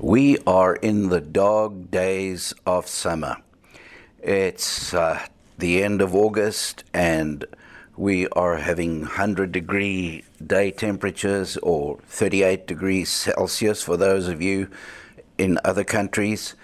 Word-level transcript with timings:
We 0.00 0.38
are 0.48 0.74
in 0.74 1.10
the 1.10 1.20
dog 1.20 1.92
days 1.92 2.52
of 2.66 2.88
summer. 2.88 3.36
It's 4.20 4.92
uh, 4.92 5.24
the 5.58 5.80
end 5.80 6.02
of 6.02 6.12
August 6.12 6.82
and 6.92 7.46
we 7.96 8.26
are 8.28 8.56
having 8.56 9.00
100 9.00 9.52
degree 9.52 10.24
day 10.44 10.70
temperatures 10.70 11.56
or 11.58 11.98
38 12.08 12.66
degrees 12.66 13.08
Celsius 13.10 13.82
for 13.82 13.96
those 13.96 14.28
of 14.28 14.42
you 14.42 14.68
in 15.38 15.58
other 15.64 15.84
countries, 15.84 16.54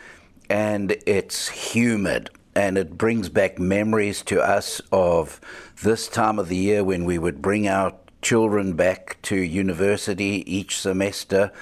and 0.49 0.97
it's 1.07 1.49
humid. 1.49 2.31
And 2.55 2.77
it 2.77 2.99
brings 2.99 3.29
back 3.29 3.59
memories 3.59 4.23
to 4.23 4.41
us 4.41 4.81
of 4.91 5.41
this 5.83 6.09
time 6.09 6.39
of 6.39 6.49
the 6.49 6.57
year 6.57 6.83
when 6.83 7.05
we 7.05 7.17
would 7.17 7.41
bring 7.41 7.69
our 7.69 7.95
children 8.23 8.75
back 8.75 9.17
to 9.23 9.37
university 9.37 10.43
each 10.47 10.79
semester 10.79 11.53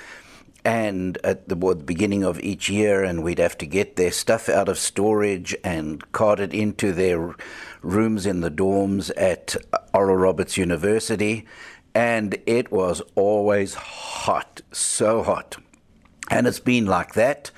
and 0.68 1.16
at 1.24 1.48
the, 1.48 1.54
the, 1.54 1.74
beginning 1.76 2.22
of 2.22 2.38
each 2.40 2.68
year, 2.68 3.02
and 3.02 3.22
we'd 3.22 3.38
have 3.38 3.56
to 3.56 3.64
get 3.64 3.96
their 3.96 4.12
stuff 4.12 4.50
out 4.50 4.68
of 4.68 4.78
storage 4.78 5.56
and 5.64 6.12
cart 6.12 6.40
it 6.40 6.52
into 6.52 6.92
their 6.92 7.34
rooms 7.80 8.26
in 8.26 8.42
the 8.42 8.50
dorms 8.50 9.10
at 9.16 9.56
Oral 9.94 10.16
Roberts 10.16 10.58
University. 10.58 11.46
And 11.94 12.36
it 12.44 12.70
was 12.70 13.00
always 13.14 13.72
hot, 13.72 14.60
so 14.70 15.22
hot. 15.22 15.56
And 16.30 16.46
it's 16.46 16.60
been 16.60 16.84
like 16.84 17.14
that. 17.14 17.50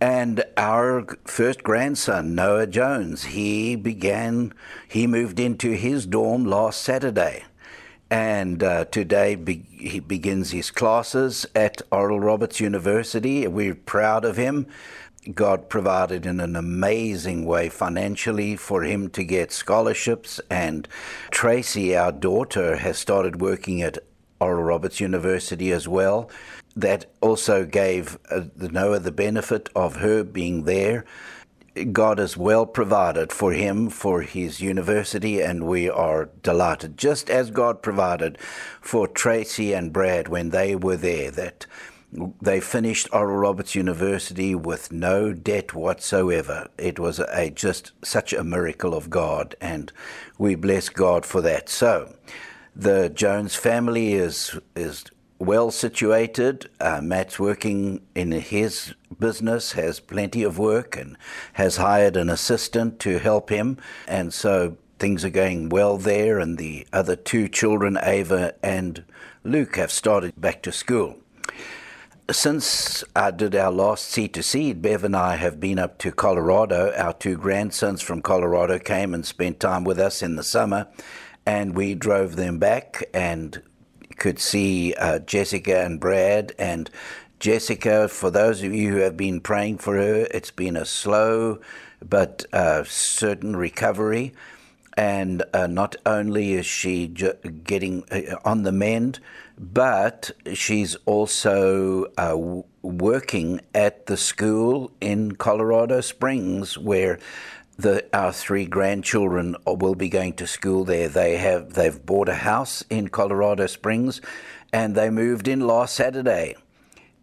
And 0.00 0.44
our 0.56 1.06
first 1.24 1.64
grandson, 1.64 2.36
Noah 2.36 2.68
Jones, 2.68 3.24
he 3.24 3.74
began, 3.74 4.54
he 4.86 5.08
moved 5.08 5.40
into 5.40 5.72
his 5.72 6.06
dorm 6.06 6.44
last 6.44 6.82
Saturday 6.82 7.42
and 8.10 8.62
uh, 8.62 8.84
today 8.84 9.34
be- 9.34 9.66
he 9.84 10.00
begins 10.00 10.50
his 10.50 10.70
classes 10.70 11.46
at 11.54 11.82
Oral 11.92 12.20
Roberts 12.20 12.60
University. 12.60 13.46
We're 13.46 13.74
proud 13.74 14.24
of 14.24 14.36
him. 14.36 14.66
God 15.32 15.68
provided 15.68 16.26
in 16.26 16.40
an 16.40 16.56
amazing 16.56 17.46
way 17.46 17.68
financially 17.68 18.56
for 18.56 18.82
him 18.82 19.08
to 19.10 19.24
get 19.24 19.52
scholarships. 19.52 20.40
And 20.50 20.86
Tracy, 21.30 21.96
our 21.96 22.12
daughter, 22.12 22.76
has 22.76 22.98
started 22.98 23.40
working 23.40 23.80
at 23.80 23.98
Oral 24.40 24.64
Roberts 24.64 25.00
University 25.00 25.72
as 25.72 25.88
well. 25.88 26.30
That 26.76 27.06
also 27.20 27.64
gave 27.64 28.18
uh, 28.30 28.42
Noah 28.56 28.98
the 28.98 29.12
benefit 29.12 29.68
of 29.74 29.96
her 29.96 30.24
being 30.24 30.64
there. 30.64 31.04
God 31.92 32.18
has 32.18 32.36
well 32.36 32.66
provided 32.66 33.32
for 33.32 33.52
him 33.52 33.90
for 33.90 34.22
his 34.22 34.60
university, 34.60 35.40
and 35.42 35.66
we 35.66 35.90
are 35.90 36.30
delighted, 36.42 36.96
just 36.96 37.28
as 37.28 37.50
God 37.50 37.82
provided 37.82 38.38
for 38.80 39.08
Tracy 39.08 39.72
and 39.72 39.92
Brad 39.92 40.28
when 40.28 40.50
they 40.50 40.76
were 40.76 40.96
there, 40.96 41.32
that 41.32 41.66
they 42.40 42.60
finished 42.60 43.08
Oral 43.12 43.38
Roberts 43.38 43.74
University 43.74 44.54
with 44.54 44.92
no 44.92 45.32
debt 45.32 45.74
whatsoever. 45.74 46.68
It 46.78 47.00
was 47.00 47.18
a, 47.18 47.50
just 47.50 47.90
such 48.04 48.32
a 48.32 48.44
miracle 48.44 48.94
of 48.94 49.10
God, 49.10 49.56
and 49.60 49.92
we 50.38 50.54
bless 50.54 50.88
God 50.88 51.26
for 51.26 51.40
that. 51.40 51.68
So, 51.68 52.14
the 52.76 53.08
Jones 53.08 53.56
family 53.56 54.14
is 54.14 54.58
is 54.76 55.04
well 55.38 55.70
situated. 55.70 56.70
Uh, 56.80 57.00
Matt's 57.02 57.38
working 57.38 58.02
in 58.14 58.32
his 58.32 58.94
business, 59.18 59.72
has 59.72 60.00
plenty 60.00 60.42
of 60.42 60.58
work, 60.58 60.96
and 60.96 61.16
has 61.54 61.76
hired 61.76 62.16
an 62.16 62.28
assistant 62.28 62.98
to 63.00 63.18
help 63.18 63.50
him. 63.50 63.78
And 64.06 64.32
so 64.32 64.76
things 64.98 65.24
are 65.24 65.30
going 65.30 65.68
well 65.68 65.98
there. 65.98 66.38
And 66.38 66.58
the 66.58 66.86
other 66.92 67.16
two 67.16 67.48
children, 67.48 67.98
Ava 68.02 68.54
and 68.62 69.04
Luke, 69.42 69.76
have 69.76 69.90
started 69.90 70.40
back 70.40 70.62
to 70.62 70.72
school. 70.72 71.16
Since 72.30 73.04
I 73.14 73.32
did 73.32 73.54
our 73.54 73.70
last 73.70 74.06
Seed 74.06 74.32
to 74.32 74.42
Seed, 74.42 74.80
Bev 74.80 75.04
and 75.04 75.14
I 75.14 75.36
have 75.36 75.60
been 75.60 75.78
up 75.78 75.98
to 75.98 76.10
Colorado. 76.10 76.90
Our 76.96 77.12
two 77.12 77.36
grandsons 77.36 78.00
from 78.00 78.22
Colorado 78.22 78.78
came 78.78 79.12
and 79.12 79.26
spent 79.26 79.60
time 79.60 79.84
with 79.84 79.98
us 79.98 80.22
in 80.22 80.36
the 80.36 80.42
summer, 80.42 80.88
and 81.44 81.76
we 81.76 81.94
drove 81.94 82.36
them 82.36 82.58
back 82.58 83.04
and 83.12 83.60
could 84.24 84.38
see 84.38 84.94
uh, 84.94 85.18
Jessica 85.18 85.84
and 85.84 86.00
Brad. 86.00 86.54
And 86.58 86.88
Jessica, 87.40 88.08
for 88.08 88.30
those 88.30 88.62
of 88.62 88.72
you 88.72 88.90
who 88.90 88.96
have 89.00 89.18
been 89.18 89.38
praying 89.38 89.76
for 89.76 89.96
her, 89.96 90.26
it's 90.30 90.50
been 90.50 90.78
a 90.78 90.86
slow 90.86 91.60
but 92.00 92.46
uh, 92.50 92.84
certain 92.84 93.54
recovery. 93.54 94.32
And 94.96 95.42
uh, 95.52 95.66
not 95.66 95.96
only 96.06 96.54
is 96.54 96.64
she 96.64 97.06
getting 97.06 98.04
uh, 98.10 98.36
on 98.46 98.62
the 98.62 98.72
mend, 98.72 99.20
but 99.58 100.30
she's 100.54 100.94
also 101.04 102.06
uh, 102.16 102.62
working 102.80 103.60
at 103.74 104.06
the 104.06 104.16
school 104.16 104.90
in 105.02 105.32
Colorado 105.32 106.00
Springs 106.00 106.78
where 106.78 107.18
the, 107.76 108.04
our 108.12 108.32
three 108.32 108.66
grandchildren 108.66 109.56
will 109.66 109.94
be 109.94 110.08
going 110.08 110.34
to 110.34 110.46
school 110.46 110.84
there. 110.84 111.08
They 111.08 111.36
have 111.36 111.74
they've 111.74 112.04
bought 112.04 112.28
a 112.28 112.34
house 112.34 112.84
in 112.90 113.08
Colorado 113.08 113.66
Springs, 113.66 114.20
and 114.72 114.94
they 114.94 115.10
moved 115.10 115.48
in 115.48 115.60
last 115.60 115.94
Saturday. 115.94 116.56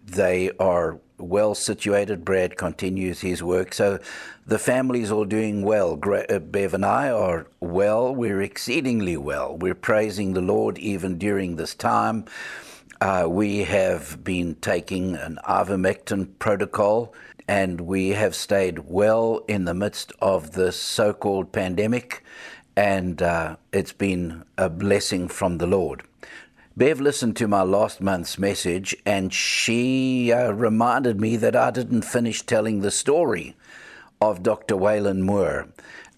They 0.06 0.52
are 0.60 1.00
well 1.18 1.56
situated. 1.56 2.26
Brad 2.26 2.58
continues 2.58 3.22
his 3.22 3.42
work, 3.42 3.74
so 3.74 4.00
the 4.46 4.60
family's 4.60 5.12
all 5.12 5.26
doing 5.26 5.62
well. 5.64 6.00
Uh, 6.04 6.40
Bev 6.40 6.74
and 6.74 6.86
I 6.86 7.10
are 7.10 7.48
well. 7.60 8.14
We're 8.14 8.42
exceedingly 8.42 9.18
well. 9.18 9.56
We're 9.58 9.76
praising 9.76 10.34
the 10.34 10.42
Lord 10.42 10.78
even 10.80 11.18
during 11.18 11.56
this 11.56 11.76
time. 11.76 12.26
Uh, 13.00 13.26
we 13.28 13.60
have 13.60 14.24
been 14.24 14.56
taking 14.56 15.16
an 15.16 15.40
ivermectin 15.48 16.38
protocol 16.38 17.14
and 17.48 17.82
we 17.82 18.10
have 18.10 18.36
stayed 18.36 18.80
well 18.80 19.44
in 19.48 19.66
the 19.66 19.74
midst 19.74 20.12
of 20.22 20.52
this 20.52 20.76
so 20.76 21.14
called 21.14 21.52
pandemic, 21.52 22.24
and 22.76 23.22
uh, 23.22 23.58
it's 23.72 23.94
been 23.94 24.44
a 24.58 24.70
blessing 24.70 25.28
from 25.28 25.58
the 25.58 25.68
Lord. 25.68 26.04
Bev 26.78 27.02
listened 27.02 27.36
to 27.38 27.48
my 27.48 27.64
last 27.64 28.00
month's 28.00 28.40
message, 28.40 28.96
and 29.06 29.34
she 29.34 30.32
uh, 30.32 30.52
reminded 30.52 31.20
me 31.20 31.36
that 31.36 31.56
I 31.56 31.70
didn't 31.70 32.04
finish 32.04 32.46
telling 32.46 32.82
the 32.82 32.92
story 32.92 33.56
of 34.22 34.44
Dr. 34.44 34.76
Waylon 34.76 35.22
Moore. 35.22 35.68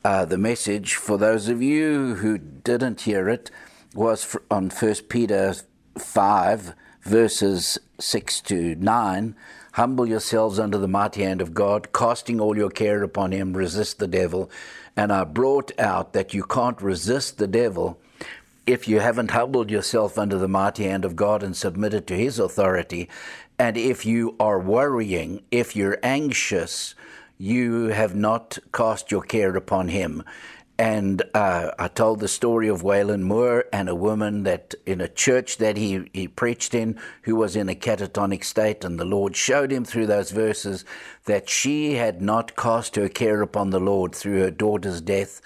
Uh, 0.05 0.25
the 0.25 0.37
message, 0.37 0.95
for 0.95 1.17
those 1.17 1.49
of 1.49 1.61
you 1.61 2.15
who 2.15 2.37
didn't 2.37 3.01
hear 3.01 3.29
it, 3.29 3.49
was 3.95 4.37
on 4.51 4.69
1 4.69 4.95
Peter 5.09 5.55
5, 5.97 6.75
verses 7.01 7.79
6 7.99 8.41
to 8.41 8.75
9 8.75 9.35
Humble 9.73 10.07
yourselves 10.07 10.59
under 10.59 10.77
the 10.77 10.87
mighty 10.87 11.23
hand 11.23 11.41
of 11.41 11.55
God, 11.55 11.91
casting 11.93 12.39
all 12.39 12.55
your 12.55 12.69
care 12.69 13.01
upon 13.01 13.31
him, 13.31 13.57
resist 13.57 13.97
the 13.97 14.07
devil. 14.07 14.51
And 14.95 15.11
I 15.11 15.23
brought 15.23 15.71
out 15.79 16.13
that 16.13 16.31
you 16.31 16.43
can't 16.43 16.79
resist 16.79 17.39
the 17.39 17.47
devil 17.47 17.99
if 18.67 18.87
you 18.87 18.99
haven't 18.99 19.31
humbled 19.31 19.71
yourself 19.71 20.19
under 20.19 20.37
the 20.37 20.47
mighty 20.47 20.83
hand 20.83 21.03
of 21.03 21.15
God 21.15 21.41
and 21.41 21.57
submitted 21.57 22.05
to 22.07 22.15
his 22.15 22.37
authority. 22.37 23.09
And 23.57 23.75
if 23.75 24.05
you 24.05 24.35
are 24.39 24.59
worrying, 24.59 25.41
if 25.49 25.75
you're 25.75 25.97
anxious, 26.03 26.93
you 27.39 27.87
have 27.87 28.15
not 28.15 28.59
cast 28.71 29.09
your 29.09 29.23
care 29.23 29.55
upon 29.55 29.87
him. 29.87 30.23
And 30.79 31.21
uh, 31.35 31.71
I 31.77 31.87
told 31.87 32.19
the 32.19 32.27
story 32.27 32.67
of 32.67 32.81
Waylon 32.81 33.21
Moore 33.21 33.65
and 33.71 33.87
a 33.87 33.95
woman 33.95 34.43
that 34.43 34.73
in 34.85 35.01
a 35.01 35.07
church 35.07 35.57
that 35.57 35.77
he, 35.77 36.09
he 36.13 36.27
preached 36.27 36.73
in 36.73 36.99
who 37.23 37.35
was 37.35 37.55
in 37.55 37.69
a 37.69 37.75
catatonic 37.75 38.43
state. 38.43 38.83
And 38.83 38.99
the 38.99 39.05
Lord 39.05 39.35
showed 39.35 39.71
him 39.71 39.85
through 39.85 40.07
those 40.07 40.31
verses 40.31 40.83
that 41.25 41.47
she 41.47 41.93
had 41.93 42.21
not 42.21 42.55
cast 42.55 42.95
her 42.95 43.07
care 43.07 43.41
upon 43.41 43.69
the 43.69 43.79
Lord 43.79 44.15
through 44.15 44.39
her 44.39 44.51
daughter's 44.51 44.99
death. 44.99 45.41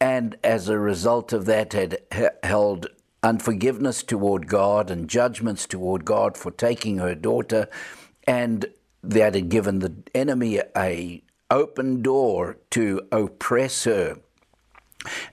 And 0.00 0.36
as 0.44 0.68
a 0.68 0.78
result 0.78 1.32
of 1.32 1.46
that, 1.46 1.72
had 1.72 1.98
held 2.42 2.86
unforgiveness 3.22 4.02
toward 4.02 4.46
God 4.46 4.90
and 4.90 5.08
judgments 5.08 5.66
toward 5.66 6.04
God 6.04 6.36
for 6.36 6.50
taking 6.52 6.98
her 6.98 7.14
daughter. 7.16 7.68
And 8.24 8.66
that 9.02 9.34
had 9.34 9.48
given 9.48 9.80
the 9.80 9.94
enemy 10.14 10.60
a 10.76 11.22
open 11.50 12.00
door 12.02 12.58
to 12.70 13.02
oppress 13.10 13.84
her 13.84 14.18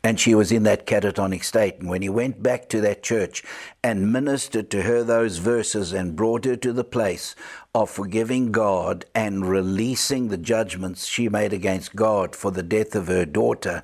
and 0.03 0.19
she 0.19 0.33
was 0.33 0.51
in 0.51 0.63
that 0.63 0.85
catatonic 0.85 1.43
state. 1.43 1.79
And 1.79 1.89
when 1.89 2.01
he 2.01 2.09
went 2.09 2.41
back 2.41 2.69
to 2.69 2.81
that 2.81 3.03
church 3.03 3.43
and 3.83 4.11
ministered 4.11 4.69
to 4.71 4.83
her 4.83 5.03
those 5.03 5.37
verses 5.37 5.93
and 5.93 6.15
brought 6.15 6.45
her 6.45 6.55
to 6.57 6.73
the 6.73 6.83
place 6.83 7.35
of 7.75 7.89
forgiving 7.89 8.51
God 8.51 9.05
and 9.13 9.45
releasing 9.45 10.27
the 10.27 10.37
judgments 10.37 11.05
she 11.05 11.29
made 11.29 11.53
against 11.53 11.95
God 11.95 12.35
for 12.35 12.51
the 12.51 12.63
death 12.63 12.95
of 12.95 13.07
her 13.07 13.25
daughter, 13.25 13.83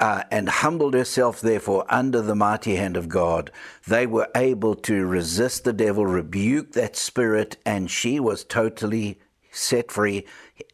uh, 0.00 0.22
and 0.30 0.48
humbled 0.48 0.94
herself, 0.94 1.40
therefore, 1.40 1.84
under 1.88 2.22
the 2.22 2.34
mighty 2.34 2.76
hand 2.76 2.96
of 2.96 3.08
God, 3.08 3.50
they 3.86 4.06
were 4.06 4.28
able 4.36 4.76
to 4.76 5.04
resist 5.04 5.64
the 5.64 5.72
devil, 5.72 6.06
rebuke 6.06 6.72
that 6.72 6.94
spirit, 6.94 7.56
and 7.66 7.90
she 7.90 8.20
was 8.20 8.44
totally 8.44 9.18
set 9.50 9.90
free 9.90 10.24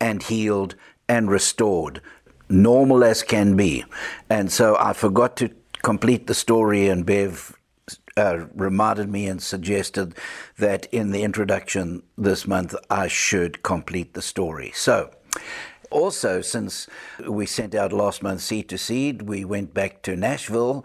and 0.00 0.22
healed 0.24 0.74
and 1.08 1.30
restored, 1.30 2.02
normal 2.62 3.04
as 3.04 3.22
can 3.22 3.56
be. 3.56 3.84
And 4.30 4.50
so 4.50 4.76
I 4.78 4.92
forgot 4.92 5.36
to 5.38 5.50
complete 5.82 6.26
the 6.26 6.34
story, 6.34 6.88
and 6.88 7.04
Bev 7.04 7.56
uh, 8.16 8.46
reminded 8.54 9.10
me 9.10 9.26
and 9.26 9.42
suggested 9.42 10.14
that 10.58 10.86
in 10.92 11.10
the 11.10 11.22
introduction 11.22 12.02
this 12.16 12.46
month 12.46 12.74
I 12.88 13.08
should 13.08 13.62
complete 13.62 14.14
the 14.14 14.22
story. 14.22 14.72
So, 14.74 15.10
also, 15.90 16.40
since 16.40 16.86
we 17.28 17.46
sent 17.46 17.74
out 17.74 17.92
last 17.92 18.22
month 18.22 18.40
Seed 18.40 18.68
to 18.70 18.78
Seed, 18.78 19.22
we 19.22 19.44
went 19.44 19.74
back 19.74 20.02
to 20.02 20.16
Nashville 20.16 20.84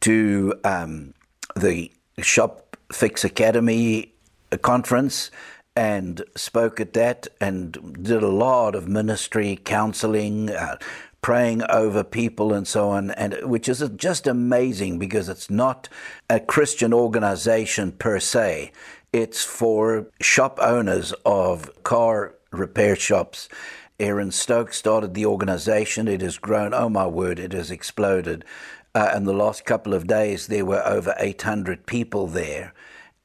to 0.00 0.54
um, 0.64 1.14
the 1.54 1.92
Shop 2.20 2.76
Fix 2.90 3.24
Academy 3.24 4.14
conference 4.62 5.30
and 5.76 6.24
spoke 6.34 6.80
at 6.80 6.92
that 6.94 7.28
and 7.40 8.02
did 8.02 8.22
a 8.22 8.28
lot 8.28 8.74
of 8.74 8.88
ministry, 8.88 9.60
counseling, 9.64 10.50
uh, 10.50 10.76
praying 11.20 11.62
over 11.68 12.04
people 12.04 12.52
and 12.52 12.66
so 12.66 12.90
on, 12.90 13.10
and 13.12 13.36
which 13.42 13.68
is 13.68 13.86
just 13.96 14.26
amazing 14.26 14.98
because 14.98 15.28
it's 15.28 15.50
not 15.50 15.88
a 16.30 16.40
Christian 16.40 16.92
organization 16.92 17.92
per 17.92 18.20
se. 18.20 18.72
It's 19.12 19.44
for 19.44 20.06
shop 20.20 20.58
owners 20.60 21.12
of 21.24 21.70
car 21.82 22.34
repair 22.50 22.96
shops 22.96 23.48
Aaron 24.00 24.30
Stokes 24.30 24.76
started 24.76 25.14
the 25.14 25.26
organization. 25.26 26.06
It 26.06 26.20
has 26.20 26.38
grown. 26.38 26.72
Oh 26.72 26.88
my 26.88 27.06
word, 27.08 27.40
it 27.40 27.52
has 27.52 27.70
exploded. 27.70 28.44
Uh, 28.94 29.12
in 29.16 29.24
the 29.24 29.32
last 29.32 29.64
couple 29.64 29.92
of 29.92 30.06
days, 30.06 30.46
there 30.46 30.64
were 30.64 30.86
over 30.86 31.14
800 31.18 31.84
people 31.84 32.28
there. 32.28 32.72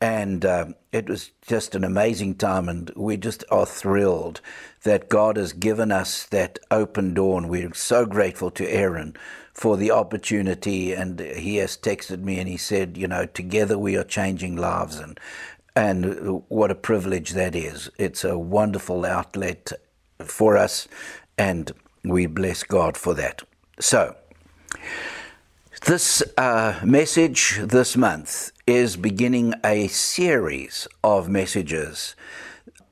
And 0.03 0.45
um, 0.45 0.75
it 0.91 1.07
was 1.07 1.31
just 1.47 1.75
an 1.75 1.85
amazing 1.85 2.35
time. 2.35 2.67
And 2.67 2.91
we 2.93 3.15
just 3.15 3.45
are 3.49 3.65
thrilled 3.65 4.41
that 4.83 5.07
God 5.07 5.37
has 5.37 5.53
given 5.53 5.93
us 5.93 6.25
that 6.25 6.59
open 6.69 7.13
door. 7.13 7.37
And 7.37 7.49
we're 7.49 7.73
so 7.73 8.05
grateful 8.05 8.51
to 8.51 8.69
Aaron 8.69 9.15
for 9.53 9.77
the 9.77 9.91
opportunity. 9.91 10.91
And 10.91 11.21
he 11.21 11.55
has 11.55 11.77
texted 11.77 12.19
me 12.19 12.37
and 12.37 12.49
he 12.49 12.57
said, 12.57 12.97
you 12.97 13.07
know, 13.07 13.25
together 13.25 13.77
we 13.77 13.95
are 13.95 14.03
changing 14.03 14.57
lives. 14.57 14.99
And 14.99 15.17
and 15.73 16.43
what 16.49 16.69
a 16.69 16.75
privilege 16.75 17.31
that 17.31 17.55
is. 17.55 17.89
It's 17.97 18.25
a 18.25 18.37
wonderful 18.37 19.05
outlet 19.05 19.71
for 20.19 20.57
us, 20.57 20.87
and 21.37 21.71
we 22.03 22.27
bless 22.27 22.61
God 22.63 22.97
for 22.97 23.13
that. 23.15 23.41
So, 23.79 24.15
this 25.85 26.23
uh, 26.37 26.79
message 26.83 27.59
this 27.61 27.97
month 27.97 28.51
is 28.65 28.95
beginning 28.95 29.53
a 29.65 29.87
series 29.87 30.87
of 31.03 31.27
messages. 31.27 32.15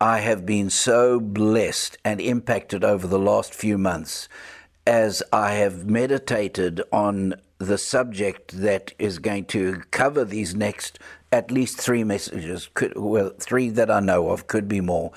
I 0.02 0.20
have 0.20 0.46
been 0.46 0.70
so 0.70 1.20
blessed 1.20 1.98
and 2.04 2.20
impacted 2.20 2.84
over 2.84 3.08
the 3.08 3.20
last 3.20 3.54
few 3.54 3.78
months 3.78 4.28
as 4.86 5.24
I 5.32 5.54
have 5.54 5.86
meditated 5.86 6.82
on 6.92 7.36
the 7.60 7.78
subject 7.78 8.60
that 8.60 8.92
is 9.00 9.20
going 9.20 9.46
to 9.46 9.84
cover 9.92 10.26
these 10.26 10.54
next 10.54 11.00
at 11.32 11.50
least 11.50 11.78
three 11.80 12.04
messages, 12.04 12.70
could, 12.74 12.98
well, 12.98 13.32
three 13.40 13.70
that 13.70 13.90
I 13.90 14.02
know 14.02 14.30
of, 14.30 14.48
could 14.48 14.68
be 14.68 14.82
more 14.82 15.12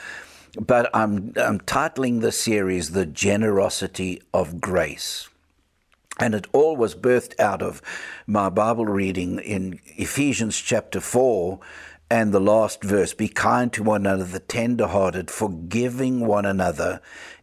but 0.60 0.88
I'm, 0.94 1.32
I'm 1.36 1.58
titling 1.58 2.20
the 2.20 2.30
series 2.30 2.92
The 2.92 3.06
Generosity 3.06 4.22
of 4.32 4.60
Grace. 4.60 5.28
And 6.18 6.34
it 6.34 6.46
all 6.52 6.76
was 6.76 6.94
birthed 6.94 7.38
out 7.40 7.60
of 7.60 7.82
my 8.26 8.48
Bible 8.48 8.86
reading 8.86 9.40
in 9.40 9.80
Ephesians 9.96 10.56
chapter 10.56 11.00
4 11.00 11.58
and 12.10 12.32
the 12.32 12.40
last 12.40 12.84
verse 12.84 13.14
Be 13.14 13.28
kind 13.28 13.72
to 13.72 13.82
one 13.82 14.02
another, 14.06 14.24
the 14.24 14.38
tender 14.38 14.86
hearted, 14.86 15.30
forgiving 15.30 16.26
one 16.26 16.44
another, 16.44 17.00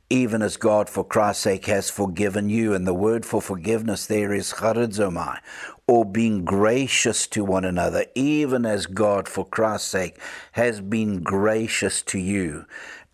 even 0.09 0.41
as 0.41 0.55
God 0.55 0.89
for 0.89 1.03
Christ's 1.03 1.43
sake 1.43 1.65
has 1.65 1.89
forgiven 1.89 2.49
you. 2.49 2.73
And 2.73 2.87
the 2.87 2.93
word 2.93 3.25
for 3.25 3.41
forgiveness 3.41 4.05
there 4.05 4.33
is 4.33 4.53
charizomai, 4.53 5.39
or 5.87 6.05
being 6.05 6.45
gracious 6.45 7.27
to 7.27 7.43
one 7.43 7.65
another, 7.65 8.05
even 8.15 8.65
as 8.65 8.85
God 8.85 9.27
for 9.27 9.45
Christ's 9.45 9.89
sake 9.89 10.17
has 10.53 10.79
been 10.79 11.21
gracious 11.21 12.01
to 12.03 12.19
you. 12.19 12.65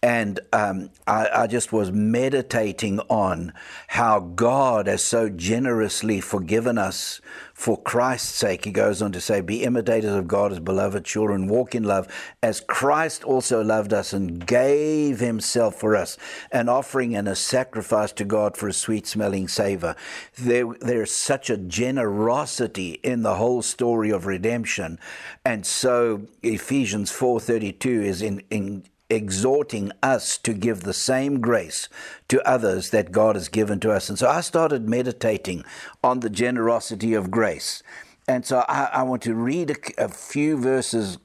And 0.03 0.39
um, 0.53 0.91
I, 1.07 1.27
I, 1.33 1.47
just 1.47 1.73
was 1.73 1.91
meditating 1.91 2.99
on 3.09 3.51
how 3.87 4.19
God 4.19 4.85
has 4.85 5.03
so 5.03 5.27
generously 5.27 6.21
forgiven 6.21 6.77
us 6.77 7.19
for 7.51 7.81
Christ's 7.81 8.35
sake. 8.35 8.65
He 8.65 8.71
goes 8.71 9.01
on 9.01 9.11
to 9.13 9.19
say, 9.19 9.41
Be 9.41 9.63
imitators 9.63 10.13
of 10.13 10.27
God 10.27 10.51
as 10.51 10.59
beloved 10.59 11.03
children, 11.03 11.47
walk 11.47 11.73
in 11.73 11.81
love, 11.81 12.07
as 12.43 12.61
Christ 12.61 13.23
also 13.23 13.63
loved 13.63 13.91
us 13.91 14.13
and 14.13 14.45
gave 14.45 15.19
himself 15.19 15.73
for 15.73 15.95
us, 15.95 16.15
an 16.51 16.69
offering 16.69 17.15
and 17.15 17.27
a 17.27 17.35
sacrifice 17.35 18.11
to 18.13 18.23
God 18.23 18.55
for 18.55 18.67
a 18.67 18.73
sweet 18.73 19.07
smelling 19.07 19.47
savor. 19.47 19.95
There, 20.37 20.75
there's 20.79 21.11
such 21.11 21.49
a 21.49 21.57
generosity 21.57 22.99
in 23.01 23.23
the 23.23 23.35
whole 23.35 23.63
story 23.63 24.11
of 24.11 24.27
redemption. 24.27 24.99
And 25.43 25.65
so 25.65 26.27
Ephesians 26.43 27.11
4.32 27.11 27.85
is 28.03 28.21
in, 28.21 28.43
in 28.51 28.83
exhorting 29.09 29.91
us 30.03 30.37
to 30.39 30.53
give 30.53 30.81
the 30.81 30.93
same 30.93 31.39
grace 31.39 31.87
to 32.27 32.45
others 32.47 32.89
that 32.89 33.11
God 33.11 33.35
has 33.35 33.47
given 33.47 33.79
to 33.81 33.91
us. 33.91 34.09
And 34.09 34.19
so 34.19 34.27
I 34.27 34.41
started 34.41 34.89
meditating 34.89 35.63
on 36.03 36.19
the 36.19 36.29
generosity 36.29 37.13
of 37.13 37.31
grace. 37.31 37.83
And 38.27 38.45
so 38.45 38.65
I, 38.67 38.89
I 38.91 39.03
want 39.03 39.21
to 39.23 39.33
read 39.33 39.71
a, 39.71 40.05
a, 40.05 40.09
few 40.09 40.57
verses. 40.57 41.17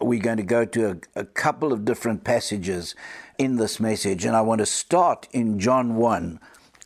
We're 0.00 0.22
going 0.22 0.36
to 0.36 0.44
go 0.44 0.64
to 0.64 0.90
a, 1.16 1.20
a 1.20 1.24
couple 1.24 1.72
of 1.72 1.84
different 1.84 2.22
passages 2.22 2.94
in 3.38 3.56
this 3.56 3.80
message. 3.80 4.24
And 4.24 4.36
I 4.36 4.40
want 4.40 4.60
to 4.60 4.66
start 4.66 5.26
in 5.32 5.58
John 5.58 5.96
1. 5.96 6.38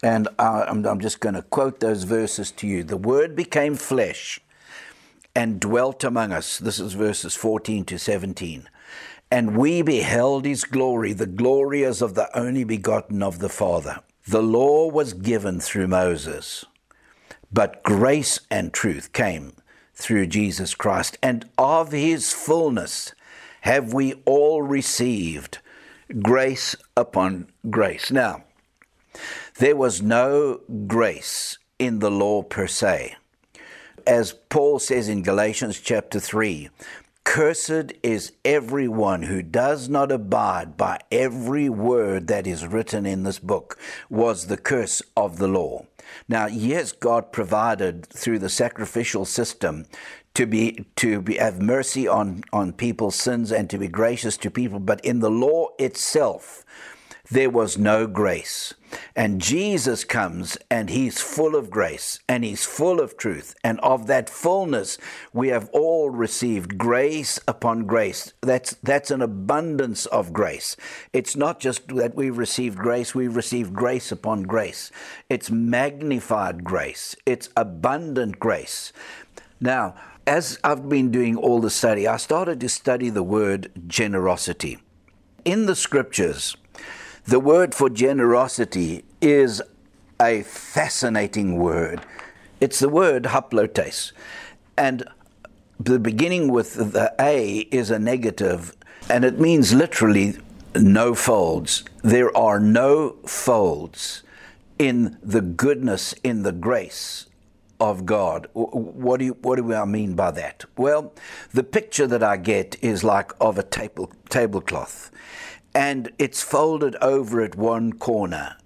And 0.03 0.29
I, 0.39 0.63
I'm, 0.63 0.87
I'm 0.87 1.01
just 1.01 1.21
going 1.21 1.35
to 1.35 1.43
quote 1.43 1.81
those 1.81 2.05
verses 2.05 2.51
to 2.53 2.67
you. 2.67 2.83
The 2.83 2.97
Word 2.97 3.37
became 3.37 3.75
flesh 3.75 4.41
and 5.35 5.61
dwelt 5.61 6.03
among 6.03 6.33
us. 6.33 6.59
This 6.59 6.81
is 6.81 6.95
verses 6.95 7.35
14 7.35 7.85
to 7.85 7.99
17. 7.99 8.69
And 9.31 9.57
we 9.57 9.83
beheld 9.83 10.45
his 10.45 10.65
glory, 10.65 11.13
the 11.13 11.27
glory 11.27 11.85
as 11.85 12.01
of 12.01 12.15
the 12.15 12.37
only 12.39 12.65
begotten 12.65 13.23
of 13.23 13.39
the 13.41 13.49
Father. 13.49 14.01
The 14.27 14.43
law 14.43 14.89
was 14.91 15.13
given 15.13 15.61
through 15.61 15.89
Moses, 15.89 16.65
but 17.53 17.83
grace 17.83 18.41
and 18.51 18.73
truth 18.73 19.13
came 19.13 19.53
through 19.95 20.27
Jesus 20.29 20.75
Christ. 20.75 21.19
And 21.23 21.49
of 21.59 21.93
his 21.93 22.33
fullness 22.33 23.13
have 23.63 23.93
we 23.93 24.15
all 24.25 24.63
received 24.63 25.59
grace 26.23 26.77
upon 26.97 27.49
grace. 27.69 28.11
Now, 28.11 28.45
there 29.59 29.77
was 29.77 30.01
no 30.01 30.61
grace 30.87 31.59
in 31.79 31.99
the 31.99 32.11
law 32.11 32.43
per 32.43 32.67
se. 32.67 33.17
As 34.07 34.33
Paul 34.33 34.79
says 34.79 35.09
in 35.09 35.23
Galatians 35.23 35.81
chapter 35.81 36.21
3, 36.21 36.71
Cursed 37.29 37.93
is 38.03 38.33
everyone 38.43 39.25
who 39.25 39.43
does 39.43 39.87
not 39.87 40.11
abide 40.11 40.79
by 40.79 40.99
every 41.13 41.69
word 41.69 42.27
that 42.29 42.47
is 42.47 42.67
written 42.67 43.05
in 43.05 43.23
this 43.23 43.39
book, 43.39 43.79
was 44.09 44.47
the 44.47 44.57
curse 44.57 45.03
of 45.15 45.37
the 45.37 45.47
law. 45.47 45.85
Now, 46.27 46.47
yes, 46.47 46.91
God 46.91 47.31
provided 47.31 48.07
through 48.07 48.39
the 48.39 48.49
sacrificial 48.49 49.27
system 49.27 49.85
to 50.33 50.47
be 50.47 50.87
to 50.97 51.21
be 51.21 51.35
have 51.35 51.61
mercy 51.61 52.09
on, 52.09 52.45
on 52.51 52.73
people's 52.73 53.17
sins 53.17 53.53
and 53.53 53.69
to 53.69 53.77
be 53.77 53.89
gracious 53.89 54.39
to 54.39 54.51
people, 54.51 54.81
but 54.81 55.05
in 55.05 55.21
the 55.21 55.31
law 55.31 55.69
itself, 55.79 56.65
there 57.31 57.51
was 57.51 57.77
no 57.77 58.07
grace. 58.07 58.75
And 59.15 59.41
Jesus 59.41 60.05
comes 60.05 60.57
and 60.71 60.89
he's 60.89 61.21
full 61.21 61.55
of 61.55 61.69
grace 61.71 62.21
and 62.29 62.43
he's 62.43 62.65
full 62.65 63.01
of 63.01 63.17
truth. 63.19 63.55
And 63.63 63.79
of 63.81 64.07
that 64.07 64.31
fullness, 64.31 64.97
we 65.33 65.49
have 65.49 65.69
all 65.71 66.09
received 66.09 66.79
grace 66.79 67.39
upon 67.47 67.85
grace. 67.85 68.33
That's, 68.41 68.77
that's 68.83 69.11
an 69.11 69.21
abundance 69.21 70.07
of 70.07 70.33
grace. 70.33 70.77
It's 71.13 71.37
not 71.37 71.61
just 71.61 71.89
that 71.89 72.15
we've 72.15 72.39
received 72.39 72.79
grace, 72.79 73.15
we've 73.15 73.37
received 73.37 73.75
grace 73.75 74.11
upon 74.11 74.45
grace. 74.45 74.91
It's 75.29 75.51
magnified 75.51 76.65
grace, 76.65 77.15
it's 77.27 77.51
abundant 77.57 78.39
grace. 78.39 78.93
Now, 79.61 79.97
as 80.27 80.59
I've 80.63 80.89
been 80.89 81.11
doing 81.11 81.37
all 81.37 81.61
the 81.61 81.71
study, 81.71 82.07
I 82.07 82.17
started 82.19 82.61
to 82.61 82.69
study 82.69 83.11
the 83.11 83.23
word 83.23 83.71
generosity. 83.87 84.79
In 85.45 85.67
the 85.67 85.75
scriptures, 85.75 86.55
the 87.29 87.39
word 87.39 87.75
for 87.75 87.91
generosity 87.91 89.05
is 89.21 89.61
a 90.19 90.41
fascinating 90.45 91.59
word. 91.59 92.01
It's 92.59 92.79
the 92.79 92.89
word 92.89 93.25
haplotes. 93.25 94.13
And 94.79 95.05
the 95.79 95.99
beginning 95.99 96.51
with 96.51 96.93
the 96.95 97.15
A 97.21 97.69
is 97.71 97.91
a 97.91 97.99
negative, 97.99 98.75
and 99.11 99.27
it 99.27 99.39
means 99.39 99.75
literally 99.75 100.39
no 100.75 101.15
folds. 101.15 101.85
There 102.03 102.35
are 102.35 102.59
no 102.59 103.17
folds 103.27 104.23
in 104.79 105.19
the 105.23 105.43
goodness, 105.43 106.15
in 106.25 106.45
the 106.45 106.53
grace 106.53 107.27
of 107.79 108.07
God. 108.07 108.49
What 108.55 109.19
do, 109.19 109.27
you, 109.27 109.37
what 109.43 109.57
do 109.57 109.75
I 109.75 109.85
mean 109.85 110.15
by 110.15 110.31
that? 110.31 110.65
Well, 110.79 111.13
the 111.53 111.63
picture 111.63 112.07
that 112.07 112.23
I 112.23 112.39
get 112.39 112.83
is 112.83 113.05
like 113.05 113.33
of 113.39 113.59
a 113.59 113.63
table, 113.63 114.11
tablecloth, 114.31 115.11
and 115.79 116.11
it's 116.19 116.43
folded 116.43 116.97
over 117.01 117.41
at 117.41 117.55
one 117.55 117.93
corner. 117.93 118.57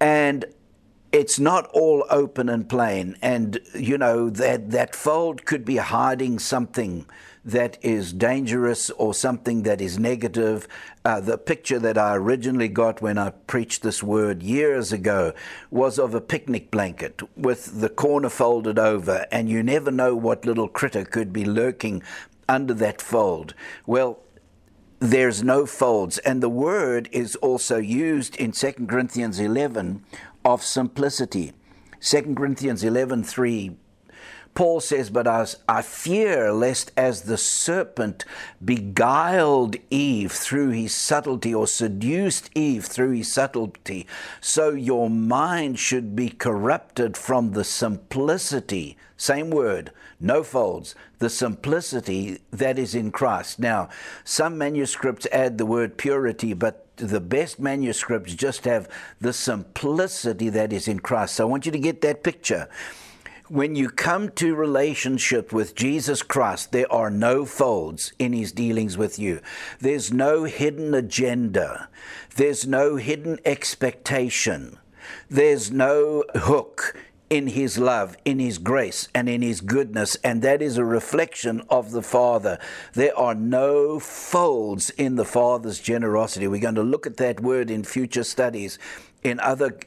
And 0.00 0.46
it's 1.12 1.38
not 1.38 1.68
all 1.68 2.04
open 2.10 2.48
and 2.48 2.68
plain. 2.68 3.16
And, 3.22 3.60
you 3.72 3.96
know, 3.96 4.28
that, 4.30 4.72
that 4.72 4.96
fold 4.96 5.44
could 5.44 5.64
be 5.64 5.76
hiding 5.76 6.40
something 6.40 7.06
that 7.44 7.78
is 7.82 8.12
dangerous 8.12 8.90
or 8.90 9.14
something 9.14 9.62
that 9.62 9.80
is 9.80 9.96
negative. 9.96 10.66
Uh, 11.04 11.20
the 11.20 11.38
picture 11.38 11.78
that 11.78 11.96
I 11.96 12.16
originally 12.16 12.68
got 12.68 13.00
when 13.00 13.16
I 13.16 13.30
preached 13.30 13.82
this 13.82 14.02
word 14.02 14.42
years 14.42 14.92
ago 14.92 15.32
was 15.70 16.00
of 16.00 16.16
a 16.16 16.20
picnic 16.20 16.72
blanket 16.72 17.22
with 17.36 17.80
the 17.80 17.88
corner 17.88 18.28
folded 18.28 18.76
over, 18.76 19.24
and 19.30 19.48
you 19.48 19.62
never 19.62 19.92
know 19.92 20.16
what 20.16 20.44
little 20.44 20.68
critter 20.68 21.04
could 21.04 21.32
be 21.32 21.44
lurking 21.44 22.02
under 22.48 22.74
that 22.74 23.00
fold. 23.00 23.54
Well, 23.86 24.18
there's 25.00 25.42
no 25.42 25.66
folds. 25.66 26.18
And 26.18 26.42
the 26.42 26.48
word 26.48 27.08
is 27.10 27.34
also 27.36 27.78
used 27.78 28.36
in 28.36 28.52
2 28.52 28.86
Corinthians 28.86 29.40
11 29.40 30.04
of 30.44 30.62
simplicity. 30.62 31.52
2 32.00 32.34
Corinthians 32.34 32.84
11 32.84 33.24
3 33.24 33.76
Paul 34.54 34.80
says, 34.80 35.10
But 35.10 35.26
as 35.26 35.56
I 35.68 35.82
fear 35.82 36.52
lest 36.52 36.90
as 36.96 37.22
the 37.22 37.38
serpent 37.38 38.24
beguiled 38.64 39.76
Eve 39.90 40.32
through 40.32 40.70
his 40.70 40.94
subtlety, 40.94 41.54
or 41.54 41.66
seduced 41.66 42.50
Eve 42.54 42.84
through 42.84 43.12
his 43.12 43.32
subtlety, 43.32 44.06
so 44.40 44.70
your 44.70 45.08
mind 45.08 45.78
should 45.78 46.16
be 46.16 46.30
corrupted 46.30 47.16
from 47.16 47.52
the 47.52 47.64
simplicity, 47.64 48.96
same 49.20 49.50
word, 49.50 49.90
no 50.18 50.42
folds, 50.42 50.94
the 51.18 51.28
simplicity 51.28 52.40
that 52.50 52.78
is 52.78 52.94
in 52.94 53.10
Christ. 53.10 53.58
Now, 53.58 53.90
some 54.24 54.56
manuscripts 54.56 55.26
add 55.30 55.58
the 55.58 55.66
word 55.66 55.98
purity, 55.98 56.54
but 56.54 56.86
the 56.96 57.20
best 57.20 57.60
manuscripts 57.60 58.34
just 58.34 58.64
have 58.64 58.88
the 59.20 59.34
simplicity 59.34 60.48
that 60.48 60.72
is 60.72 60.88
in 60.88 61.00
Christ. 61.00 61.34
So 61.34 61.46
I 61.46 61.50
want 61.50 61.66
you 61.66 61.72
to 61.72 61.78
get 61.78 62.00
that 62.00 62.22
picture 62.22 62.66
when 63.48 63.74
you 63.74 63.90
come 63.90 64.28
to 64.28 64.54
relationship 64.54 65.52
with 65.52 65.74
Jesus 65.74 66.22
Christ, 66.22 66.70
there 66.70 66.90
are 66.90 67.10
no 67.10 67.44
folds 67.44 68.12
in 68.16 68.32
his 68.32 68.52
dealings 68.52 68.96
with 68.96 69.18
you. 69.18 69.40
There's 69.80 70.12
no 70.12 70.44
hidden 70.44 70.94
agenda. 70.94 71.88
There's 72.36 72.64
no 72.64 72.94
hidden 72.94 73.40
expectation. 73.44 74.78
There's 75.28 75.72
no 75.72 76.22
hook 76.36 76.94
in 77.30 77.46
his 77.46 77.78
love, 77.78 78.16
in 78.24 78.40
his 78.40 78.58
grace, 78.58 79.08
and 79.14 79.28
in 79.28 79.40
his 79.40 79.60
goodness, 79.60 80.16
and 80.16 80.42
that 80.42 80.60
is 80.60 80.76
a 80.76 80.84
reflection 80.84 81.62
of 81.70 81.92
the 81.92 82.02
Father. 82.02 82.58
There 82.92 83.16
are 83.16 83.36
no 83.36 84.00
folds 84.00 84.90
in 84.90 85.14
the 85.14 85.24
Father's 85.24 85.78
generosity. 85.78 86.48
We're 86.48 86.60
going 86.60 86.74
to 86.74 86.82
look 86.82 87.06
at 87.06 87.18
that 87.18 87.40
word 87.40 87.70
in 87.70 87.84
future 87.84 88.24
studies 88.24 88.78
in 89.22 89.38
other 89.40 89.78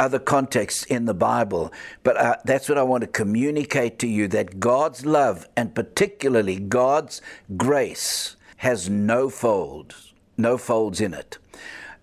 other 0.00 0.18
contexts 0.18 0.84
in 0.84 1.04
the 1.04 1.12
Bible, 1.14 1.70
but 2.02 2.16
uh, 2.16 2.36
that's 2.46 2.70
what 2.70 2.78
I 2.78 2.82
want 2.82 3.02
to 3.02 3.06
communicate 3.06 3.98
to 3.98 4.08
you 4.08 4.28
that 4.28 4.58
God's 4.58 5.04
love 5.04 5.46
and 5.58 5.74
particularly 5.74 6.58
God's 6.58 7.20
grace 7.58 8.36
has 8.56 8.88
no 8.88 9.28
folds, 9.28 10.14
no 10.38 10.56
folds 10.56 11.02
in 11.02 11.12
it. 11.12 11.36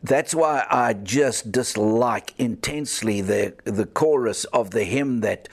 That's 0.03 0.35
why 0.35 0.65
I 0.69 0.93
just 0.93 1.51
dislike 1.51 2.33
intensely 2.37 3.21
the 3.21 3.55
the 3.63 3.85
chorus 3.85 4.45
of 4.45 4.71
the 4.71 4.83
hymn 4.83 5.21
that 5.21 5.49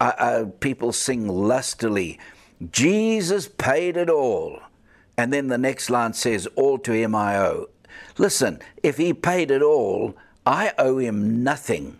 uh, 0.00 0.12
uh, 0.18 0.44
people 0.60 0.92
sing 0.92 1.28
lustily. 1.28 2.18
Jesus 2.70 3.48
paid 3.48 3.96
it 3.96 4.10
all, 4.10 4.60
and 5.16 5.32
then 5.32 5.48
the 5.48 5.58
next 5.58 5.90
line 5.90 6.12
says, 6.12 6.46
"All 6.56 6.78
to 6.78 6.92
Him 6.92 7.14
I 7.14 7.38
owe." 7.38 7.68
Listen, 8.18 8.60
if 8.82 8.98
He 8.98 9.12
paid 9.14 9.50
it 9.50 9.62
all, 9.62 10.14
I 10.46 10.72
owe 10.78 10.98
him 10.98 11.42
nothing. 11.42 11.98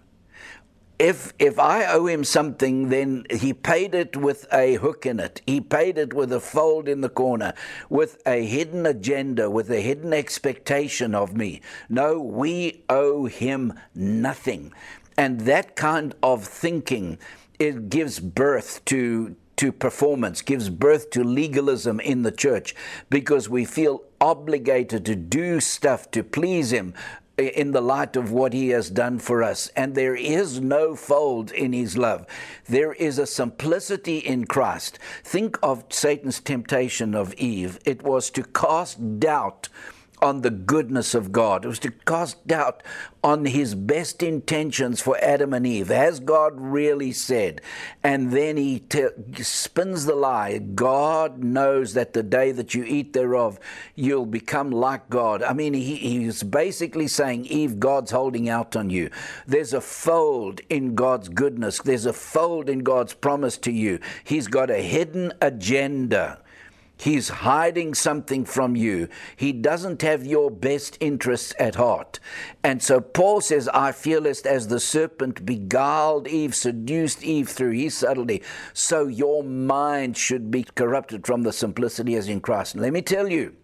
If, 0.99 1.35
if 1.39 1.59
I 1.59 1.85
owe 1.87 2.07
him 2.07 2.25
something, 2.25 2.89
then 2.89 3.27
he 3.31 3.53
paid 3.53 3.95
it 3.95 4.17
with 4.17 4.47
a 4.53 4.75
hook 4.77 5.05
in 5.05 5.21
it. 5.21 5.43
He 5.47 5.61
paid 5.61 5.99
it 5.99 6.15
with 6.15 6.33
a 6.33 6.41
fold 6.41 6.89
in 6.89 7.03
the 7.03 7.11
corner, 7.11 7.53
with 7.91 8.23
a 8.27 8.47
hidden 8.47 8.87
agenda, 8.87 9.51
with 9.51 9.71
a 9.71 9.81
hidden 9.81 10.15
expectation 10.15 11.15
of 11.15 11.37
me. 11.37 11.61
No, 11.91 12.19
we 12.19 12.83
owe 12.89 13.27
him 13.27 13.75
nothing. 13.95 14.73
And 15.19 15.41
that 15.43 15.77
kind 15.77 16.15
of 16.23 16.45
thinking, 16.45 17.19
it 17.59 17.91
gives 17.91 18.19
birth 18.19 18.85
to, 18.87 19.37
to 19.57 19.73
performance, 19.73 20.41
gives 20.41 20.71
birth 20.71 21.11
to 21.11 21.25
legalism 21.25 22.01
in 22.01 22.23
the 22.23 22.33
church 22.33 22.75
because 23.11 23.49
we 23.49 23.65
feel 23.65 24.03
obligated 24.21 25.05
to 25.07 25.15
do 25.17 25.61
stuff 25.61 26.11
to 26.11 26.23
please 26.23 26.73
Him 26.73 26.95
in 27.39 27.73
the 27.73 27.81
light 27.81 28.17
of 28.17 28.33
what 28.33 28.53
he 28.53 28.71
has 28.71 28.91
done 28.91 29.19
for 29.19 29.43
us. 29.43 29.71
And 29.77 29.95
there 29.95 30.15
is 30.15 30.61
no 30.61 30.97
fold 30.97 31.51
in 31.53 31.73
his 31.73 31.99
love. 31.99 32.27
There 32.69 32.93
is 32.95 33.19
a 33.19 33.27
simplicity 33.27 34.19
in 34.19 34.47
Christ. 34.47 34.99
Think 35.23 35.59
of 35.63 35.85
Satan's 35.91 36.41
temptation 36.41 37.15
of 37.15 37.35
Eve. 37.35 37.79
It 37.85 38.03
was 38.03 38.31
to 38.31 38.43
cast 38.43 39.21
doubt 39.21 39.69
on 40.21 40.43
the 40.43 40.51
goodness 40.51 41.15
of 41.15 41.33
God. 41.33 41.65
It 41.65 41.69
was 41.69 41.79
to 41.81 41.91
cast 41.91 42.47
doubt 42.47 42.83
on 43.23 43.45
his 43.45 43.75
best 43.75 44.23
intentions 44.23 45.01
for 45.01 45.19
Adam 45.23 45.53
and 45.53 45.67
Eve. 45.67 45.89
Has 45.89 46.21
God 46.21 46.55
really 46.57 47.13
said? 47.13 47.61
And 48.03 48.33
then 48.33 48.57
he 48.57 48.81
te- 48.81 49.09
spins 49.43 50.05
the 50.05 50.15
lie. 50.15 50.59
God 50.59 51.43
knows 51.43 51.95
that 51.95 52.13
the 52.13 52.23
day 52.23 52.53
that 52.53 52.73
you 52.75 52.85
eat 52.85 53.13
thereof, 53.13 53.59
you'll 53.95 54.27
become 54.27 54.71
like 54.71 55.09
God. 55.11 55.43
I 55.43 55.53
mean, 55.53 55.75
he, 55.75 55.97
he's 55.97 56.43
basically 56.43 57.09
saying, 57.09 57.47
Eve, 57.47 57.81
God's 57.81 58.13
holding 58.13 58.49
out 58.49 58.77
on 58.77 58.91
you. 58.91 59.11
There's 59.47 59.73
a 59.73 59.81
fold 59.81 60.61
in 60.69 60.95
God's 60.95 61.29
goodness, 61.29 61.81
there's 61.81 62.07
a 62.07 62.13
fold 62.13 62.69
in 62.69 62.81
God's 62.81 63.15
promise 63.15 63.59
to 63.59 63.73
you. 63.73 63.99
He's 64.25 64.47
got 64.47 64.71
a 64.71 64.79
hidden 64.79 65.33
agenda. 65.41 66.41
He's 66.97 67.29
hiding 67.29 67.95
something 67.95 68.45
from 68.45 68.75
you. 68.75 69.09
He 69.37 69.53
doesn't 69.53 70.03
have 70.03 70.25
your 70.25 70.51
best 70.51 70.97
interests 70.99 71.55
at 71.59 71.75
heart. 71.75 72.19
And 72.65 72.83
so 72.83 73.01
Paul 73.01 73.41
says, 73.41 73.69
I 73.69 73.93
fearless 73.93 74.43
as 74.43 74.69
the 74.69 74.81
serpent 74.81 75.45
beguiled 75.45 76.27
Eve, 76.27 76.55
seduced 76.55 77.23
Eve 77.23 77.49
through 77.49 77.73
his 77.73 77.97
subtlety. 77.97 78.43
So 78.73 79.07
your 79.07 79.45
mind 79.45 80.17
should 80.17 80.51
be 80.51 80.65
corrupted 80.65 81.27
from 81.27 81.43
the 81.43 81.53
simplicity 81.53 82.15
as 82.15 82.29
in 82.29 82.41
Christ. 82.41 82.75
And 82.75 82.83
let 82.83 82.93
me 82.93 83.03
tell 83.03 83.29
you, 83.29 83.55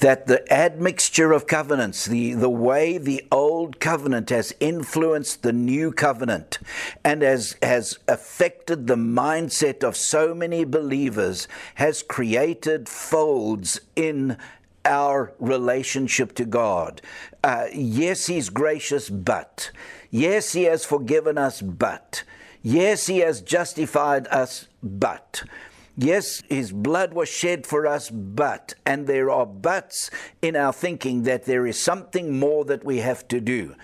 that 0.00 0.26
the 0.26 0.50
admixture 0.52 1.32
of 1.32 1.46
covenants, 1.46 2.04
the, 2.04 2.34
the 2.34 2.50
way 2.50 2.98
the 2.98 3.26
old 3.32 3.80
covenant 3.80 4.30
has 4.30 4.54
influenced 4.60 5.42
the 5.42 5.52
new 5.52 5.92
covenant 5.92 6.58
and 7.04 7.22
has, 7.22 7.56
has 7.62 7.98
affected 8.08 8.86
the 8.86 8.96
mindset 8.96 9.82
of 9.82 9.96
so 9.96 10.34
many 10.34 10.64
believers, 10.64 11.48
has 11.76 12.02
created 12.02 12.88
folds 12.88 13.80
in 13.94 14.36
our 14.84 15.34
relationship 15.38 16.34
to 16.34 16.44
God. 16.44 17.02
Uh, 17.42 17.66
yes, 17.74 18.26
He's 18.26 18.48
gracious, 18.48 19.10
but. 19.10 19.70
Yes, 20.10 20.52
He 20.52 20.64
has 20.64 20.84
forgiven 20.84 21.36
us, 21.36 21.60
but. 21.60 22.22
Yes, 22.62 23.06
He 23.06 23.18
has 23.18 23.40
justified 23.40 24.26
us, 24.28 24.68
but. 24.82 25.42
Yes, 25.96 26.42
his 26.48 26.72
blood 26.72 27.14
was 27.14 27.28
shed 27.28 27.66
for 27.66 27.86
us, 27.86 28.10
but, 28.10 28.74
and 28.84 29.06
there 29.06 29.30
are 29.30 29.46
buts 29.46 30.10
in 30.42 30.54
our 30.54 30.72
thinking 30.72 31.22
that 31.22 31.46
there 31.46 31.66
is 31.66 31.78
something 31.78 32.38
more 32.38 32.66
that 32.66 32.84
we 32.84 32.98
have 32.98 33.26
to 33.28 33.40
do. 33.40 33.74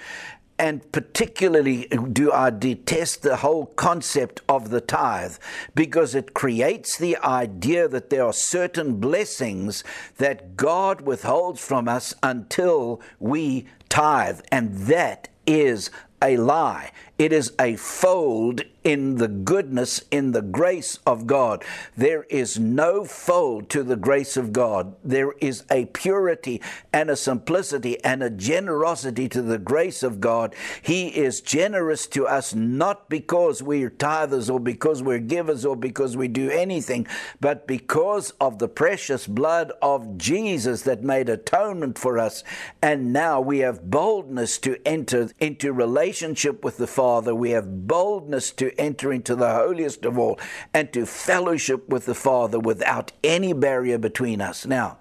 And 0.58 0.92
particularly 0.92 1.88
do 2.12 2.30
I 2.30 2.50
detest 2.50 3.22
the 3.22 3.36
whole 3.36 3.66
concept 3.66 4.42
of 4.48 4.68
the 4.68 4.82
tithe 4.82 5.36
because 5.74 6.14
it 6.14 6.34
creates 6.34 6.98
the 6.98 7.16
idea 7.16 7.88
that 7.88 8.10
there 8.10 8.26
are 8.26 8.32
certain 8.32 9.00
blessings 9.00 9.82
that 10.18 10.56
God 10.56 11.00
withholds 11.00 11.64
from 11.64 11.88
us 11.88 12.14
until 12.22 13.00
we 13.18 13.66
tithe. 13.88 14.40
And 14.52 14.76
that 14.86 15.28
is 15.46 15.90
a 16.22 16.36
lie. 16.36 16.92
It 17.18 17.32
is 17.32 17.52
a 17.58 17.76
fold 17.76 18.62
in 18.82 19.16
the 19.16 19.28
goodness, 19.28 20.02
in 20.10 20.32
the 20.32 20.42
grace 20.42 20.98
of 21.06 21.26
God. 21.26 21.62
There 21.96 22.24
is 22.24 22.58
no 22.58 23.04
fold 23.04 23.68
to 23.70 23.84
the 23.84 23.96
grace 23.96 24.36
of 24.36 24.52
God. 24.52 24.96
There 25.04 25.32
is 25.40 25.62
a 25.70 25.84
purity 25.86 26.60
and 26.92 27.10
a 27.10 27.14
simplicity 27.14 28.02
and 28.02 28.24
a 28.24 28.30
generosity 28.30 29.28
to 29.28 29.42
the 29.42 29.58
grace 29.58 30.02
of 30.02 30.20
God. 30.20 30.54
He 30.80 31.08
is 31.08 31.40
generous 31.40 32.08
to 32.08 32.26
us 32.26 32.54
not 32.54 33.08
because 33.08 33.62
we're 33.62 33.90
tithers 33.90 34.52
or 34.52 34.58
because 34.58 35.00
we're 35.00 35.20
givers 35.20 35.64
or 35.64 35.76
because 35.76 36.16
we 36.16 36.26
do 36.26 36.50
anything, 36.50 37.06
but 37.40 37.68
because 37.68 38.30
of 38.40 38.58
the 38.58 38.68
precious 38.68 39.28
blood 39.28 39.70
of 39.80 40.18
Jesus 40.18 40.82
that 40.82 41.04
made 41.04 41.28
atonement 41.28 41.98
for 41.98 42.18
us. 42.18 42.42
And 42.80 43.12
now 43.12 43.40
we 43.40 43.60
have 43.60 43.90
boldness 43.90 44.58
to 44.58 44.76
enter 44.84 45.30
into 45.38 45.72
relationship 45.72 46.64
with 46.64 46.78
the 46.78 46.88
Father. 46.88 47.01
We 47.02 47.50
have 47.50 47.88
boldness 47.88 48.52
to 48.52 48.80
enter 48.80 49.12
into 49.12 49.34
the 49.34 49.52
holiest 49.52 50.04
of 50.04 50.18
all 50.18 50.38
and 50.72 50.92
to 50.92 51.04
fellowship 51.04 51.88
with 51.88 52.06
the 52.06 52.14
Father 52.14 52.60
without 52.60 53.10
any 53.24 53.52
barrier 53.52 53.98
between 53.98 54.40
us. 54.40 54.64
Now, 54.64 54.98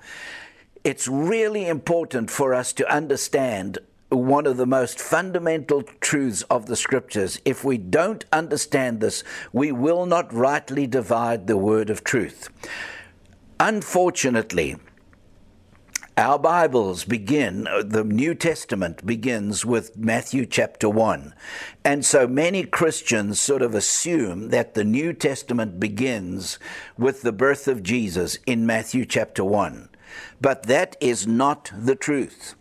it's 0.84 1.08
really 1.08 1.67
important 1.67 2.31
for 2.31 2.55
us 2.55 2.74
to 2.74 2.91
understand 2.91 3.77
one 4.10 4.48
of 4.48 4.58
the 4.58 4.65
most 4.65 5.00
fundamental 5.00 5.84
truths 6.01 6.41
of 6.50 6.65
the 6.65 6.75
scriptures. 6.75 7.39
If 7.46 7.63
we 7.63 7.77
don't 7.77 8.25
understand 8.34 9.00
this, 9.00 9.24
we 9.53 9.72
will 9.72 10.05
not 10.08 10.34
rightly 10.34 10.88
divide 10.88 11.46
the 11.46 11.55
word 11.55 11.89
of 11.89 12.03
truth. 12.03 12.50
Unfortunately, 13.60 14.75
our 16.17 16.37
Bibles 16.37 17.05
begin, 17.05 17.67
uh, 17.67 17.83
the 17.85 18.03
New 18.03 18.35
Testament 18.35 19.05
begins 19.05 19.65
with 19.65 19.95
Matthew 19.95 20.45
chapter 20.45 20.89
1. 20.89 21.33
And 21.85 22.05
so 22.05 22.27
many 22.27 22.63
Christians 22.63 23.39
sort 23.39 23.61
of 23.61 23.73
assume 23.73 24.49
that 24.49 24.73
the 24.73 24.83
New 24.83 25.13
Testament 25.13 25.79
begins 25.79 26.59
with 26.97 27.21
the 27.21 27.31
birth 27.31 27.67
of 27.67 27.83
Jesus 27.83 28.37
in 28.45 28.65
Matthew 28.65 29.05
chapter 29.05 29.43
1. 29.43 29.89
But 30.41 30.63
that 30.63 30.97
is 30.99 31.25
not 31.25 31.71
the 31.75 31.95
truth. 31.95 32.55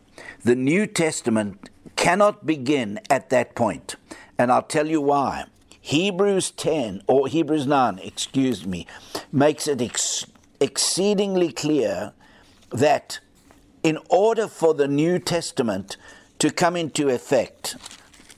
The 0.44 0.56
New 0.56 0.86
Testament 0.86 1.70
cannot 1.96 2.46
begin 2.46 3.00
at 3.10 3.30
that 3.30 3.54
point. 3.54 3.96
And 4.38 4.52
I'll 4.52 4.62
tell 4.62 4.86
you 4.86 5.00
why. 5.00 5.46
Hebrews 5.80 6.52
10, 6.52 7.02
or 7.08 7.26
Hebrews 7.26 7.66
9, 7.66 7.98
excuse 7.98 8.64
me, 8.64 8.86
makes 9.32 9.66
it 9.66 9.82
ex- 9.82 10.26
exceedingly 10.60 11.52
clear 11.52 12.12
that 12.70 13.18
in 13.82 13.98
order 14.08 14.46
for 14.46 14.74
the 14.74 14.88
New 14.88 15.18
Testament 15.18 15.96
to 16.38 16.50
come 16.50 16.76
into 16.76 17.08
effect, 17.08 17.76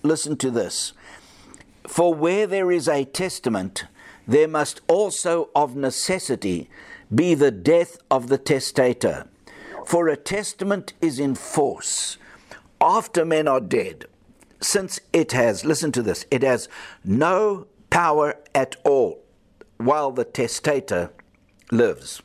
listen 0.03 0.37
to 0.39 0.51
this. 0.51 0.93
For 1.87 2.15
where 2.15 2.47
there 2.47 2.71
is 2.71 2.89
a 2.89 3.05
testament, 3.05 3.85
there 4.27 4.49
must 4.49 4.81
also 4.89 5.51
of 5.55 5.77
necessity 5.77 6.71
be 7.15 7.35
the 7.35 7.51
death 7.51 7.99
of 8.11 8.29
the 8.29 8.39
testator. 8.39 9.27
For 9.87 10.09
a 10.09 10.17
testament 10.17 10.93
is 11.01 11.19
in 11.19 11.35
force 11.35 12.19
after 12.83 13.25
men 13.25 13.47
are 13.47 13.61
dead, 13.61 14.07
since 14.61 14.99
it 15.13 15.33
has, 15.33 15.65
listen 15.65 15.93
to 15.93 16.03
this, 16.03 16.27
it 16.31 16.43
has 16.43 16.69
no 17.05 17.69
power 17.91 18.37
at 18.55 18.75
all 18.85 19.23
while 19.79 20.11
the 20.11 20.25
testator 20.25 21.11
lives. 21.71 22.23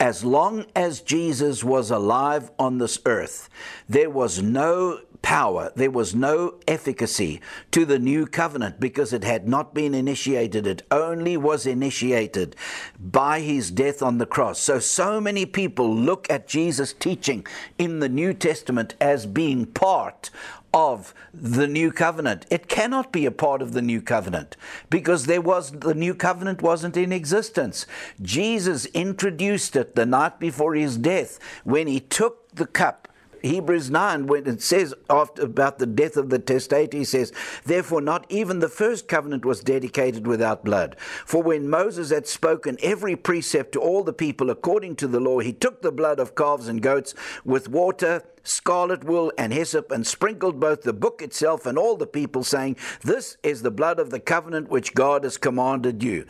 As 0.00 0.24
long 0.24 0.66
as 0.74 1.00
Jesus 1.00 1.64
was 1.64 1.90
alive 1.90 2.50
on 2.58 2.78
this 2.78 2.98
earth, 3.04 3.48
there 3.88 4.10
was 4.10 4.42
no 4.42 5.00
power, 5.22 5.72
there 5.74 5.90
was 5.90 6.14
no 6.14 6.54
efficacy 6.66 7.40
to 7.70 7.84
the 7.84 7.98
new 7.98 8.26
covenant 8.26 8.80
because 8.80 9.12
it 9.12 9.24
had 9.24 9.48
not 9.48 9.74
been 9.74 9.94
initiated. 9.94 10.66
It 10.66 10.82
only 10.90 11.36
was 11.36 11.66
initiated 11.66 12.56
by 12.98 13.40
his 13.40 13.70
death 13.70 14.02
on 14.02 14.18
the 14.18 14.26
cross. 14.26 14.60
So, 14.60 14.78
so 14.78 15.20
many 15.20 15.44
people 15.44 15.94
look 15.94 16.30
at 16.30 16.48
Jesus' 16.48 16.92
teaching 16.92 17.46
in 17.78 17.98
the 17.98 18.08
New 18.08 18.32
Testament 18.32 18.94
as 19.00 19.26
being 19.26 19.66
part 19.66 20.30
of 20.72 21.14
the 21.32 21.66
new 21.66 21.90
covenant. 21.90 22.46
It 22.50 22.68
cannot 22.68 23.12
be 23.12 23.26
a 23.26 23.30
part 23.30 23.62
of 23.62 23.72
the 23.72 23.82
new 23.82 24.00
covenant 24.00 24.56
because 24.90 25.26
there 25.26 25.40
was 25.40 25.70
the 25.72 25.94
new 25.94 26.14
covenant 26.14 26.62
wasn't 26.62 26.96
in 26.96 27.12
existence. 27.12 27.86
Jesus 28.20 28.86
introduced 28.86 29.76
it 29.76 29.94
the 29.94 30.06
night 30.06 30.38
before 30.38 30.74
his 30.74 30.96
death 30.96 31.38
when 31.64 31.86
he 31.86 32.00
took 32.00 32.50
the 32.54 32.66
cup 32.66 33.07
Hebrews 33.42 33.90
9, 33.90 34.26
when 34.26 34.46
it 34.46 34.62
says 34.62 34.94
after, 35.08 35.42
about 35.42 35.78
the 35.78 35.86
death 35.86 36.16
of 36.16 36.30
the 36.30 36.38
testator, 36.38 36.96
he 36.96 37.04
says, 37.04 37.32
Therefore, 37.64 38.00
not 38.00 38.26
even 38.28 38.58
the 38.58 38.68
first 38.68 39.08
covenant 39.08 39.44
was 39.44 39.60
dedicated 39.60 40.26
without 40.26 40.64
blood. 40.64 40.96
For 40.98 41.42
when 41.42 41.68
Moses 41.68 42.10
had 42.10 42.26
spoken 42.26 42.78
every 42.82 43.16
precept 43.16 43.72
to 43.72 43.80
all 43.80 44.02
the 44.02 44.12
people 44.12 44.50
according 44.50 44.96
to 44.96 45.08
the 45.08 45.20
law, 45.20 45.40
he 45.40 45.52
took 45.52 45.82
the 45.82 45.92
blood 45.92 46.18
of 46.18 46.34
calves 46.34 46.68
and 46.68 46.82
goats 46.82 47.14
with 47.44 47.68
water 47.68 48.22
scarlet 48.48 49.04
wool 49.04 49.30
and 49.36 49.52
hyssop, 49.52 49.90
and 49.90 50.06
sprinkled 50.06 50.58
both 50.58 50.82
the 50.82 50.92
book 50.92 51.20
itself 51.20 51.66
and 51.66 51.76
all 51.76 51.96
the 51.96 52.06
people, 52.06 52.42
saying, 52.42 52.76
This 53.02 53.36
is 53.42 53.62
the 53.62 53.70
blood 53.70 53.98
of 53.98 54.10
the 54.10 54.20
covenant 54.20 54.68
which 54.68 54.94
God 54.94 55.24
has 55.24 55.36
commanded 55.36 56.02
you 56.02 56.24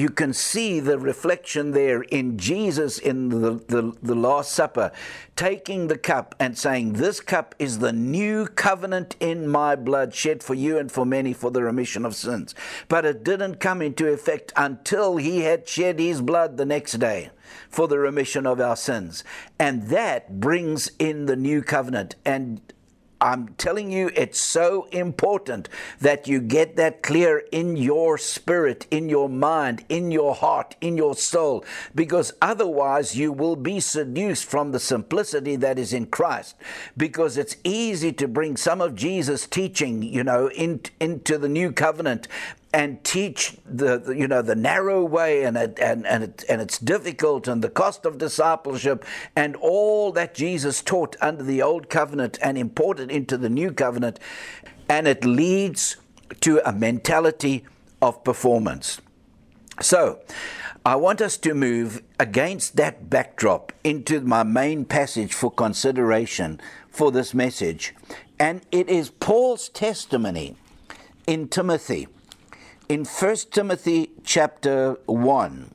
you 0.00 0.08
can 0.08 0.32
see 0.32 0.80
the 0.80 0.98
reflection 0.98 1.72
there 1.72 2.02
in 2.02 2.38
Jesus 2.38 2.98
in 2.98 3.28
the, 3.28 3.62
the, 3.68 3.96
the, 4.02 4.14
Last 4.14 4.52
Supper, 4.52 4.92
taking 5.36 5.88
the 5.88 5.98
cup 5.98 6.34
and 6.38 6.58
saying, 6.58 6.94
This 6.94 7.20
cup 7.20 7.54
is 7.58 7.78
the 7.78 7.92
new 7.92 8.46
covenant 8.46 9.16
in 9.20 9.48
my 9.48 9.76
blood, 9.76 10.14
shed 10.14 10.42
for 10.42 10.54
you 10.54 10.78
and 10.78 10.90
for 10.90 11.06
many 11.06 11.32
for 11.32 11.50
the 11.50 11.62
remission 11.62 12.04
of 12.04 12.14
sins. 12.14 12.54
But 12.88 13.04
it 13.04 13.24
didn't 13.24 13.60
come 13.60 13.80
into 13.80 14.08
effect 14.08 14.52
until 14.56 15.16
he 15.16 15.40
had 15.40 15.68
shed 15.68 15.98
his 15.98 16.20
blood 16.20 16.56
the 16.56 16.66
next 16.66 16.94
day 16.94 17.30
for 17.68 17.88
the 17.88 17.98
remission 17.98 18.46
of 18.46 18.60
our 18.60 18.76
sins. 18.76 19.24
And 19.58 19.84
that 19.88 20.40
brings 20.40 20.90
in 20.98 21.26
the 21.26 21.36
new 21.36 21.62
covenant. 21.62 22.16
And 22.24 22.60
I'm 23.20 23.48
telling 23.58 23.90
you, 23.90 24.10
it's 24.14 24.40
so 24.40 24.86
important 24.92 25.68
that 26.00 26.28
you 26.28 26.40
get 26.40 26.76
that 26.76 27.02
clear 27.02 27.44
in 27.50 27.76
your 27.76 28.16
spirit, 28.16 28.86
in 28.90 29.08
your 29.08 29.28
mind, 29.28 29.84
in 29.88 30.10
your 30.12 30.34
heart, 30.34 30.76
in 30.80 30.96
your 30.96 31.16
soul, 31.16 31.64
because 31.94 32.32
otherwise 32.40 33.16
you 33.16 33.32
will 33.32 33.56
be 33.56 33.80
seduced 33.80 34.44
from 34.44 34.70
the 34.70 34.78
simplicity 34.80 35.56
that 35.56 35.78
is 35.78 35.92
in 35.92 36.06
Christ. 36.06 36.54
Because 36.96 37.36
it's 37.36 37.56
easy 37.64 38.12
to 38.12 38.28
bring 38.28 38.56
some 38.56 38.80
of 38.80 38.94
Jesus' 38.94 39.46
teaching, 39.46 40.02
you 40.02 40.22
know, 40.22 40.48
in, 40.50 40.80
into 41.00 41.38
the 41.38 41.48
new 41.48 41.72
covenant 41.72 42.28
and 42.72 43.02
teach 43.02 43.56
the, 43.64 44.14
you 44.16 44.28
know 44.28 44.42
the 44.42 44.54
narrow 44.54 45.02
way 45.02 45.44
and 45.44 45.56
it, 45.56 45.78
and 45.80 46.06
and 46.06 46.24
it, 46.24 46.44
and 46.48 46.60
it's 46.60 46.78
difficult 46.78 47.48
and 47.48 47.62
the 47.62 47.70
cost 47.70 48.04
of 48.04 48.18
discipleship 48.18 49.04
and 49.34 49.56
all 49.56 50.12
that 50.12 50.34
Jesus 50.34 50.82
taught 50.82 51.16
under 51.20 51.42
the 51.42 51.62
old 51.62 51.88
covenant 51.88 52.38
and 52.42 52.58
imported 52.58 53.10
into 53.10 53.38
the 53.38 53.48
new 53.48 53.72
covenant. 53.72 54.20
And 54.88 55.06
it 55.06 55.24
leads 55.24 55.96
to 56.40 56.60
a 56.66 56.72
mentality 56.72 57.64
of 58.00 58.22
performance. 58.24 59.00
So 59.80 60.20
I 60.84 60.96
want 60.96 61.20
us 61.20 61.36
to 61.38 61.54
move 61.54 62.02
against 62.18 62.76
that 62.76 63.08
backdrop 63.08 63.72
into 63.84 64.20
my 64.20 64.42
main 64.42 64.84
passage 64.84 65.32
for 65.32 65.50
consideration 65.50 66.60
for 66.90 67.12
this 67.12 67.32
message. 67.32 67.94
And 68.38 68.62
it 68.72 68.88
is 68.88 69.10
Paul's 69.10 69.68
testimony 69.68 70.56
in 71.26 71.48
Timothy 71.48 72.08
in 72.88 73.04
1 73.04 73.36
Timothy 73.50 74.10
chapter 74.24 74.98
1, 75.06 75.74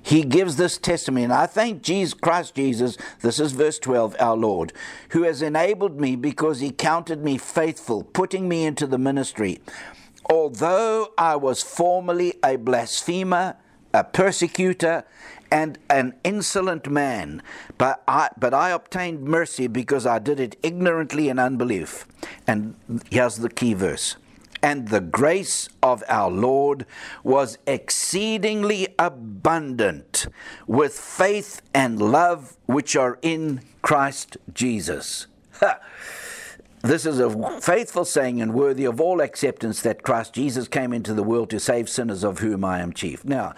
he 0.00 0.22
gives 0.22 0.56
this 0.56 0.78
testimony, 0.78 1.24
and 1.24 1.32
I 1.32 1.46
thank 1.46 1.82
Jesus, 1.82 2.14
Christ 2.14 2.54
Jesus, 2.54 2.96
this 3.22 3.40
is 3.40 3.50
verse 3.50 3.80
12, 3.80 4.14
our 4.20 4.36
Lord, 4.36 4.72
who 5.08 5.24
has 5.24 5.42
enabled 5.42 6.00
me 6.00 6.14
because 6.14 6.60
he 6.60 6.70
counted 6.70 7.24
me 7.24 7.38
faithful, 7.38 8.04
putting 8.04 8.48
me 8.48 8.64
into 8.64 8.86
the 8.86 8.98
ministry. 8.98 9.60
Although 10.30 11.12
I 11.18 11.34
was 11.34 11.64
formerly 11.64 12.34
a 12.44 12.54
blasphemer, 12.54 13.56
a 13.92 14.04
persecutor, 14.04 15.04
and 15.50 15.78
an 15.90 16.14
insolent 16.22 16.88
man, 16.88 17.42
but 17.76 18.02
I, 18.06 18.30
but 18.38 18.54
I 18.54 18.70
obtained 18.70 19.24
mercy 19.24 19.66
because 19.66 20.06
I 20.06 20.20
did 20.20 20.38
it 20.38 20.56
ignorantly 20.62 21.28
in 21.28 21.40
unbelief. 21.40 22.06
And 22.46 22.76
here's 23.10 23.36
the 23.36 23.48
key 23.48 23.74
verse 23.74 24.16
and 24.66 24.88
the 24.88 25.00
grace 25.00 25.68
of 25.80 26.02
our 26.08 26.28
Lord 26.28 26.86
was 27.22 27.56
exceedingly 27.68 28.88
abundant 28.98 30.26
with 30.66 30.98
faith 30.98 31.62
and 31.72 32.02
love 32.02 32.56
which 32.66 32.96
are 32.96 33.16
in 33.22 33.60
Christ 33.80 34.36
Jesus. 34.52 35.28
This 36.82 37.06
is 37.06 37.20
a 37.20 37.60
faithful 37.60 38.04
saying 38.04 38.40
and 38.40 38.54
worthy 38.54 38.86
of 38.86 39.00
all 39.00 39.20
acceptance 39.20 39.82
that 39.82 40.02
Christ 40.02 40.34
Jesus 40.34 40.66
came 40.66 40.92
into 40.92 41.14
the 41.14 41.22
world 41.22 41.48
to 41.50 41.60
save 41.60 41.88
sinners, 41.88 42.24
of 42.24 42.40
whom 42.40 42.64
I 42.64 42.80
am 42.80 42.92
chief. 42.92 43.24
Now, 43.24 43.54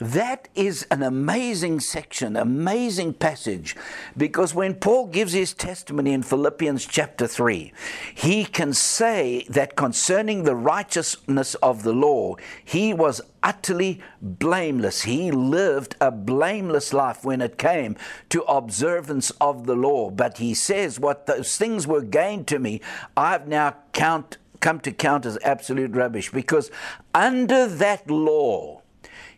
that 0.00 0.48
is 0.54 0.86
an 0.90 1.02
amazing 1.02 1.80
section, 1.80 2.34
amazing 2.34 3.12
passage, 3.14 3.76
because 4.16 4.54
when 4.54 4.74
Paul 4.74 5.06
gives 5.08 5.34
his 5.34 5.52
testimony 5.52 6.12
in 6.12 6.22
Philippians 6.22 6.86
chapter 6.86 7.26
3, 7.26 7.72
he 8.14 8.46
can 8.46 8.72
say 8.72 9.44
that 9.50 9.76
concerning 9.76 10.44
the 10.44 10.56
righteousness 10.56 11.54
of 11.56 11.82
the 11.82 11.92
law, 11.92 12.36
he 12.64 12.94
was 12.94 13.20
utterly 13.42 14.00
blameless. 14.22 15.02
He 15.02 15.30
lived 15.30 15.96
a 16.00 16.10
blameless 16.10 16.94
life 16.94 17.22
when 17.22 17.42
it 17.42 17.58
came 17.58 17.96
to 18.30 18.42
observance 18.42 19.30
of 19.32 19.66
the 19.66 19.76
law. 19.76 20.10
But 20.10 20.38
he 20.38 20.54
says, 20.54 20.98
What 20.98 21.26
those 21.26 21.56
things 21.56 21.86
were 21.86 22.02
gained 22.02 22.46
to 22.48 22.58
me, 22.58 22.80
I've 23.16 23.46
now 23.46 23.76
count, 23.92 24.38
come 24.60 24.80
to 24.80 24.92
count 24.92 25.26
as 25.26 25.38
absolute 25.44 25.94
rubbish, 25.94 26.30
because 26.32 26.70
under 27.14 27.66
that 27.66 28.10
law, 28.10 28.79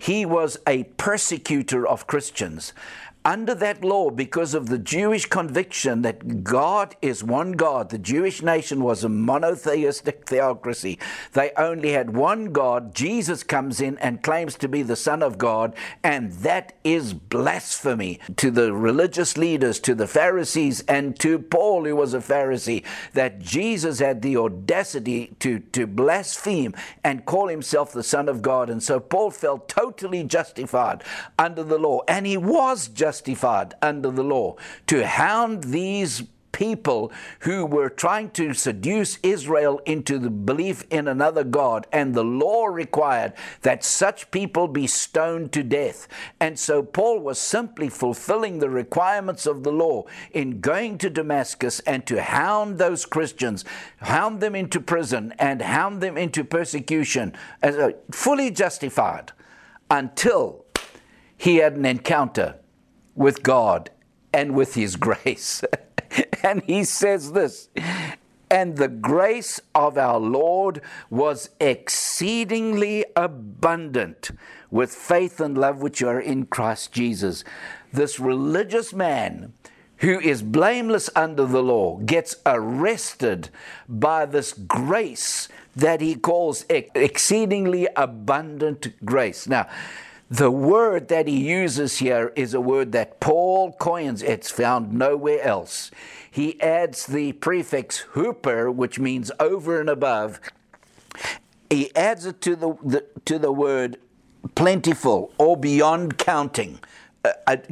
he 0.03 0.27
was 0.27 0.59
a 0.67 0.83
persecutor 0.97 1.87
of 1.87 2.09
Christians. 2.09 2.73
Under 3.25 3.55
that 3.55 3.85
law, 3.85 4.11
because 4.11 4.53
of 4.53 4.69
the 4.69 4.79
Jewish 4.79 5.27
conviction 5.27 6.03
that 6.03 6.43
God 6.43 6.97
is 7.01 7.23
one 7.23 7.53
God, 7.53 7.91
the 7.91 7.99
Jewish 7.99 8.43
nation 8.43 8.83
was 8.83 9.05
a 9.05 9.09
monotheistic 9.09 10.27
theocracy. 10.27 10.99
They 11.33 11.53
only 11.57 11.93
had 11.93 12.17
one 12.17 12.47
God. 12.47 12.95
Jesus 12.95 13.45
comes 13.45 13.81
in 13.81 13.97
and 13.99 14.23
claims 14.23 14.57
to 14.57 14.69
be 14.69 14.83
the 14.83 14.97
Son 14.97 15.23
of 15.23 15.39
God, 15.39 15.77
and 16.03 16.33
that 16.33 16.73
is 16.83 17.15
blasphemy 17.15 18.19
to 18.37 18.51
the 18.51 18.73
religious 18.73 19.37
leaders, 19.37 19.79
to 19.81 19.95
the 19.95 20.09
Pharisees, 20.09 20.81
and 20.89 21.19
to 21.21 21.39
Paul, 21.39 21.85
who 21.85 21.95
was 21.95 22.15
a 22.15 22.19
Pharisee, 22.19 22.85
that 23.13 23.39
Jesus 23.39 24.01
had 24.01 24.23
the 24.23 24.37
audacity 24.37 25.37
to, 25.39 25.61
to 25.61 25.87
blaspheme 25.87 26.75
and 27.05 27.25
call 27.25 27.47
himself 27.49 27.93
the 27.93 28.03
Son 28.03 28.29
of 28.29 28.43
God. 28.43 28.69
And 28.69 28.83
so 28.83 28.99
Paul 28.99 29.31
felt 29.31 29.69
totally 29.69 30.25
justified 30.25 31.05
under 31.39 31.63
the 31.63 31.79
law, 31.79 32.01
and 32.09 32.27
he 32.27 32.37
was 32.37 32.89
justified 32.89 33.12
justified 33.13 33.75
under 33.83 34.11
the 34.11 34.25
law 34.25 34.57
to 34.87 35.07
hound 35.07 35.65
these 35.65 36.23
people 36.51 37.13
who 37.41 37.67
were 37.67 37.91
trying 37.91 38.31
to 38.31 38.55
seduce 38.55 39.19
Israel 39.23 39.81
into 39.85 40.19
the 40.19 40.31
belief 40.31 40.85
in 40.91 41.09
another 41.09 41.45
God, 41.45 41.87
and 41.93 42.15
the 42.15 42.25
law 42.25 42.67
required 42.67 43.35
that 43.63 43.85
such 43.85 44.31
people 44.31 44.67
be 44.67 44.87
stoned 44.87 45.53
to 45.53 45.63
death. 45.63 46.09
And 46.41 46.59
so 46.59 46.83
Paul 46.83 47.21
was 47.21 47.39
simply 47.39 47.89
fulfilling 47.89 48.59
the 48.59 48.71
requirements 48.71 49.47
of 49.47 49.63
the 49.63 49.73
law 49.73 50.05
in 50.33 50.61
going 50.61 50.97
to 50.99 51.11
Damascus 51.11 51.81
and 51.81 52.07
to 52.07 52.23
hound 52.23 52.79
those 52.79 53.05
Christians, 53.05 53.65
hound 53.99 54.41
them 54.41 54.55
into 54.55 54.81
prison, 54.81 55.35
and 55.39 55.61
hound 55.61 56.01
them 56.01 56.17
into 56.17 56.45
persecution, 56.45 57.35
as 57.63 57.77
a, 57.77 57.95
fully 58.11 58.51
justified 58.51 59.33
until 59.91 60.65
he 61.37 61.57
had 61.57 61.75
an 61.75 61.85
encounter 61.85 62.55
with 63.15 63.43
God 63.43 63.91
and 64.33 64.55
with 64.55 64.75
His 64.75 64.97
grace. 64.97 65.63
and 66.43 66.63
he 66.65 66.85
says 66.85 67.33
this 67.33 67.69
and 68.53 68.77
the 68.77 68.89
grace 68.89 69.61
of 69.75 69.97
our 69.97 70.21
Lord 70.21 70.83
was 71.09 71.49
exceedingly 71.59 73.03
abundant 73.17 74.31
with 74.71 74.95
faith 74.95 75.41
and 75.41 75.57
love 75.57 75.81
which 75.81 76.03
are 76.03 76.21
in 76.21 76.45
Christ 76.45 76.93
Jesus. 76.93 77.45
This 77.95 78.21
religious 78.21 78.93
man 78.93 79.55
who 79.99 80.21
is 80.21 80.43
blameless 80.43 81.09
under 81.17 81.47
the 81.47 81.63
law 81.63 81.97
gets 82.01 82.37
arrested 82.45 83.49
by 83.89 84.27
this 84.27 84.53
grace 84.53 85.49
that 85.75 86.03
he 86.03 86.15
calls 86.15 86.67
exceedingly 86.69 87.89
abundant 87.97 89.03
grace. 89.03 89.47
Now, 89.47 89.67
the 90.33 90.51
word 90.51 91.09
that 91.09 91.29
he 91.29 91.47
uses 91.47 91.99
here 91.99 92.33
is 92.35 92.55
a 92.55 92.61
word 92.61 92.93
that 92.93 93.21
Paul 93.21 93.73
coins, 93.73 94.23
it's 94.23 94.51
found 94.51 94.91
nowhere 94.91 95.43
else. 95.43 95.91
He 96.31 96.59
adds 96.59 97.07
the 97.07 97.33
prefix 97.33 98.05
huper, 98.15 98.75
which 98.75 98.99
means 98.99 99.31
over 99.39 99.79
and 99.79 99.91
above. 99.91 100.41
He 101.69 101.95
adds 101.95 102.25
it 102.25 102.41
to 102.43 102.57
the, 102.57 102.75
the 102.83 103.05
to 103.27 103.39
the 103.39 103.53
word 103.53 103.99
plentiful 104.55 105.35
or 105.37 105.55
beyond 105.55 106.17
counting 106.17 106.81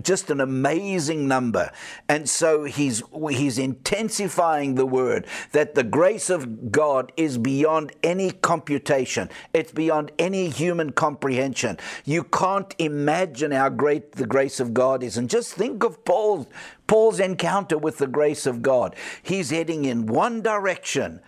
just 0.01 0.31
an 0.31 0.41
amazing 0.41 1.27
number. 1.27 1.71
And 2.09 2.29
so 2.29 2.65
he's, 2.65 3.03
he's 3.31 3.59
intensifying 3.59 4.75
the 4.75 4.87
word 4.87 5.27
that 5.53 5.75
the 5.75 5.83
grace 5.83 6.31
of 6.31 6.71
God 6.71 7.13
is 7.17 7.39
beyond 7.39 7.93
any 8.03 8.31
computation, 8.31 9.29
it's 9.53 9.73
beyond 9.73 10.13
any 10.19 10.49
human 10.49 10.93
comprehension. 10.93 11.79
You 12.05 12.25
can't 12.25 12.75
imagine 12.79 13.51
how 13.51 13.69
great 13.69 14.13
the 14.13 14.27
grace 14.27 14.61
of 14.61 14.75
God 14.75 15.03
is. 15.03 15.17
And 15.17 15.29
just 15.29 15.55
think 15.55 15.85
of 15.85 16.05
Paul's, 16.05 16.47
Paul's 16.87 17.21
encounter 17.21 17.79
with 17.79 17.99
the 17.99 18.07
grace 18.07 18.47
of 18.47 18.63
God. 18.63 18.95
He's 19.23 19.51
heading 19.51 19.85
in 19.85 20.07
one 20.07 20.43
direction 20.43 21.21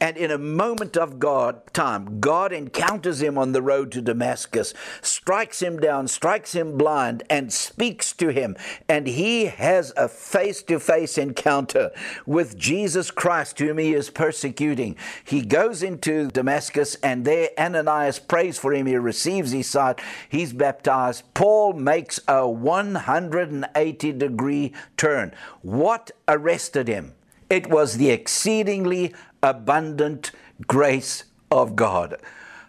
and 0.00 0.16
in 0.16 0.30
a 0.30 0.38
moment 0.38 0.96
of 0.96 1.18
God 1.18 1.72
time, 1.72 2.18
God 2.20 2.52
encounters 2.52 3.22
him 3.22 3.38
on 3.38 3.52
the 3.52 3.62
road 3.62 3.92
to 3.92 4.02
Damascus, 4.02 4.74
strikes 5.00 5.62
him 5.62 5.78
down, 5.78 6.08
strikes 6.08 6.52
him 6.52 6.76
blind, 6.76 7.22
and 7.30 7.52
speaks 7.52 8.12
to 8.14 8.28
him. 8.28 8.56
And 8.88 9.06
he 9.06 9.46
has 9.46 9.92
a 9.96 10.08
face 10.08 10.62
to 10.64 10.80
face 10.80 11.16
encounter 11.16 11.92
with 12.26 12.58
Jesus 12.58 13.10
Christ, 13.10 13.58
whom 13.60 13.78
he 13.78 13.94
is 13.94 14.10
persecuting. 14.10 14.96
He 15.24 15.42
goes 15.42 15.82
into 15.82 16.28
Damascus, 16.28 16.96
and 16.96 17.24
there 17.24 17.50
Ananias 17.58 18.18
prays 18.18 18.58
for 18.58 18.72
him. 18.72 18.86
He 18.86 18.96
receives 18.96 19.52
his 19.52 19.70
sight. 19.70 20.00
He's 20.28 20.52
baptized. 20.52 21.22
Paul 21.34 21.74
makes 21.74 22.18
a 22.26 22.48
180 22.48 24.12
degree 24.12 24.72
turn. 24.96 25.32
What 25.62 26.10
arrested 26.26 26.88
him? 26.88 27.14
It 27.50 27.68
was 27.68 27.98
the 27.98 28.10
exceedingly 28.10 29.14
abundant 29.44 30.32
grace 30.66 31.24
of 31.50 31.76
God. 31.76 32.16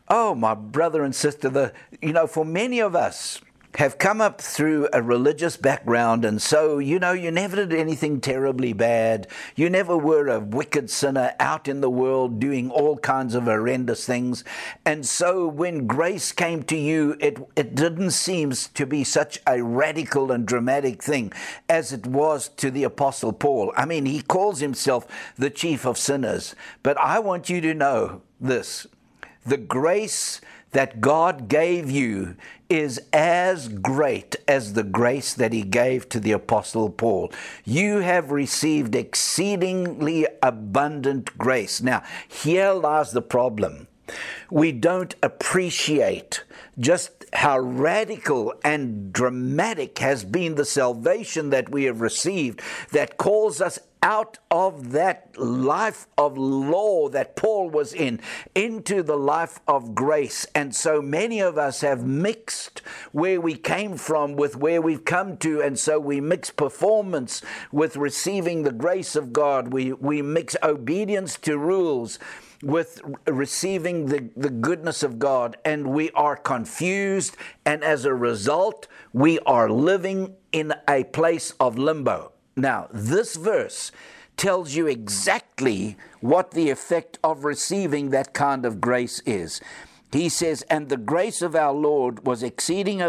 Oh, 0.07 0.35
my 0.35 0.53
brother 0.53 1.03
and 1.03 1.15
sister, 1.15 1.49
the, 1.49 1.73
you 2.01 2.13
know, 2.13 2.27
for 2.27 2.45
many 2.45 2.79
of 2.79 2.95
us, 2.95 3.41
have 3.77 3.97
come 3.97 4.21
up 4.21 4.39
through 4.39 4.87
a 4.93 5.01
religious 5.01 5.57
background, 5.57 6.23
and 6.23 6.41
so, 6.41 6.79
you 6.79 6.97
know, 6.99 7.11
you 7.11 7.31
never 7.31 7.55
did 7.57 7.73
anything 7.73 8.21
terribly 8.21 8.73
bad. 8.73 9.27
You 9.55 9.69
never 9.69 9.97
were 9.97 10.27
a 10.27 10.39
wicked 10.39 10.89
sinner 10.89 11.33
out 11.39 11.67
in 11.67 11.81
the 11.81 11.89
world 11.89 12.39
doing 12.39 12.71
all 12.71 12.97
kinds 12.97 13.35
of 13.35 13.43
horrendous 13.43 14.05
things. 14.05 14.43
And 14.85 15.05
so, 15.05 15.47
when 15.47 15.87
grace 15.87 16.31
came 16.31 16.63
to 16.63 16.77
you, 16.77 17.17
it, 17.19 17.37
it 17.55 17.75
didn't 17.75 18.11
seem 18.11 18.51
to 18.51 18.85
be 18.85 19.03
such 19.03 19.39
a 19.47 19.61
radical 19.61 20.31
and 20.31 20.45
dramatic 20.45 21.01
thing 21.01 21.33
as 21.67 21.91
it 21.91 22.05
was 22.05 22.49
to 22.49 22.71
the 22.71 22.83
Apostle 22.83 23.33
Paul. 23.33 23.73
I 23.75 23.85
mean, 23.85 24.05
he 24.05 24.21
calls 24.21 24.59
himself 24.59 25.07
the 25.37 25.49
chief 25.49 25.85
of 25.85 25.97
sinners. 25.97 26.55
But 26.83 26.97
I 26.97 27.19
want 27.19 27.49
you 27.49 27.59
to 27.61 27.73
know 27.73 28.21
this 28.39 28.87
the 29.45 29.57
grace 29.57 30.41
that 30.75 30.99
God 30.99 31.47
gave 31.47 31.89
you 31.89 32.35
is 32.67 33.01
as 33.13 33.69
great 33.69 34.35
as 34.45 34.73
the 34.73 34.83
grace 34.83 35.33
that 35.33 35.53
He 35.53 35.61
gave 35.61 36.09
to 36.09 36.19
the 36.19 36.33
Apostle 36.33 36.89
Paul. 36.89 37.31
You 37.63 37.99
have 37.99 38.29
received 38.31 38.93
exceedingly 38.93 40.27
abundant 40.43 41.37
grace. 41.37 41.81
Now, 41.81 42.03
here 42.27 42.71
lies 42.73 43.13
the 43.13 43.21
problem. 43.21 43.87
We 44.51 44.73
don't 44.73 45.15
appreciate 45.23 46.43
just 46.77 47.23
how 47.31 47.57
radical 47.57 48.53
and 48.61 49.13
dramatic 49.13 49.99
has 49.99 50.25
been 50.25 50.55
the 50.55 50.65
salvation 50.65 51.51
that 51.51 51.69
we 51.69 51.85
have 51.85 52.01
received 52.01 52.61
that 52.91 53.17
calls 53.17 53.61
us 53.61 53.79
out 54.05 54.37
of 54.51 54.91
that 54.91 55.35
life 55.35 56.07
of 56.15 56.37
law 56.37 57.09
that 57.09 57.35
Paul 57.35 57.71
was 57.71 57.91
in 57.91 58.21
into 58.53 59.01
the 59.01 59.17
life 59.17 59.59
of 59.67 59.95
grace. 59.95 60.45
And 60.53 60.75
so 60.75 61.01
many 61.01 61.39
of 61.39 61.57
us 61.57 61.81
have 61.81 62.05
mixed 62.05 62.83
where 63.11 63.41
we 63.41 63.55
came 63.55 63.97
from 63.97 64.35
with 64.35 64.55
where 64.55 64.79
we've 64.79 65.05
come 65.05 65.37
to. 65.37 65.59
And 65.59 65.79
so 65.79 65.99
we 65.99 66.21
mix 66.21 66.51
performance 66.51 67.41
with 67.71 67.97
receiving 67.97 68.61
the 68.61 68.71
grace 68.71 69.15
of 69.15 69.33
God. 69.33 69.73
We, 69.73 69.91
we 69.91 70.21
mix 70.21 70.55
obedience 70.61 71.35
to 71.39 71.57
rules 71.57 72.19
with 72.61 73.01
receiving 73.25 74.05
the, 74.05 74.29
the 74.37 74.49
goodness 74.49 75.03
of 75.03 75.19
God, 75.19 75.57
and 75.65 75.87
we 75.87 76.09
are 76.11 76.37
confused, 76.37 77.35
and 77.65 77.83
as 77.83 78.05
a 78.05 78.13
result, 78.13 78.87
we 79.13 79.37
are 79.39 79.69
living 79.69 80.35
in 80.51 80.73
a 80.87 81.03
place 81.03 81.53
of 81.59 81.77
limbo. 81.77 82.31
Now, 82.55 82.87
this 82.91 83.35
verse 83.35 83.91
tells 84.37 84.75
you 84.75 84.87
exactly 84.87 85.97
what 86.19 86.51
the 86.51 86.69
effect 86.69 87.19
of 87.23 87.45
receiving 87.45 88.09
that 88.09 88.33
kind 88.33 88.65
of 88.65 88.81
grace 88.81 89.21
is. 89.25 89.61
He 90.11 90.29
says, 90.29 90.63
And 90.63 90.89
the 90.89 90.97
grace 90.97 91.41
of 91.41 91.55
our 91.55 91.73
Lord 91.73 92.25
was 92.25 92.43
exceeding, 92.43 93.01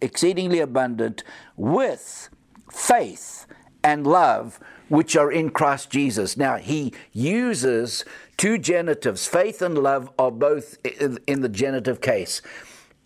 exceedingly 0.00 0.60
abundant 0.60 1.22
with 1.56 2.28
faith 2.70 3.46
and 3.82 4.06
love 4.06 4.58
which 4.88 5.16
are 5.16 5.30
in 5.30 5.50
Christ 5.50 5.90
Jesus. 5.90 6.36
Now, 6.36 6.56
he 6.56 6.92
uses 7.12 8.04
two 8.36 8.58
genitives. 8.58 9.26
Faith 9.26 9.62
and 9.62 9.78
love 9.78 10.10
are 10.18 10.30
both 10.30 10.78
in 10.84 11.40
the 11.40 11.48
genitive 11.48 12.00
case. 12.00 12.42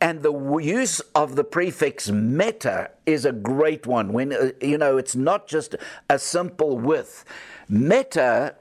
And 0.01 0.23
the 0.23 0.59
use 0.59 1.01
of 1.15 1.35
the 1.35 1.45
prefix 1.45 2.09
meta 2.11 2.91
is 3.05 3.25
a 3.25 3.33
great 3.33 3.87
one. 3.87 4.13
When, 4.13 4.33
uh, 4.33 4.53
you 4.61 4.79
know, 4.79 4.97
it's 4.97 5.17
not 5.17 5.49
just 5.49 5.75
a 6.09 6.19
simple 6.19 6.79
with. 6.79 7.25
Meta 7.69 8.55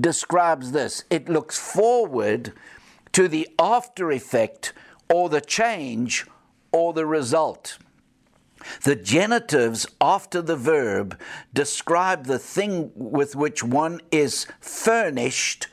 describes 0.00 0.72
this 0.72 1.04
it 1.10 1.28
looks 1.28 1.58
forward 1.58 2.52
to 3.12 3.28
the 3.28 3.48
after 3.58 4.10
effect 4.10 4.72
or 5.12 5.28
the 5.28 5.40
change 5.40 6.26
or 6.72 6.92
the 6.92 7.06
result. 7.06 7.78
The 8.82 8.96
genitives 8.96 9.86
after 10.00 10.42
the 10.42 10.56
verb 10.56 11.18
describe 11.54 12.26
the 12.26 12.38
thing 12.38 12.90
with 12.94 13.36
which 13.36 13.62
one 13.62 14.00
is 14.10 14.46
furnished 14.60 15.68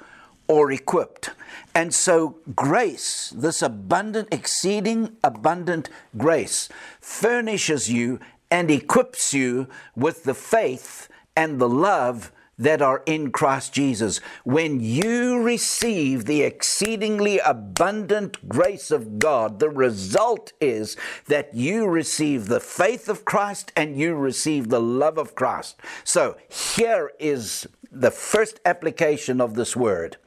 or 0.48 0.72
equipped. 0.72 1.32
And 1.76 1.94
so, 1.94 2.38
grace, 2.56 3.34
this 3.36 3.62
abundant, 3.62 4.30
exceeding 4.32 5.18
abundant 5.24 5.90
grace, 6.18 6.70
furnishes 7.00 7.92
you 7.92 8.20
and 8.52 8.70
equips 8.70 9.34
you 9.34 9.68
with 9.96 10.24
the 10.24 10.36
faith 10.36 11.10
and 11.36 11.60
the 11.60 11.70
love 11.70 12.32
that 12.58 12.82
are 12.82 13.02
in 13.06 13.32
Christ 13.32 13.74
Jesus. 13.74 14.20
When 14.44 14.80
you 14.80 15.42
receive 15.42 16.26
the 16.26 16.44
exceedingly 16.44 17.40
abundant 17.40 18.48
grace 18.48 18.92
of 18.92 19.18
God, 19.18 19.60
the 19.60 19.70
result 19.70 20.54
is 20.62 20.96
that 21.28 21.56
you 21.56 21.88
receive 21.88 22.48
the 22.48 22.60
faith 22.60 23.10
of 23.10 23.26
Christ 23.26 23.72
and 23.76 23.98
you 23.98 24.14
receive 24.14 24.70
the 24.70 24.82
love 24.82 25.18
of 25.18 25.36
Christ. 25.36 25.78
So 26.04 26.38
here 26.48 27.12
is 27.20 27.68
the 27.94 28.12
first 28.12 28.60
application 28.66 29.40
of 29.40 29.56
this 29.56 29.76
word. 29.76 30.18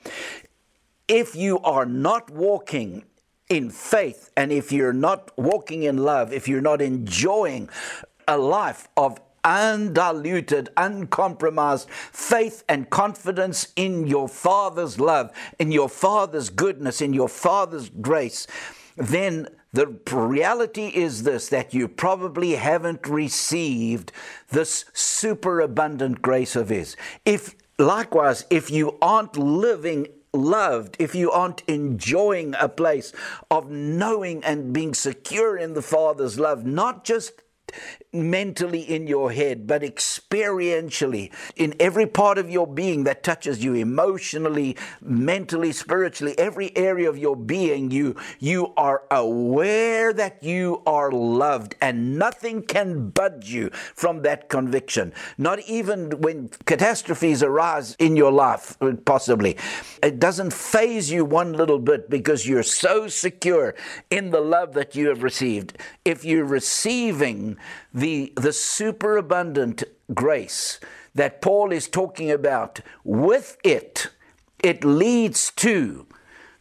If 1.08 1.34
you 1.34 1.58
are 1.60 1.86
not 1.86 2.30
walking 2.30 3.04
in 3.48 3.70
faith 3.70 4.30
and 4.36 4.52
if 4.52 4.72
you're 4.72 4.92
not 4.92 5.30
walking 5.36 5.82
in 5.82 5.98
love, 5.98 6.32
if 6.32 6.48
you're 6.48 6.60
not 6.60 6.80
enjoying 6.80 7.68
a 8.26 8.38
life 8.38 8.88
of 8.96 9.20
undiluted, 9.44 10.68
uncompromised 10.76 11.88
faith 11.90 12.64
and 12.68 12.90
confidence 12.90 13.72
in 13.76 14.06
your 14.06 14.28
Father's 14.28 14.98
love, 14.98 15.30
in 15.60 15.70
your 15.70 15.88
Father's 15.88 16.50
goodness, 16.50 17.00
in 17.00 17.12
your 17.12 17.28
Father's 17.28 17.88
grace, 17.88 18.48
then 18.96 19.46
the 19.76 19.86
reality 20.10 20.86
is 20.86 21.24
this 21.24 21.50
that 21.50 21.74
you 21.74 21.86
probably 21.86 22.52
haven't 22.52 23.06
received 23.06 24.10
this 24.48 24.86
superabundant 24.94 26.22
grace 26.22 26.56
of 26.56 26.70
His. 26.70 26.96
If 27.26 27.54
likewise, 27.78 28.46
if 28.48 28.70
you 28.70 28.96
aren't 29.02 29.36
living 29.36 30.08
loved, 30.32 30.96
if 30.98 31.14
you 31.14 31.30
aren't 31.30 31.62
enjoying 31.66 32.54
a 32.58 32.70
place 32.70 33.12
of 33.50 33.70
knowing 33.70 34.42
and 34.44 34.72
being 34.72 34.94
secure 34.94 35.58
in 35.58 35.74
the 35.74 35.82
Father's 35.82 36.40
love, 36.40 36.64
not 36.64 37.04
just 37.04 37.42
mentally 38.12 38.80
in 38.80 39.06
your 39.06 39.32
head, 39.32 39.66
but 39.66 39.82
experientially 39.82 41.32
in 41.56 41.74
every 41.80 42.06
part 42.06 42.38
of 42.38 42.50
your 42.50 42.66
being 42.66 43.04
that 43.04 43.22
touches 43.22 43.62
you 43.62 43.74
emotionally, 43.74 44.76
mentally, 45.00 45.72
spiritually, 45.72 46.38
every 46.38 46.76
area 46.76 47.08
of 47.08 47.18
your 47.18 47.36
being, 47.36 47.90
you, 47.90 48.16
you 48.38 48.72
are 48.76 49.02
aware 49.10 50.12
that 50.12 50.42
you 50.42 50.82
are 50.86 51.10
loved 51.10 51.74
and 51.80 52.18
nothing 52.18 52.62
can 52.62 53.10
budge 53.10 53.50
you 53.50 53.70
from 53.70 54.22
that 54.22 54.48
conviction. 54.48 55.12
Not 55.38 55.60
even 55.60 56.10
when 56.20 56.50
catastrophes 56.64 57.42
arise 57.42 57.94
in 57.98 58.16
your 58.16 58.32
life, 58.32 58.76
possibly. 59.04 59.56
It 60.02 60.18
doesn't 60.18 60.52
faze 60.52 61.10
you 61.10 61.24
one 61.24 61.52
little 61.52 61.78
bit 61.78 62.08
because 62.10 62.46
you're 62.46 62.62
so 62.62 63.08
secure 63.08 63.74
in 64.10 64.30
the 64.30 64.40
love 64.40 64.74
that 64.74 64.94
you 64.94 65.08
have 65.08 65.22
received. 65.22 65.78
If 66.04 66.24
you're 66.24 66.44
receiving 66.44 67.56
the, 67.96 68.30
the 68.36 68.52
superabundant 68.52 69.82
grace 70.12 70.78
that 71.14 71.40
Paul 71.40 71.72
is 71.72 71.88
talking 71.88 72.30
about, 72.30 72.80
with 73.04 73.56
it, 73.64 74.10
it 74.62 74.84
leads 74.84 75.50
to 75.52 76.06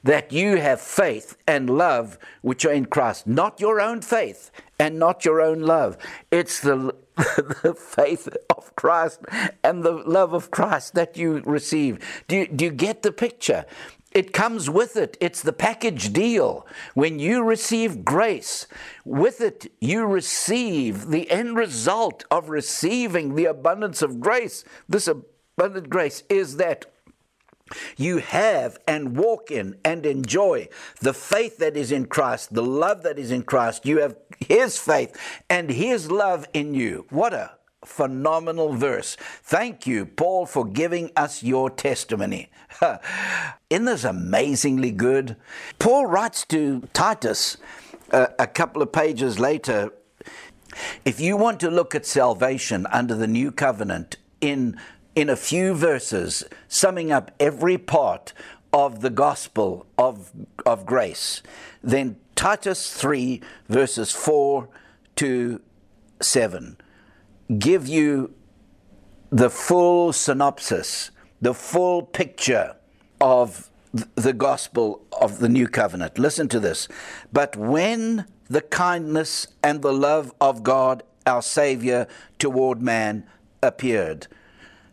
that 0.01 0.31
you 0.31 0.55
have 0.55 0.79
faith 0.79 1.35
and 1.45 1.69
love 1.69 2.17
which 2.41 2.65
are 2.65 2.71
in 2.71 2.85
Christ, 2.85 3.27
not 3.27 3.59
your 3.59 3.81
own 3.81 4.01
faith 4.01 4.49
and 4.79 4.97
not 4.97 5.25
your 5.25 5.41
own 5.41 5.59
love. 5.59 5.97
It's 6.31 6.61
the, 6.61 6.95
the 7.63 7.75
faith 7.77 8.27
of 8.55 8.75
Christ 8.75 9.21
and 9.63 9.83
the 9.83 9.91
love 9.91 10.33
of 10.33 10.51
Christ 10.51 10.95
that 10.95 11.17
you 11.17 11.41
receive. 11.45 11.99
Do 12.27 12.37
you, 12.37 12.47
do 12.47 12.65
you 12.65 12.71
get 12.71 13.03
the 13.03 13.11
picture? 13.11 13.65
It 14.11 14.31
comes 14.31 14.69
with 14.69 14.95
it. 14.95 15.17
It's 15.19 15.41
the 15.41 15.53
package 15.53 16.13
deal. 16.13 16.65
When 16.93 17.19
you 17.19 17.43
receive 17.43 18.05
grace, 18.05 18.65
with 19.03 19.41
it 19.41 19.71
you 19.81 20.05
receive 20.05 21.07
the 21.07 21.29
end 21.29 21.57
result 21.57 22.23
of 22.31 22.49
receiving 22.49 23.35
the 23.35 23.45
abundance 23.45 24.01
of 24.01 24.21
grace. 24.21 24.63
This 24.87 25.09
abundant 25.09 25.89
grace 25.89 26.23
is 26.29 26.55
that 26.57 26.85
you 27.97 28.17
have 28.17 28.77
and 28.87 29.17
walk 29.17 29.49
in 29.49 29.77
and 29.83 30.05
enjoy 30.05 30.67
the 31.01 31.13
faith 31.13 31.57
that 31.57 31.75
is 31.75 31.91
in 31.91 32.05
Christ, 32.05 32.53
the 32.53 32.63
love 32.63 33.03
that 33.03 33.17
is 33.17 33.31
in 33.31 33.43
Christ. 33.43 33.85
You 33.85 33.99
have 33.99 34.15
His 34.39 34.77
faith 34.77 35.15
and 35.49 35.69
His 35.69 36.11
love 36.11 36.47
in 36.53 36.73
you. 36.73 37.05
What 37.09 37.33
a 37.33 37.51
phenomenal 37.83 38.73
verse. 38.73 39.15
Thank 39.43 39.87
you, 39.87 40.05
Paul, 40.05 40.45
for 40.45 40.65
giving 40.65 41.11
us 41.15 41.43
your 41.43 41.69
testimony. 41.69 42.49
Isn't 43.69 43.85
this 43.85 44.03
amazingly 44.03 44.91
good? 44.91 45.35
Paul 45.79 46.05
writes 46.05 46.45
to 46.47 46.81
Titus 46.93 47.57
uh, 48.11 48.27
a 48.37 48.47
couple 48.47 48.81
of 48.81 48.91
pages 48.91 49.39
later 49.39 49.91
if 51.05 51.19
you 51.19 51.37
want 51.37 51.59
to 51.61 51.69
look 51.69 51.95
at 51.95 52.05
salvation 52.05 52.85
under 52.87 53.15
the 53.15 53.27
new 53.27 53.51
covenant 53.51 54.17
in, 54.41 54.77
in 55.15 55.29
a 55.29 55.35
few 55.35 55.73
verses, 55.73 56.43
summing 56.67 57.11
up 57.11 57.31
every 57.39 57.77
part 57.77 58.33
of 58.73 59.01
the 59.01 59.09
gospel 59.09 59.85
of, 59.97 60.31
of 60.65 60.85
grace, 60.85 61.41
then 61.81 62.17
Titus 62.35 62.93
3, 62.93 63.41
verses 63.69 64.11
4 64.11 64.67
to 65.15 65.61
7 66.21 66.77
give 67.59 67.87
you 67.87 68.33
the 69.29 69.49
full 69.49 70.13
synopsis, 70.13 71.11
the 71.41 71.53
full 71.53 72.01
picture 72.01 72.75
of 73.21 73.69
the 74.15 74.33
gospel 74.33 75.05
of 75.21 75.39
the 75.39 75.49
new 75.49 75.67
covenant. 75.67 76.19
Listen 76.19 76.47
to 76.49 76.59
this. 76.59 76.87
But 77.31 77.55
when 77.55 78.25
the 78.49 78.61
kindness 78.61 79.47
and 79.63 79.81
the 79.81 79.93
love 79.93 80.33
of 80.41 80.63
God, 80.63 81.03
our 81.25 81.41
Savior, 81.41 82.07
toward 82.37 82.81
man 82.81 83.25
appeared, 83.63 84.27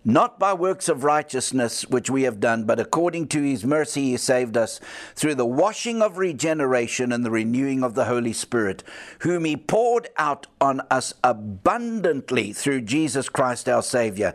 not 0.05 0.39
by 0.39 0.53
works 0.53 0.89
of 0.89 1.05
righteousness 1.05 1.87
which 1.87 2.11
we 2.11 2.23
have 2.23 2.41
done, 2.41 2.65
but 2.65 2.81
according 2.81 3.29
to 3.29 3.43
his 3.43 3.65
mercy 3.65 4.11
he 4.11 4.17
saved 4.17 4.57
us 4.57 4.81
through 5.15 5.35
the 5.35 5.47
washing 5.47 6.03
of 6.03 6.19
regeneration 6.19 7.13
and 7.13 7.25
the 7.25 7.31
renewing 7.31 7.85
of 7.85 7.95
the 7.95 8.07
Holy 8.07 8.33
Spirit, 8.33 8.83
whom 9.21 9.45
he 9.45 9.57
poured 9.57 10.09
out 10.17 10.47
on 10.61 10.81
us 10.91 11.15
abundantly 11.23 12.53
through 12.53 12.81
Jesus 12.81 13.29
Christ 13.29 13.69
our 13.69 13.83
Savior, 13.83 14.35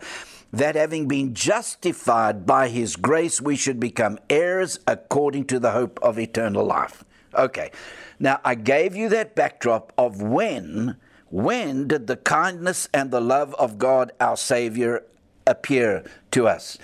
that 0.53 0.75
having 0.75 1.07
been 1.07 1.33
justified 1.33 2.45
by 2.45 2.69
his 2.69 2.95
grace, 2.95 3.41
we 3.41 3.55
should 3.55 3.79
become 3.79 4.17
heirs 4.29 4.79
according 4.87 5.45
to 5.45 5.59
the 5.59 5.71
hope 5.71 5.99
of 6.01 6.17
eternal 6.17 6.63
life. 6.63 7.03
Okay, 7.35 7.71
now 8.19 8.39
I 8.45 8.55
gave 8.55 8.95
you 8.95 9.09
that 9.09 9.35
backdrop 9.35 9.91
of 9.97 10.21
when. 10.21 10.95
When 11.29 11.89
did 11.89 12.07
the 12.07 12.15
kindness 12.15 12.87
and 12.93 13.11
the 13.11 13.19
love 13.19 13.53
of 13.55 13.77
God 13.77 14.13
our 14.21 14.37
Savior 14.37 15.03
appear 15.47 16.03
to 16.31 16.47
us. 16.47 16.77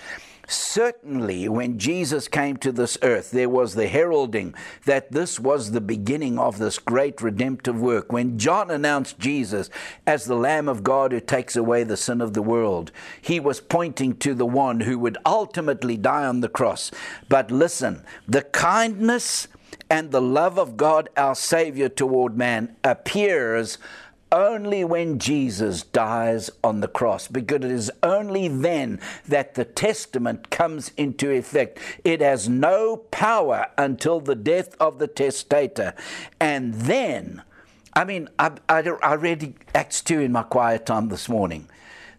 Certainly, 0.46 1.48
when 1.48 1.78
Jesus 1.78 2.28
came 2.28 2.58
to 2.58 2.70
this 2.70 2.98
earth, 3.02 3.30
there 3.30 3.48
was 3.48 3.74
the 3.74 3.88
heralding 3.88 4.54
that 4.84 5.10
this 5.10 5.40
was 5.40 5.70
the 5.70 5.80
beginning 5.80 6.38
of 6.38 6.58
this 6.58 6.78
great 6.78 7.22
redemptive 7.22 7.80
work. 7.80 8.12
When 8.12 8.38
John 8.38 8.70
announced 8.70 9.18
Jesus 9.18 9.70
as 10.06 10.24
the 10.24 10.36
Lamb 10.36 10.68
of 10.68 10.84
God 10.84 11.12
who 11.12 11.20
takes 11.20 11.56
away 11.56 11.82
the 11.84 11.96
sin 11.96 12.20
of 12.20 12.34
the 12.34 12.42
world, 12.42 12.92
he 13.22 13.40
was 13.40 13.60
pointing 13.60 14.16
to 14.18 14.34
the 14.34 14.46
one 14.46 14.80
who 14.80 14.98
would 14.98 15.16
ultimately 15.24 15.96
die 15.96 16.26
on 16.26 16.40
the 16.40 16.48
cross. 16.48 16.90
But 17.28 17.50
listen, 17.50 18.04
the 18.28 18.42
kindness 18.42 19.48
and 19.90 20.10
the 20.10 20.22
love 20.22 20.58
of 20.58 20.76
God, 20.76 21.08
our 21.16 21.34
Savior, 21.34 21.88
toward 21.88 22.36
man 22.36 22.76
appears 22.84 23.78
only 24.34 24.84
when 24.84 25.20
Jesus 25.20 25.84
dies 25.84 26.50
on 26.64 26.80
the 26.80 26.88
cross, 26.88 27.28
because 27.28 27.64
it 27.64 27.70
is 27.70 27.90
only 28.02 28.48
then 28.48 29.00
that 29.28 29.54
the 29.54 29.64
testament 29.64 30.50
comes 30.50 30.90
into 30.96 31.30
effect. 31.30 31.78
It 32.02 32.20
has 32.20 32.48
no 32.48 32.96
power 32.96 33.68
until 33.78 34.20
the 34.20 34.34
death 34.34 34.74
of 34.80 34.98
the 34.98 35.06
testator. 35.06 35.94
And 36.40 36.74
then, 36.74 37.42
I 37.94 38.04
mean, 38.04 38.28
I, 38.38 38.50
I, 38.68 38.80
I 38.80 39.14
read 39.14 39.54
Acts 39.72 40.02
2 40.02 40.20
in 40.20 40.32
my 40.32 40.42
quiet 40.42 40.84
time 40.84 41.08
this 41.08 41.28
morning. 41.28 41.68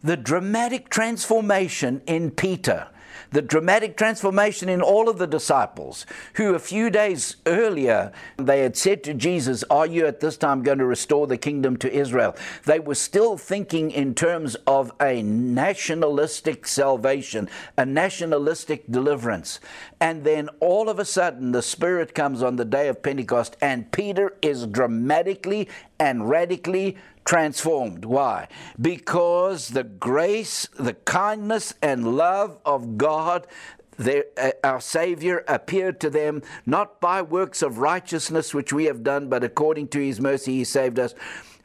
The 0.01 0.15
dramatic 0.15 0.89
transformation 0.89 2.01
in 2.07 2.31
Peter 2.31 2.87
the 3.31 3.41
dramatic 3.41 3.97
transformation 3.97 4.69
in 4.69 4.81
all 4.81 5.09
of 5.09 5.17
the 5.17 5.27
disciples 5.27 6.05
who 6.35 6.53
a 6.53 6.59
few 6.59 6.89
days 6.89 7.37
earlier 7.45 8.11
they 8.37 8.61
had 8.61 8.77
said 8.77 9.03
to 9.03 9.13
Jesus, 9.13 9.63
Are 9.69 9.85
you 9.85 10.05
at 10.05 10.19
this 10.19 10.37
time 10.37 10.63
going 10.63 10.77
to 10.77 10.85
restore 10.85 11.27
the 11.27 11.37
kingdom 11.37 11.77
to 11.77 11.93
Israel? 11.93 12.35
They 12.65 12.79
were 12.79 12.95
still 12.95 13.37
thinking 13.37 13.91
in 13.91 14.15
terms 14.15 14.55
of 14.67 14.91
a 15.01 15.21
nationalistic 15.23 16.67
salvation, 16.67 17.49
a 17.77 17.85
nationalistic 17.85 18.89
deliverance. 18.89 19.59
And 20.05 20.23
then 20.23 20.49
all 20.59 20.87
of 20.87 20.99
a 20.99 21.03
sudden 21.03 21.51
the 21.51 21.63
Spirit 21.63 22.13
comes 22.13 22.43
on 22.43 22.57
the 22.57 22.63
day 22.63 22.89
of 22.89 23.01
Pentecost, 23.01 23.57
and 23.59 23.91
Peter 23.91 24.37
is 24.39 24.67
dramatically 24.67 25.67
and 25.97 26.29
radically 26.29 26.95
transformed. 27.25 28.05
Why? 28.05 28.47
Because 28.79 29.69
the 29.69 29.83
grace, 29.83 30.67
the 30.77 30.93
kindness, 30.93 31.73
and 31.81 32.15
love 32.15 32.59
of 32.63 32.99
God 32.99 33.47
their, 33.97 34.25
uh, 34.37 34.51
our 34.63 34.79
Savior 34.79 35.43
appeared 35.47 35.99
to 36.01 36.11
them 36.11 36.43
not 36.67 37.01
by 37.01 37.23
works 37.23 37.63
of 37.63 37.79
righteousness 37.79 38.53
which 38.53 38.71
we 38.71 38.85
have 38.85 39.01
done, 39.01 39.27
but 39.27 39.43
according 39.43 39.87
to 39.87 39.99
his 39.99 40.21
mercy 40.21 40.51
he 40.51 40.65
saved 40.65 40.99
us 40.99 41.15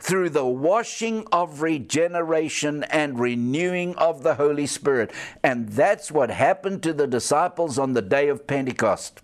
through 0.01 0.31
the 0.31 0.47
washing 0.47 1.27
of 1.31 1.63
regeneration 1.63 2.83
and 2.85 3.21
renewing 3.21 3.95
of 3.97 4.23
the 4.23 4.35
Holy 4.35 4.67
Spirit. 4.67 5.13
And 5.43 5.69
that's 5.69 6.11
what 6.11 6.31
happened 6.31 6.83
to 6.83 6.93
the 6.93 7.07
disciples 7.07 7.79
on 7.79 7.93
the 7.93 8.03
day 8.03 8.29
of 8.29 8.47
Pentecost. 8.47 9.21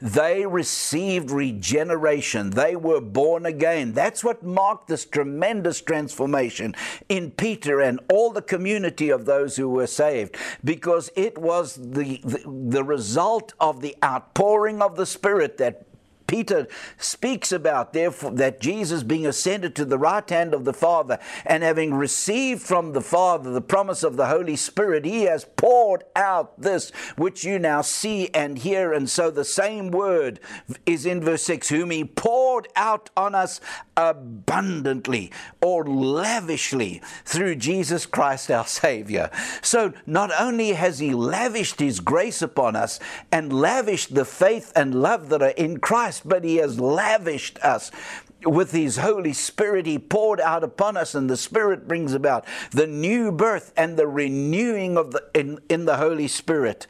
They 0.00 0.46
received 0.46 1.30
regeneration. 1.30 2.50
They 2.50 2.76
were 2.76 3.00
born 3.00 3.46
again. 3.46 3.92
That's 3.92 4.24
what 4.24 4.42
marked 4.42 4.88
this 4.88 5.04
tremendous 5.04 5.80
transformation 5.80 6.74
in 7.08 7.32
Peter 7.32 7.80
and 7.80 8.00
all 8.10 8.32
the 8.32 8.42
community 8.42 9.10
of 9.10 9.26
those 9.26 9.56
who 9.56 9.68
were 9.68 9.86
saved 9.86 10.36
because 10.64 11.10
it 11.16 11.38
was 11.38 11.74
the, 11.74 12.20
the, 12.24 12.42
the 12.46 12.84
result 12.84 13.52
of 13.60 13.80
the 13.80 13.96
outpouring 14.02 14.80
of 14.82 14.96
the 14.96 15.06
Spirit 15.06 15.58
that 15.58 15.87
Peter 16.28 16.68
speaks 16.98 17.50
about, 17.50 17.92
therefore, 17.92 18.30
that 18.32 18.60
Jesus 18.60 19.02
being 19.02 19.26
ascended 19.26 19.74
to 19.74 19.84
the 19.84 19.98
right 19.98 20.28
hand 20.28 20.54
of 20.54 20.64
the 20.64 20.72
Father 20.72 21.18
and 21.44 21.64
having 21.64 21.94
received 21.94 22.62
from 22.62 22.92
the 22.92 23.00
Father 23.00 23.50
the 23.50 23.60
promise 23.60 24.04
of 24.04 24.16
the 24.16 24.26
Holy 24.26 24.54
Spirit, 24.54 25.04
he 25.04 25.22
has 25.22 25.46
poured 25.56 26.04
out 26.14 26.60
this 26.60 26.90
which 27.16 27.44
you 27.44 27.58
now 27.58 27.80
see 27.80 28.28
and 28.34 28.58
hear. 28.58 28.92
And 28.92 29.08
so 29.08 29.30
the 29.30 29.44
same 29.44 29.90
word 29.90 30.38
is 30.86 31.06
in 31.06 31.22
verse 31.22 31.42
6 31.44 31.70
whom 31.70 31.90
he 31.90 32.04
poured 32.04 32.68
out 32.76 33.10
on 33.16 33.34
us 33.34 33.60
abundantly 33.96 35.32
or 35.60 35.84
lavishly 35.84 37.02
through 37.24 37.56
Jesus 37.56 38.06
Christ 38.06 38.50
our 38.50 38.66
Savior. 38.66 39.30
So 39.62 39.92
not 40.06 40.30
only 40.38 40.72
has 40.72 40.98
he 40.98 41.14
lavished 41.14 41.80
his 41.80 42.00
grace 42.00 42.42
upon 42.42 42.76
us 42.76 43.00
and 43.32 43.52
lavished 43.52 44.14
the 44.14 44.24
faith 44.24 44.72
and 44.76 45.02
love 45.02 45.30
that 45.30 45.42
are 45.42 45.48
in 45.48 45.80
Christ, 45.80 46.17
but 46.24 46.44
He 46.44 46.56
has 46.56 46.78
lavished 46.78 47.58
us 47.64 47.90
with 48.44 48.72
His 48.72 48.98
Holy 48.98 49.32
Spirit, 49.32 49.86
He 49.86 49.98
poured 49.98 50.40
out 50.40 50.62
upon 50.62 50.96
us, 50.96 51.14
and 51.14 51.28
the 51.28 51.36
Spirit 51.36 51.88
brings 51.88 52.12
about 52.12 52.44
the 52.70 52.86
new 52.86 53.32
birth 53.32 53.72
and 53.76 53.96
the 53.96 54.06
renewing 54.06 54.96
of 54.96 55.12
the 55.12 55.24
in, 55.34 55.60
in 55.68 55.84
the 55.84 55.96
Holy 55.96 56.28
Spirit. 56.28 56.86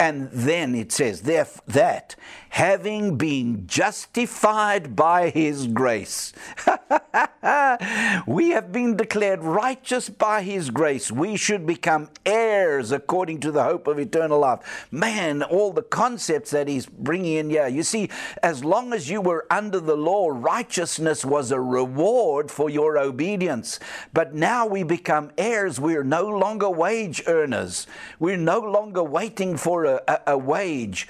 And 0.00 0.30
then 0.30 0.76
it 0.76 0.92
says 0.92 1.22
that 1.22 2.16
having 2.50 3.16
been 3.16 3.66
justified 3.66 4.94
by 4.94 5.30
his 5.30 5.66
grace, 5.66 6.32
we 8.26 8.50
have 8.50 8.70
been 8.70 8.96
declared 8.96 9.42
righteous 9.42 10.08
by 10.08 10.42
his 10.42 10.70
grace. 10.70 11.10
We 11.10 11.36
should 11.36 11.66
become 11.66 12.10
heirs 12.24 12.92
according 12.92 13.40
to 13.40 13.50
the 13.50 13.64
hope 13.64 13.88
of 13.88 13.98
eternal 13.98 14.38
life. 14.38 14.86
Man, 14.92 15.42
all 15.42 15.72
the 15.72 15.82
concepts 15.82 16.52
that 16.52 16.68
he's 16.68 16.86
bringing 16.86 17.34
in 17.34 17.50
here. 17.50 17.66
You 17.66 17.82
see, 17.82 18.08
as 18.42 18.64
long 18.64 18.92
as 18.92 19.10
you 19.10 19.20
were 19.20 19.46
under 19.50 19.80
the 19.80 19.96
law, 19.96 20.28
righteousness 20.28 21.24
was 21.24 21.50
a 21.50 21.60
reward 21.60 22.50
for 22.52 22.70
your 22.70 22.98
obedience. 22.98 23.80
But 24.12 24.34
now 24.34 24.64
we 24.64 24.84
become 24.84 25.32
heirs. 25.36 25.80
We're 25.80 26.04
no 26.04 26.26
longer 26.26 26.70
wage 26.70 27.22
earners. 27.26 27.86
We're 28.20 28.36
no 28.36 28.60
longer 28.60 29.02
waiting 29.02 29.56
for 29.56 29.87
a, 29.88 30.20
a, 30.26 30.38
wage. 30.38 31.08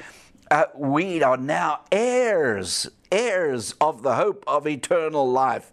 Uh, 0.51 0.65
we 0.75 1.23
are 1.23 1.37
now 1.37 1.81
heirs 1.93 2.89
heirs 3.11 3.75
of 3.81 4.03
the 4.03 4.15
hope 4.15 4.45
of 4.47 4.67
eternal 4.67 5.31
life. 5.31 5.71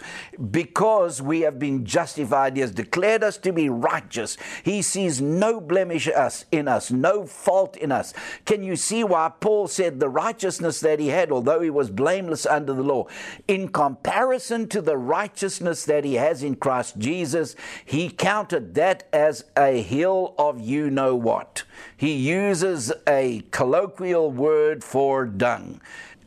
Because 0.52 1.22
we 1.22 1.42
have 1.42 1.60
been 1.60 1.86
justified, 1.86 2.56
He 2.56 2.62
has 2.62 2.72
declared 2.72 3.24
us 3.24 3.38
to 3.40 3.52
be 3.52 3.70
righteous. 3.70 4.38
He 4.64 4.82
sees 4.82 5.22
no 5.22 5.60
blemish 5.60 6.08
us 6.08 6.46
in 6.52 6.68
us, 6.68 6.92
no 6.92 7.26
fault 7.26 7.78
in 7.78 7.92
us. 7.92 8.14
Can 8.46 8.64
you 8.64 8.76
see 8.76 9.04
why 9.04 9.32
Paul 9.40 9.68
said 9.68 10.00
the 10.00 10.10
righteousness 10.10 10.80
that 10.82 11.00
he 11.00 11.08
had, 11.08 11.32
although 11.32 11.62
he 11.62 11.70
was 11.70 11.90
blameless 11.90 12.46
under 12.46 12.74
the 12.74 12.84
law, 12.84 13.08
in 13.48 13.70
comparison 13.70 14.68
to 14.70 14.82
the 14.82 14.98
righteousness 14.98 15.86
that 15.86 16.06
he 16.06 16.16
has 16.16 16.44
in 16.44 16.56
Christ 16.56 16.98
Jesus, 16.98 17.56
he 17.84 18.10
counted 18.10 18.76
that 18.76 19.08
as 19.12 19.46
a 19.58 19.82
hill 19.82 20.36
of 20.38 20.60
you 20.60 20.90
know 20.90 21.16
what. 21.16 21.64
He 21.98 22.14
uses 22.14 22.92
a 23.08 23.44
colloquial 23.52 24.32
word 24.32 24.84
for 24.84 25.26
dung. 25.26 25.82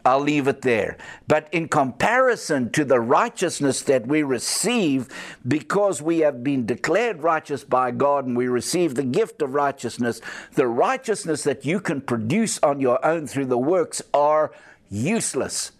I'll 0.08 0.20
leave 0.20 0.48
it 0.48 0.62
there. 0.62 0.96
But 1.26 1.48
in 1.52 1.68
comparison 1.68 2.70
to 2.70 2.84
the 2.84 2.98
righteousness 2.98 3.82
that 3.82 4.06
we 4.06 4.22
receive 4.22 5.08
because 5.46 6.00
we 6.00 6.20
have 6.20 6.42
been 6.42 6.64
declared 6.64 7.22
righteous 7.22 7.62
by 7.62 7.90
God 7.90 8.26
and 8.26 8.36
we 8.36 8.48
receive 8.48 8.94
the 8.94 9.02
gift 9.02 9.42
of 9.42 9.54
righteousness, 9.54 10.20
the 10.54 10.66
righteousness 10.66 11.44
that 11.44 11.64
you 11.64 11.78
can 11.80 12.00
produce 12.00 12.58
on 12.62 12.80
your 12.80 13.04
own 13.04 13.26
through 13.26 13.46
the 13.46 13.58
works 13.58 14.00
are 14.14 14.52
useless. 14.90 15.72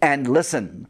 And 0.00 0.26
listen, 0.26 0.88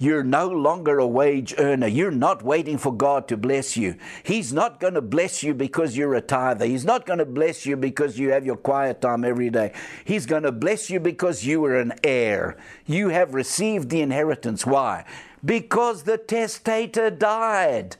you're 0.00 0.24
no 0.24 0.48
longer 0.48 0.98
a 0.98 1.06
wage 1.06 1.54
earner. 1.58 1.86
You're 1.86 2.10
not 2.10 2.42
waiting 2.42 2.78
for 2.78 2.90
God 2.90 3.28
to 3.28 3.36
bless 3.36 3.76
you. 3.76 3.96
He's 4.22 4.50
not 4.50 4.80
going 4.80 4.94
to 4.94 5.02
bless 5.02 5.42
you 5.42 5.52
because 5.52 5.94
you're 5.94 6.14
a 6.14 6.22
tither. 6.22 6.64
He's 6.64 6.86
not 6.86 7.04
going 7.04 7.18
to 7.18 7.26
bless 7.26 7.66
you 7.66 7.76
because 7.76 8.18
you 8.18 8.30
have 8.30 8.46
your 8.46 8.56
quiet 8.56 9.02
time 9.02 9.26
every 9.26 9.50
day. 9.50 9.74
He's 10.06 10.24
going 10.24 10.44
to 10.44 10.52
bless 10.52 10.88
you 10.88 11.00
because 11.00 11.44
you 11.44 11.62
are 11.66 11.76
an 11.76 11.92
heir. 12.02 12.56
You 12.86 13.10
have 13.10 13.34
received 13.34 13.90
the 13.90 14.00
inheritance. 14.00 14.64
Why? 14.64 15.04
Because 15.44 16.04
the 16.04 16.16
testator 16.16 17.10
died. 17.10 17.96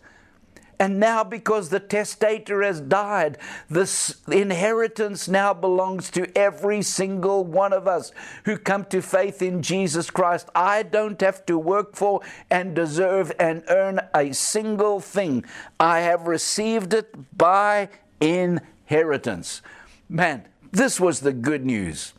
And 0.80 0.98
now, 0.98 1.22
because 1.22 1.68
the 1.68 1.78
testator 1.78 2.62
has 2.62 2.80
died, 2.80 3.36
this 3.68 4.16
inheritance 4.32 5.28
now 5.28 5.52
belongs 5.52 6.10
to 6.12 6.34
every 6.36 6.80
single 6.80 7.44
one 7.44 7.74
of 7.74 7.86
us 7.86 8.12
who 8.46 8.56
come 8.56 8.86
to 8.86 9.02
faith 9.02 9.42
in 9.42 9.60
Jesus 9.60 10.10
Christ. 10.10 10.48
I 10.54 10.82
don't 10.82 11.20
have 11.20 11.44
to 11.46 11.58
work 11.58 11.96
for 11.96 12.22
and 12.50 12.74
deserve 12.74 13.30
and 13.38 13.62
earn 13.68 14.00
a 14.14 14.32
single 14.32 15.00
thing. 15.00 15.44
I 15.78 16.00
have 16.00 16.26
received 16.26 16.94
it 16.94 17.14
by 17.36 17.90
inheritance. 18.18 19.60
Man, 20.08 20.48
this 20.72 20.98
was 20.98 21.20
the 21.20 21.34
good 21.34 21.66
news 21.66 22.14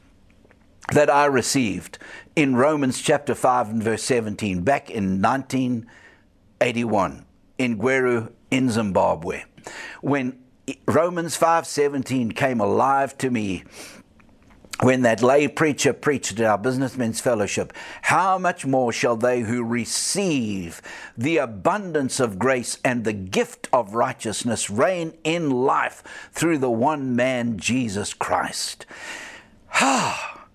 that 0.92 1.10
I 1.10 1.26
received 1.26 1.98
in 2.36 2.56
Romans 2.56 3.02
chapter 3.02 3.34
5 3.34 3.72
and 3.72 3.82
verse 3.82 4.04
17 4.04 4.62
back 4.62 4.92
in 4.92 5.20
1981 5.20 7.26
in 7.58 7.80
Gweru, 7.80 8.32
in 8.52 8.70
Zimbabwe. 8.70 9.44
When 10.02 10.38
Romans 10.86 11.36
5:17 11.38 12.34
came 12.34 12.60
alive 12.60 13.18
to 13.20 13.32
me, 13.32 13.64
when 14.82 15.04
that 15.04 15.22
lay 15.22 15.48
preacher 15.48 15.94
preached 15.94 16.40
at 16.40 16.46
our 16.46 16.58
businessmen's 16.58 17.22
fellowship, 17.22 17.72
how 18.04 18.38
much 18.38 18.66
more 18.66 18.92
shall 18.92 19.16
they 19.16 19.42
who 19.42 19.64
receive 19.64 20.82
the 21.18 21.38
abundance 21.38 22.20
of 22.20 22.40
grace 22.40 22.80
and 22.84 23.04
the 23.04 23.14
gift 23.14 23.70
of 23.72 23.94
righteousness 23.94 24.70
reign 24.70 25.14
in 25.24 25.52
life 25.52 26.04
through 26.32 26.58
the 26.58 26.72
one 26.72 27.16
man, 27.16 27.58
Jesus 27.58 28.14
Christ? 28.14 28.86
Ha! 29.68 30.28
Ah, 30.34 30.48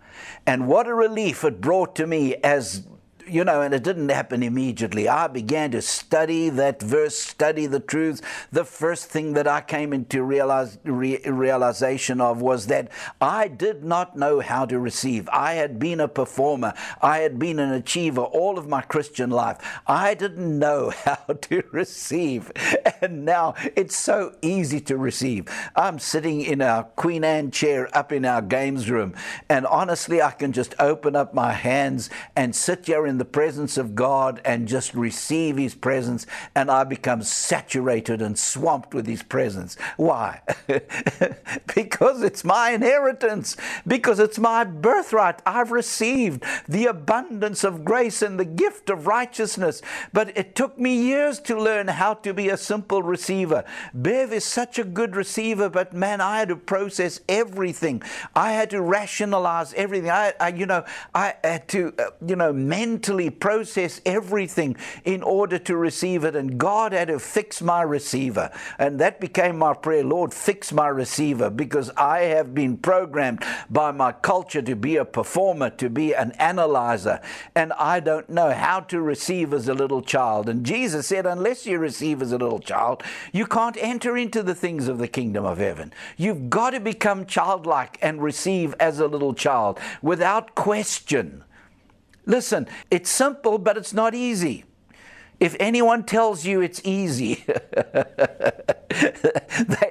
and 0.46 0.68
what 0.68 0.86
a 0.86 0.94
relief 0.94 1.42
it 1.42 1.60
brought 1.60 1.96
to 1.96 2.06
me 2.06 2.36
as 2.36 2.86
you 3.28 3.44
know, 3.44 3.60
and 3.62 3.74
it 3.74 3.82
didn't 3.82 4.08
happen 4.08 4.42
immediately. 4.42 5.08
I 5.08 5.26
began 5.26 5.72
to 5.72 5.82
study 5.82 6.48
that 6.50 6.80
verse, 6.80 7.16
study 7.16 7.66
the 7.66 7.80
truths. 7.80 8.22
The 8.52 8.64
first 8.64 9.06
thing 9.06 9.32
that 9.34 9.48
I 9.48 9.60
came 9.60 9.92
into 9.92 10.22
realize, 10.22 10.78
re, 10.84 11.18
realization 11.24 12.20
of 12.20 12.40
was 12.40 12.66
that 12.66 12.88
I 13.20 13.48
did 13.48 13.84
not 13.84 14.16
know 14.16 14.40
how 14.40 14.64
to 14.66 14.78
receive. 14.78 15.28
I 15.32 15.54
had 15.54 15.78
been 15.78 16.00
a 16.00 16.08
performer, 16.08 16.74
I 17.02 17.18
had 17.18 17.38
been 17.38 17.58
an 17.58 17.72
achiever 17.72 18.22
all 18.22 18.58
of 18.58 18.68
my 18.68 18.82
Christian 18.82 19.30
life. 19.30 19.58
I 19.86 20.14
didn't 20.14 20.58
know 20.58 20.90
how 21.04 21.34
to 21.42 21.62
receive. 21.72 22.52
And 23.00 23.24
now 23.24 23.54
it's 23.74 23.96
so 23.96 24.34
easy 24.42 24.80
to 24.82 24.96
receive. 24.96 25.48
I'm 25.74 25.98
sitting 25.98 26.40
in 26.42 26.62
our 26.62 26.84
Queen 26.84 27.24
Anne 27.24 27.50
chair 27.50 27.88
up 27.96 28.12
in 28.12 28.24
our 28.24 28.42
games 28.42 28.90
room, 28.90 29.14
and 29.48 29.66
honestly, 29.66 30.22
I 30.22 30.30
can 30.30 30.52
just 30.52 30.74
open 30.78 31.16
up 31.16 31.34
my 31.34 31.52
hands 31.52 32.08
and 32.34 32.54
sit 32.54 32.86
here 32.86 33.06
in 33.06 33.15
in 33.16 33.18
the 33.18 33.24
presence 33.24 33.78
of 33.78 33.94
God 33.94 34.42
and 34.44 34.68
just 34.68 34.92
receive 34.92 35.56
His 35.56 35.74
presence, 35.74 36.26
and 36.54 36.70
I 36.70 36.84
become 36.84 37.22
saturated 37.22 38.20
and 38.20 38.38
swamped 38.38 38.92
with 38.92 39.06
His 39.06 39.22
presence. 39.22 39.74
Why? 39.96 40.42
because 41.74 42.22
it's 42.22 42.44
my 42.44 42.72
inheritance, 42.72 43.56
because 43.86 44.18
it's 44.18 44.38
my 44.38 44.64
birthright. 44.64 45.40
I've 45.46 45.70
received 45.70 46.44
the 46.68 46.84
abundance 46.84 47.64
of 47.64 47.86
grace 47.86 48.20
and 48.20 48.38
the 48.38 48.44
gift 48.44 48.90
of 48.90 49.06
righteousness, 49.06 49.80
but 50.12 50.36
it 50.36 50.54
took 50.54 50.78
me 50.78 50.94
years 50.94 51.40
to 51.40 51.58
learn 51.58 51.88
how 51.88 52.12
to 52.12 52.34
be 52.34 52.50
a 52.50 52.58
simple 52.58 53.02
receiver. 53.02 53.64
Bev 53.94 54.30
is 54.30 54.44
such 54.44 54.78
a 54.78 54.84
good 54.84 55.16
receiver, 55.16 55.70
but 55.70 55.94
man, 55.94 56.20
I 56.20 56.40
had 56.40 56.48
to 56.48 56.56
process 56.56 57.20
everything. 57.30 58.02
I 58.34 58.52
had 58.52 58.68
to 58.70 58.82
rationalize 58.82 59.72
everything. 59.72 60.10
I, 60.10 60.34
I 60.38 60.48
you 60.48 60.66
know, 60.66 60.84
I 61.14 61.36
had 61.42 61.66
to, 61.68 61.94
uh, 61.98 62.10
you 62.26 62.36
know, 62.36 62.52
mentally 62.52 63.05
mentally 63.06 63.30
process 63.30 64.00
everything 64.04 64.76
in 65.04 65.22
order 65.22 65.58
to 65.60 65.76
receive 65.76 66.24
it. 66.24 66.34
And 66.34 66.58
God 66.58 66.92
had 66.92 67.06
to 67.06 67.20
fix 67.20 67.62
my 67.62 67.82
receiver. 67.82 68.50
And 68.80 68.98
that 68.98 69.20
became 69.20 69.58
my 69.58 69.74
prayer 69.74 70.02
Lord, 70.02 70.34
fix 70.34 70.72
my 70.72 70.88
receiver 70.88 71.48
because 71.48 71.90
I 71.96 72.20
have 72.20 72.52
been 72.52 72.76
programmed 72.76 73.44
by 73.70 73.92
my 73.92 74.10
culture 74.10 74.60
to 74.62 74.74
be 74.74 74.96
a 74.96 75.04
performer, 75.04 75.70
to 75.70 75.88
be 75.88 76.14
an 76.14 76.32
analyzer. 76.32 77.20
And 77.54 77.72
I 77.74 78.00
don't 78.00 78.28
know 78.28 78.50
how 78.50 78.80
to 78.80 79.00
receive 79.00 79.54
as 79.54 79.68
a 79.68 79.74
little 79.74 80.02
child. 80.02 80.48
And 80.48 80.66
Jesus 80.66 81.06
said, 81.06 81.26
unless 81.26 81.64
you 81.64 81.78
receive 81.78 82.22
as 82.22 82.32
a 82.32 82.38
little 82.38 82.58
child, 82.58 83.04
you 83.32 83.46
can't 83.46 83.76
enter 83.78 84.16
into 84.16 84.42
the 84.42 84.54
things 84.54 84.88
of 84.88 84.98
the 84.98 85.08
kingdom 85.08 85.44
of 85.44 85.58
heaven. 85.58 85.92
You've 86.16 86.50
got 86.50 86.70
to 86.70 86.80
become 86.80 87.24
childlike 87.24 87.98
and 88.02 88.20
receive 88.20 88.74
as 88.80 88.98
a 88.98 89.06
little 89.06 89.34
child 89.34 89.78
without 90.02 90.56
question. 90.56 91.44
Listen, 92.26 92.66
it's 92.90 93.08
simple, 93.08 93.58
but 93.58 93.76
it's 93.76 93.92
not 93.92 94.14
easy. 94.14 94.64
If 95.38 95.54
anyone 95.60 96.04
tells 96.04 96.46
you 96.46 96.60
it's 96.60 96.80
easy, 96.82 97.44
they 97.46 98.04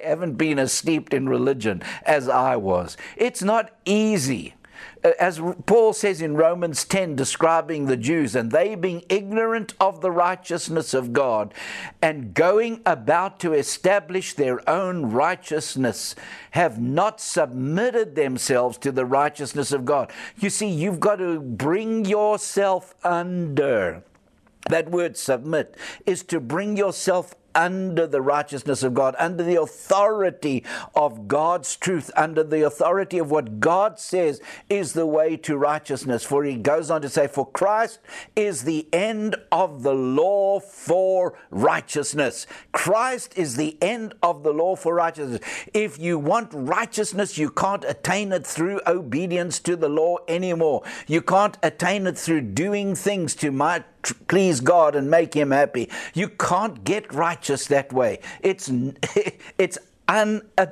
haven't 0.03 0.33
been 0.33 0.59
as 0.59 0.71
steeped 0.71 1.13
in 1.13 1.29
religion 1.29 1.83
as 2.03 2.27
I 2.27 2.55
was. 2.55 2.97
It's 3.15 3.43
not 3.43 3.71
easy 3.85 4.55
as 5.19 5.39
Paul 5.65 5.93
says 5.93 6.21
in 6.21 6.35
Romans 6.35 6.83
10, 6.85 7.15
describing 7.15 7.85
the 7.85 7.97
Jews, 7.97 8.35
and 8.35 8.51
they 8.51 8.75
being 8.75 9.03
ignorant 9.07 9.73
of 9.79 10.01
the 10.01 10.11
righteousness 10.11 10.93
of 10.93 11.13
God 11.13 11.53
and 12.01 12.33
going 12.33 12.81
about 12.85 13.39
to 13.41 13.53
establish 13.53 14.33
their 14.33 14.67
own 14.67 15.11
righteousness, 15.11 16.15
have 16.51 16.81
not 16.81 17.21
submitted 17.21 18.15
themselves 18.15 18.77
to 18.79 18.91
the 18.91 19.05
righteousness 19.05 19.71
of 19.71 19.85
God. 19.85 20.11
You 20.37 20.49
see, 20.49 20.69
you've 20.69 20.99
got 20.99 21.17
to 21.17 21.39
bring 21.39 22.05
yourself 22.05 22.95
under. 23.03 24.03
That 24.69 24.89
word 24.89 25.15
submit 25.17 25.77
is 26.07 26.23
to 26.23 26.39
bring 26.39 26.75
yourself 26.75 27.35
under 27.55 28.05
the 28.05 28.21
righteousness 28.21 28.83
of 28.83 28.93
God, 28.93 29.15
under 29.17 29.43
the 29.43 29.59
authority 29.59 30.63
of 30.93 31.27
God's 31.27 31.75
truth, 31.75 32.11
under 32.15 32.43
the 32.43 32.65
authority 32.65 33.17
of 33.17 33.31
what 33.31 33.59
God 33.59 33.97
says 33.97 34.41
is 34.69 34.93
the 34.93 35.05
way 35.05 35.37
to 35.37 35.57
righteousness. 35.57 36.23
For 36.23 36.43
he 36.43 36.55
goes 36.55 36.91
on 36.91 37.01
to 37.01 37.09
say, 37.09 37.27
For 37.27 37.49
Christ 37.49 37.99
is 38.35 38.63
the 38.63 38.87
end 38.93 39.35
of 39.51 39.83
the 39.83 39.93
law 39.93 40.59
for 40.59 41.37
righteousness. 41.49 42.45
Christ 42.71 43.33
is 43.37 43.55
the 43.55 43.77
end 43.81 44.13
of 44.21 44.43
the 44.43 44.53
law 44.53 44.75
for 44.75 44.93
righteousness. 44.93 45.39
If 45.73 45.97
you 45.97 46.19
want 46.19 46.49
righteousness, 46.53 47.37
you 47.37 47.49
can't 47.49 47.85
attain 47.85 48.31
it 48.33 48.45
through 48.45 48.81
obedience 48.85 49.59
to 49.59 49.75
the 49.75 49.89
law 49.89 50.17
anymore. 50.27 50.83
You 51.07 51.21
can't 51.21 51.57
attain 51.63 52.07
it 52.07 52.17
through 52.17 52.41
doing 52.41 52.95
things 52.95 53.35
to 53.35 53.51
my 53.51 53.83
please 54.27 54.61
God 54.61 54.95
and 54.95 55.09
make 55.09 55.33
him 55.33 55.51
happy. 55.51 55.89
You 56.13 56.29
can't 56.29 56.83
get 56.83 57.13
righteous 57.13 57.67
that 57.67 57.93
way. 57.93 58.19
It's 58.41 58.69
it's 59.57 59.77
un, 60.07 60.41
uh, 60.57 60.67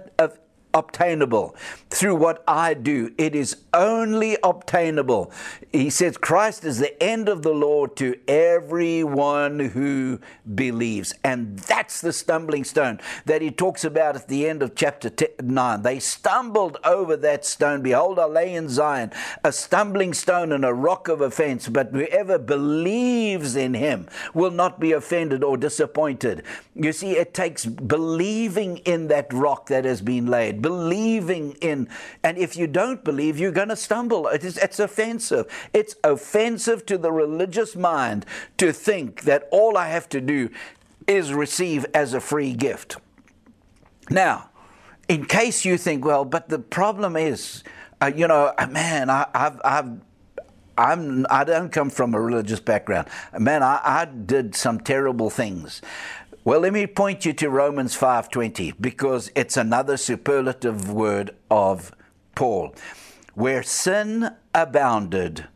obtainable 0.74 1.56
through 1.90 2.16
what 2.16 2.44
I 2.48 2.74
do. 2.74 3.14
It 3.18 3.36
is 3.36 3.58
only 3.74 4.38
obtainable. 4.44 5.32
He 5.72 5.90
says 5.90 6.18
Christ 6.18 6.64
is 6.64 6.80
the 6.80 7.02
end 7.02 7.30
of 7.30 7.44
the 7.44 7.54
law 7.54 7.86
to 7.88 8.20
everyone 8.28 9.60
who 9.60 10.20
believes. 10.56 11.14
And 11.24 11.60
that's 11.60 12.02
the 12.02 12.14
stumbling 12.14 12.64
stone 12.64 13.00
that 13.26 13.42
he 13.42 13.52
talks 13.52 13.84
about 13.84 14.16
at 14.16 14.28
the 14.28 14.48
end 14.48 14.64
of 14.64 14.76
chapter 14.76 15.12
9. 15.42 15.82
They 15.82 16.00
stumbled 16.00 16.78
over 16.84 17.16
that 17.18 17.46
stone. 17.46 17.82
Behold, 17.82 18.20
I 18.20 18.26
lay 18.26 18.54
in 18.54 18.70
Zion 18.70 19.12
a 19.44 19.52
stumbling 19.52 20.14
stone 20.14 20.52
and 20.52 20.66
a 20.66 20.74
rock 20.74 21.08
of 21.08 21.22
offense, 21.22 21.68
but 21.68 21.92
whoever 21.92 22.40
believes 22.40 23.56
in 23.56 23.74
him 23.74 24.08
will 24.34 24.52
not 24.52 24.80
be 24.80 24.92
offended 24.92 25.44
or 25.44 25.58
disappointed. 25.58 26.44
You 26.76 26.92
see, 26.92 27.12
it 27.12 27.34
takes 27.34 27.66
believing 27.66 28.78
in 28.80 29.08
that 29.08 29.32
rock 29.32 29.68
that 29.68 29.86
has 29.86 30.02
been 30.02 30.26
laid 30.26 30.63
believing 30.64 31.52
in. 31.62 31.88
And 32.24 32.40
if 32.40 32.58
you 32.58 32.66
don't 32.66 33.04
believe, 33.04 33.38
you're 33.38 33.52
going 33.52 33.70
to 33.70 33.76
stumble. 33.76 34.28
It 34.28 34.44
is, 34.44 34.58
it's 34.58 34.80
offensive. 34.80 35.46
It's 35.74 35.96
offensive 36.04 36.88
to 36.88 36.98
the 36.98 37.12
religious 37.12 37.76
mind 37.76 38.26
to 38.58 38.74
think 38.74 39.22
that 39.24 39.48
all 39.52 39.78
I 39.78 39.90
have 39.90 40.10
to 40.10 40.20
do 40.20 40.50
is 41.06 41.32
receive 41.32 41.86
as 41.94 42.16
a 42.16 42.20
free 42.20 42.54
gift. 42.54 42.98
Now, 44.10 44.50
in 45.08 45.26
case 45.26 45.66
you 45.66 45.78
think, 45.78 46.04
well, 46.04 46.26
but 46.26 46.50
the 46.50 46.60
problem 46.60 47.16
is, 47.16 47.64
uh, 48.02 48.12
you 48.16 48.28
know, 48.28 48.54
man, 48.70 49.12
I, 49.12 49.28
have 49.36 49.62
I've 49.64 49.92
I'm, 50.78 51.26
I 51.30 51.44
don't 51.44 51.72
come 51.72 51.90
from 51.90 52.16
a 52.16 52.20
religious 52.20 52.60
background. 52.60 53.08
Man, 53.38 53.62
I, 53.62 53.80
I 53.84 54.06
did 54.06 54.56
some 54.56 54.80
terrible 54.80 55.30
things. 55.30 55.82
Well, 56.46 56.60
let 56.60 56.74
me 56.74 56.88
point 56.88 57.26
you 57.26 57.32
to 57.32 57.50
Romans 57.50 57.96
5:20 57.96 58.74
because 58.82 59.32
it's 59.34 59.56
another 59.56 59.96
superlative 59.96 60.92
word 60.92 61.32
of 61.50 61.94
Paul. 62.36 62.76
Where 63.34 63.64
sin 63.64 64.30
abounded, 64.54 65.48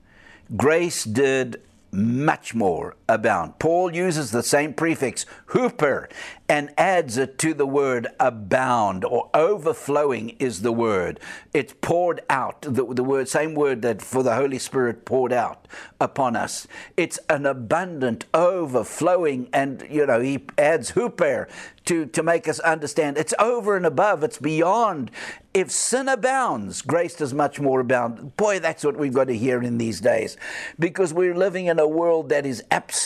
grace 0.55 1.03
did 1.03 1.61
much 1.91 2.55
more 2.55 2.95
abound. 3.09 3.59
Paul 3.59 3.95
uses 3.95 4.31
the 4.31 4.43
same 4.43 4.73
prefix, 4.73 5.25
huper, 5.49 6.09
and 6.49 6.71
adds 6.77 7.17
it 7.17 7.37
to 7.39 7.53
the 7.53 7.65
word 7.65 8.07
abound 8.19 9.03
or 9.03 9.29
overflowing 9.33 10.29
is 10.39 10.61
the 10.61 10.71
word. 10.71 11.19
It's 11.53 11.73
poured 11.81 12.21
out, 12.29 12.61
the, 12.61 12.85
the 12.85 13.03
word, 13.03 13.27
same 13.27 13.53
word 13.53 13.81
that 13.81 14.01
for 14.01 14.23
the 14.23 14.35
Holy 14.35 14.59
Spirit 14.59 15.03
poured 15.05 15.33
out 15.33 15.67
upon 15.99 16.35
us. 16.35 16.67
It's 16.95 17.19
an 17.29 17.45
abundant, 17.45 18.25
overflowing, 18.33 19.49
and 19.51 19.85
you 19.89 20.05
know, 20.05 20.21
he 20.21 20.45
adds 20.57 20.93
huper 20.93 21.49
to, 21.85 22.05
to 22.05 22.23
make 22.23 22.47
us 22.47 22.59
understand 22.59 23.17
it's 23.17 23.33
over 23.39 23.75
and 23.75 23.85
above, 23.85 24.23
it's 24.23 24.37
beyond. 24.37 25.11
If 25.53 25.71
sin 25.71 26.07
abounds, 26.07 26.81
grace 26.81 27.15
does 27.15 27.33
much 27.33 27.59
more 27.59 27.79
abound. 27.79 28.37
Boy, 28.37 28.59
that's 28.59 28.83
what 28.83 28.95
we've 28.95 29.13
got 29.13 29.27
to 29.27 29.37
hear 29.37 29.63
in 29.63 29.79
these 29.79 29.99
days 29.99 30.37
because 30.77 31.13
we're 31.13 31.35
living 31.35 31.65
in 31.65 31.79
a 31.79 31.87
world 31.87 32.29
that 32.29 32.45
is 32.45 32.63
absolutely 32.69 32.96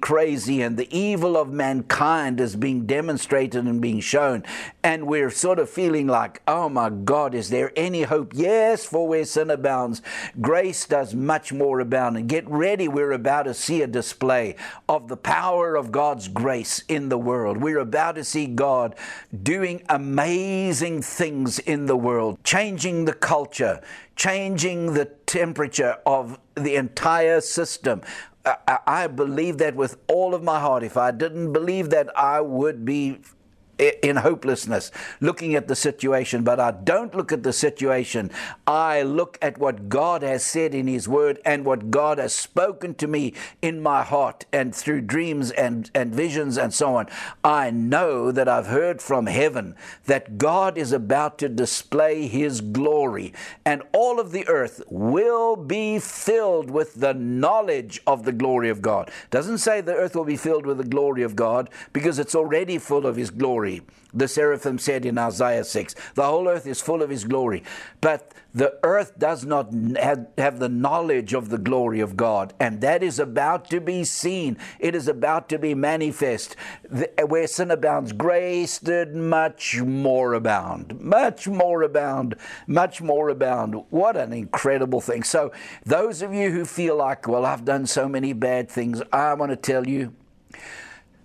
crazy 0.00 0.62
and 0.62 0.76
the 0.76 0.96
evil 0.96 1.36
of 1.36 1.52
mankind 1.52 2.40
is 2.40 2.56
being 2.56 2.86
demonstrated 2.86 3.64
and 3.64 3.80
being 3.80 4.00
shown. 4.00 4.42
And 4.82 5.06
we're 5.06 5.30
sort 5.30 5.58
of 5.58 5.68
feeling 5.68 6.06
like, 6.06 6.42
oh 6.46 6.68
my 6.68 6.90
God, 6.90 7.34
is 7.34 7.50
there 7.50 7.72
any 7.76 8.02
hope? 8.02 8.32
Yes, 8.34 8.84
for 8.84 9.08
where 9.08 9.24
sin 9.24 9.50
abounds, 9.50 10.02
grace 10.40 10.86
does 10.86 11.14
much 11.14 11.52
more 11.52 11.80
abound. 11.80 12.16
And 12.16 12.28
get 12.28 12.48
ready, 12.48 12.88
we're 12.88 13.12
about 13.12 13.44
to 13.44 13.54
see 13.54 13.82
a 13.82 13.86
display 13.86 14.56
of 14.88 15.08
the 15.08 15.16
power 15.16 15.76
of 15.76 15.92
God's 15.92 16.28
grace 16.28 16.82
in 16.88 17.08
the 17.08 17.18
world. 17.18 17.56
We're 17.58 17.80
about 17.80 18.14
to 18.14 18.24
see 18.24 18.46
God 18.46 18.94
doing 19.42 19.82
amazing 19.88 21.02
things 21.02 21.58
in 21.58 21.86
the 21.86 21.96
world, 21.96 22.38
changing 22.44 23.04
the 23.06 23.12
culture, 23.12 23.80
changing 24.14 24.94
the 24.94 25.04
temperature 25.26 25.98
of 26.06 26.38
the 26.54 26.76
entire 26.76 27.40
system. 27.40 28.00
I, 28.46 29.08
believe 29.08 29.58
that 29.58 29.74
with 29.74 29.96
all 30.08 30.34
of 30.34 30.42
my 30.42 30.60
heart. 30.60 30.84
If 30.84 30.96
I 30.96 31.10
didn't 31.10 31.52
believe 31.52 31.90
that, 31.90 32.16
I 32.16 32.40
would 32.40 32.84
be 32.84 33.20
in 33.78 34.16
hopelessness, 34.16 34.90
looking 35.20 35.54
at 35.54 35.68
the 35.68 35.76
situation, 35.76 36.42
but 36.44 36.58
I 36.58 36.70
don't 36.70 37.14
look 37.14 37.32
at 37.32 37.42
the 37.42 37.52
situation. 37.52 38.30
I 38.66 39.02
look 39.02 39.38
at 39.42 39.58
what 39.58 39.88
God 39.88 40.22
has 40.22 40.44
said 40.44 40.74
in 40.74 40.86
His 40.86 41.08
Word 41.08 41.40
and 41.44 41.64
what 41.64 41.90
God 41.90 42.18
has 42.18 42.32
spoken 42.32 42.94
to 42.94 43.06
me 43.06 43.34
in 43.60 43.82
my 43.82 44.02
heart 44.02 44.46
and 44.52 44.74
through 44.74 45.02
dreams 45.02 45.50
and, 45.50 45.90
and 45.94 46.14
visions 46.14 46.56
and 46.56 46.72
so 46.72 46.96
on. 46.96 47.06
I 47.44 47.70
know 47.70 48.32
that 48.32 48.48
I've 48.48 48.66
heard 48.66 49.02
from 49.02 49.26
heaven 49.26 49.76
that 50.06 50.38
God 50.38 50.78
is 50.78 50.92
about 50.92 51.38
to 51.38 51.48
display 51.48 52.26
His 52.26 52.60
glory, 52.60 53.34
and 53.64 53.82
all 53.92 54.18
of 54.18 54.32
the 54.32 54.48
earth 54.48 54.82
will 54.88 55.56
be 55.56 55.98
filled 55.98 56.70
with 56.70 56.94
the 56.94 57.14
knowledge 57.14 58.00
of 58.06 58.24
the 58.24 58.32
glory 58.32 58.70
of 58.70 58.80
God. 58.80 59.10
Doesn't 59.30 59.58
say 59.58 59.80
the 59.80 59.94
earth 59.94 60.16
will 60.16 60.24
be 60.24 60.36
filled 60.36 60.64
with 60.64 60.78
the 60.78 60.84
glory 60.84 61.22
of 61.22 61.36
God 61.36 61.68
because 61.92 62.18
it's 62.18 62.34
already 62.34 62.78
full 62.78 63.06
of 63.06 63.16
His 63.16 63.30
glory 63.30 63.65
glory. 63.66 63.82
The 64.14 64.28
seraphim 64.28 64.78
said 64.78 65.04
in 65.04 65.18
Isaiah 65.18 65.64
6, 65.64 65.94
the 66.14 66.22
whole 66.22 66.48
earth 66.48 66.66
is 66.66 66.80
full 66.80 67.02
of 67.02 67.10
his 67.10 67.24
glory. 67.24 67.62
But 68.00 68.32
the 68.54 68.78
earth 68.82 69.18
does 69.18 69.44
not 69.44 69.70
have, 70.00 70.28
have, 70.38 70.58
the 70.58 70.70
knowledge 70.70 71.34
of 71.34 71.50
the 71.50 71.58
glory 71.58 72.00
of 72.00 72.16
God, 72.16 72.54
and 72.58 72.80
that 72.80 73.02
is 73.02 73.18
about 73.18 73.68
to 73.68 73.80
be 73.80 74.04
seen. 74.04 74.56
It 74.78 74.94
is 74.94 75.06
about 75.06 75.50
to 75.50 75.58
be 75.58 75.74
manifest. 75.74 76.56
Where 77.28 77.46
sin 77.46 77.70
abounds, 77.70 78.14
grace 78.14 78.78
did 78.78 79.14
much 79.14 79.82
more 79.82 80.32
abound. 80.32 80.98
Much 80.98 81.46
more 81.46 81.82
abound. 81.82 82.36
Much 82.66 83.02
more 83.02 83.28
abound. 83.28 83.84
What 83.90 84.16
an 84.16 84.32
incredible 84.32 85.02
thing. 85.02 85.24
So, 85.24 85.52
those 85.84 86.22
of 86.22 86.32
you 86.32 86.50
who 86.50 86.64
feel 86.64 86.96
like, 86.96 87.28
well, 87.28 87.44
I've 87.44 87.66
done 87.66 87.84
so 87.84 88.08
many 88.08 88.32
bad 88.32 88.70
things, 88.70 89.02
I 89.12 89.34
want 89.34 89.50
to 89.50 89.56
tell 89.56 89.86
you 89.86 90.14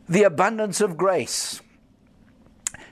the 0.10 0.24
abundance 0.24 0.82
of 0.82 0.98
grace 0.98 1.62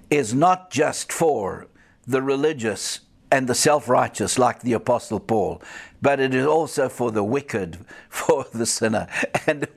is 0.10 0.34
not 0.34 0.72
just 0.72 1.12
for 1.12 1.68
the 2.08 2.22
religious 2.22 3.02
and 3.32 3.48
the 3.48 3.56
self 3.56 3.88
righteous, 3.88 4.40
like 4.40 4.62
the 4.62 4.74
Apostle 4.74 5.20
Paul, 5.20 5.62
but 6.02 6.20
it 6.20 6.34
is 6.34 6.46
also 6.46 6.90
for 6.90 7.12
the 7.12 7.24
wicked, 7.24 7.78
for 8.10 8.46
the 8.52 8.66
sinner. 8.66 9.08
And 9.46 9.68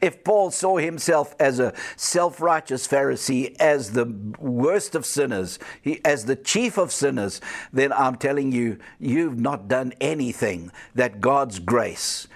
if 0.00 0.24
Paul 0.24 0.50
saw 0.50 0.78
himself 0.78 1.34
as 1.38 1.58
a 1.58 1.74
self 1.96 2.40
righteous 2.40 2.86
Pharisee, 2.88 3.54
as 3.60 3.92
the 3.92 4.06
worst 4.38 4.94
of 4.94 5.04
sinners, 5.04 5.58
he, 5.82 6.00
as 6.04 6.24
the 6.24 6.36
chief 6.36 6.78
of 6.78 6.90
sinners, 6.90 7.40
then 7.72 7.92
I'm 7.92 8.16
telling 8.16 8.52
you, 8.52 8.78
you've 8.98 9.38
not 9.38 9.68
done 9.68 9.92
anything 10.00 10.70
that 10.94 11.20
God's 11.20 11.58
grace 11.58 12.28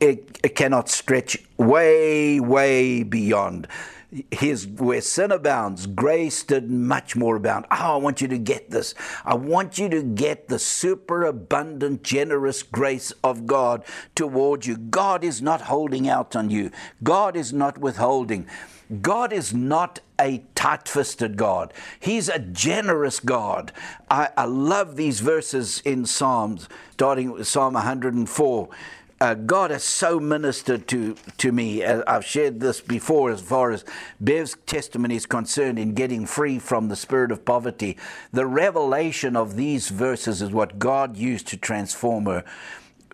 it, 0.00 0.38
it 0.42 0.54
cannot 0.54 0.88
stretch 0.88 1.38
way, 1.56 2.40
way 2.40 3.02
beyond 3.02 3.68
his 4.30 4.66
where 4.66 5.00
sin 5.00 5.32
abounds, 5.32 5.86
grace 5.86 6.42
did 6.42 6.70
much 6.70 7.16
more 7.16 7.36
abound. 7.36 7.64
Oh, 7.70 7.94
I 7.94 7.96
want 7.96 8.20
you 8.20 8.28
to 8.28 8.38
get 8.38 8.70
this. 8.70 8.94
I 9.24 9.34
want 9.34 9.78
you 9.78 9.88
to 9.88 10.02
get 10.02 10.48
the 10.48 10.58
superabundant, 10.58 12.02
generous 12.02 12.62
grace 12.62 13.12
of 13.24 13.46
God 13.46 13.84
toward 14.14 14.66
you. 14.66 14.76
God 14.76 15.24
is 15.24 15.40
not 15.40 15.62
holding 15.62 16.08
out 16.08 16.36
on 16.36 16.50
you. 16.50 16.70
God 17.02 17.36
is 17.36 17.52
not 17.52 17.78
withholding. 17.78 18.46
God 19.00 19.32
is 19.32 19.54
not 19.54 20.00
a 20.20 20.44
tight 20.54 20.86
fisted 20.86 21.38
God. 21.38 21.72
He's 21.98 22.28
a 22.28 22.38
generous 22.38 23.20
God. 23.20 23.72
I, 24.10 24.28
I 24.36 24.44
love 24.44 24.96
these 24.96 25.20
verses 25.20 25.80
in 25.86 26.04
Psalms, 26.04 26.68
starting 26.92 27.32
with 27.32 27.48
Psalm 27.48 27.72
104 27.72 28.68
uh, 29.22 29.34
God 29.34 29.70
has 29.70 29.84
so 29.84 30.18
ministered 30.18 30.88
to, 30.88 31.14
to 31.38 31.52
me. 31.52 31.84
I've 31.84 32.24
shared 32.24 32.58
this 32.58 32.80
before 32.80 33.30
as 33.30 33.40
far 33.40 33.70
as 33.70 33.84
Bev's 34.20 34.56
testimony 34.66 35.14
is 35.14 35.26
concerned 35.26 35.78
in 35.78 35.94
getting 35.94 36.26
free 36.26 36.58
from 36.58 36.88
the 36.88 36.96
spirit 36.96 37.30
of 37.30 37.44
poverty. 37.44 37.96
The 38.32 38.46
revelation 38.46 39.36
of 39.36 39.54
these 39.54 39.90
verses 39.90 40.42
is 40.42 40.50
what 40.50 40.80
God 40.80 41.16
used 41.16 41.46
to 41.48 41.56
transform 41.56 42.26
her. 42.26 42.44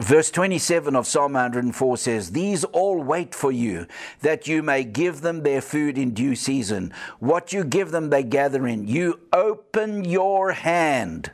Verse 0.01 0.31
27 0.31 0.97
of 0.97 1.07
Psalm 1.07 1.35
104 1.35 1.99
says, 1.99 2.31
These 2.31 2.65
all 2.65 3.03
wait 3.03 3.35
for 3.35 3.53
you, 3.53 3.87
that 4.23 4.49
you 4.49 4.63
may 4.63 4.85
give 4.85 5.21
them 5.21 5.43
their 5.43 5.61
food 5.61 5.99
in 5.99 6.15
due 6.15 6.35
season. 6.35 6.91
What 7.19 7.53
you 7.53 7.65
give 7.65 7.91
them, 7.91 8.09
they 8.09 8.23
gather 8.23 8.67
in. 8.67 8.89
You 8.89 9.21
open 9.31 10.07
your 10.07 10.53
hand, 10.53 11.33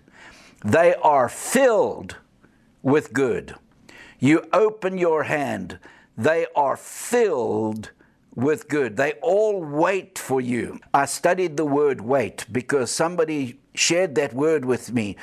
they 0.65 0.97
are 0.97 1.29
filled 1.29 2.17
with 2.83 3.13
good. 3.13 3.55
You 4.25 4.43
open 4.55 4.97
your 4.97 5.25
hand, 5.25 5.79
they 6.17 6.47
are 6.57 6.79
filled 6.79 7.91
with 8.35 8.69
good. 8.69 8.97
They 8.97 9.13
all 9.21 9.63
wait 9.63 10.19
for 10.19 10.41
you. 10.41 10.81
I 10.95 11.05
studied 11.05 11.59
the 11.59 11.67
word 11.67 12.01
wait 12.01 12.47
because 12.51 12.91
somebody 12.91 13.61
shared 13.75 14.15
that 14.15 14.33
word 14.33 14.65
with 14.65 14.95
me. 14.95 15.17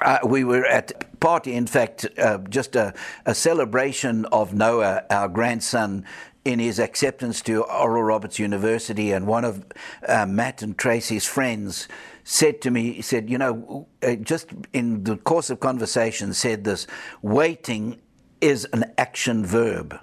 Uh, 0.00 0.20
we 0.24 0.44
were 0.44 0.64
at 0.64 0.92
a 0.92 1.16
party, 1.16 1.52
in 1.52 1.66
fact, 1.66 2.06
uh, 2.16 2.38
just 2.48 2.74
a, 2.74 2.94
a, 3.26 3.34
celebration 3.34 4.24
of 4.32 4.54
Noah, 4.54 5.04
our 5.10 5.28
grandson, 5.28 6.06
in 6.46 6.60
his 6.60 6.78
acceptance 6.78 7.42
to 7.42 7.64
Oral 7.64 8.02
Roberts 8.02 8.38
University, 8.38 9.12
and 9.12 9.26
one 9.26 9.44
of 9.44 9.62
uh, 10.08 10.24
Matt 10.24 10.62
and 10.62 10.78
Tracy's 10.78 11.26
friends 11.26 11.86
said 12.24 12.60
to 12.62 12.70
me, 12.70 12.92
he 12.92 13.02
said, 13.02 13.30
you 13.30 13.38
know, 13.38 13.86
uh, 14.02 14.14
just 14.16 14.48
in 14.72 15.04
the 15.04 15.16
course 15.16 15.50
of 15.50 15.60
conversation, 15.60 16.32
said 16.34 16.64
this 16.64 16.86
waiting 17.22 18.00
is 18.40 18.66
an 18.72 18.84
action 18.98 19.44
verb. 19.44 19.98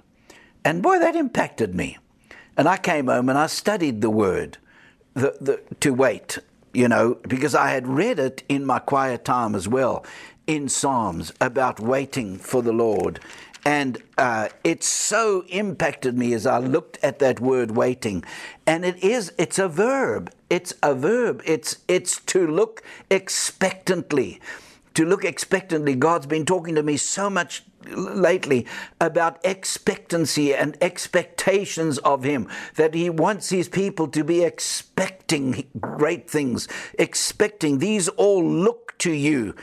And 0.64 0.82
boy, 0.82 0.98
that 1.00 1.16
impacted 1.16 1.74
me. 1.74 1.98
And 2.56 2.68
I 2.68 2.76
came 2.76 3.08
home 3.08 3.28
and 3.28 3.38
I 3.38 3.46
studied 3.46 4.00
the 4.00 4.10
word 4.10 4.58
the, 5.14 5.36
the, 5.40 5.60
to 5.80 5.92
wait, 5.92 6.38
you 6.72 6.88
know, 6.88 7.18
because 7.26 7.54
I 7.54 7.70
had 7.70 7.86
read 7.86 8.18
it 8.18 8.42
in 8.48 8.64
my 8.64 8.78
quiet 8.78 9.24
time 9.24 9.54
as 9.54 9.68
well 9.68 10.04
in 10.46 10.68
Psalms 10.68 11.32
about 11.40 11.80
waiting 11.80 12.38
for 12.38 12.62
the 12.62 12.72
Lord. 12.72 13.20
And 13.64 14.02
uh, 14.18 14.48
it 14.64 14.82
so 14.82 15.44
impacted 15.48 16.18
me 16.18 16.32
as 16.32 16.46
I 16.46 16.58
looked 16.58 16.98
at 17.02 17.20
that 17.20 17.38
word 17.38 17.72
waiting. 17.72 18.24
And 18.66 18.84
it 18.84 19.02
is, 19.02 19.32
it's 19.38 19.58
a 19.58 19.68
verb. 19.68 20.32
It's 20.52 20.74
a 20.82 20.94
verb. 20.94 21.40
It's, 21.46 21.78
it's 21.88 22.20
to 22.26 22.46
look 22.46 22.82
expectantly. 23.10 24.38
To 24.92 25.06
look 25.06 25.24
expectantly. 25.24 25.94
God's 25.94 26.26
been 26.26 26.44
talking 26.44 26.74
to 26.74 26.82
me 26.82 26.98
so 26.98 27.30
much 27.30 27.64
lately 27.86 28.66
about 29.00 29.42
expectancy 29.46 30.54
and 30.54 30.76
expectations 30.82 31.96
of 31.96 32.24
Him, 32.24 32.48
that 32.76 32.92
He 32.92 33.08
wants 33.08 33.48
His 33.48 33.70
people 33.70 34.08
to 34.08 34.22
be 34.22 34.44
expecting 34.44 35.70
great 35.80 36.28
things, 36.28 36.68
expecting. 36.98 37.78
These 37.78 38.08
all 38.08 38.44
look 38.44 38.98
to 38.98 39.10
you. 39.10 39.54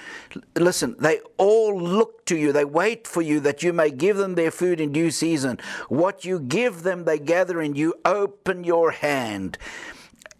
Listen, 0.56 0.96
they 0.98 1.20
all 1.38 1.80
look 1.80 2.26
to 2.26 2.36
you. 2.36 2.52
They 2.52 2.66
wait 2.66 3.06
for 3.06 3.22
you 3.22 3.40
that 3.42 3.62
you 3.62 3.74
may 3.74 3.92
give 3.92 4.18
them 4.18 4.34
their 4.34 4.50
food 4.50 4.82
in 4.82 4.92
due 4.92 5.12
season. 5.12 5.60
What 5.88 6.26
you 6.26 6.40
give 6.40 6.82
them, 6.82 7.06
they 7.06 7.20
gather, 7.20 7.62
and 7.62 7.78
you 7.78 7.94
open 8.04 8.64
your 8.64 8.90
hand, 8.90 9.60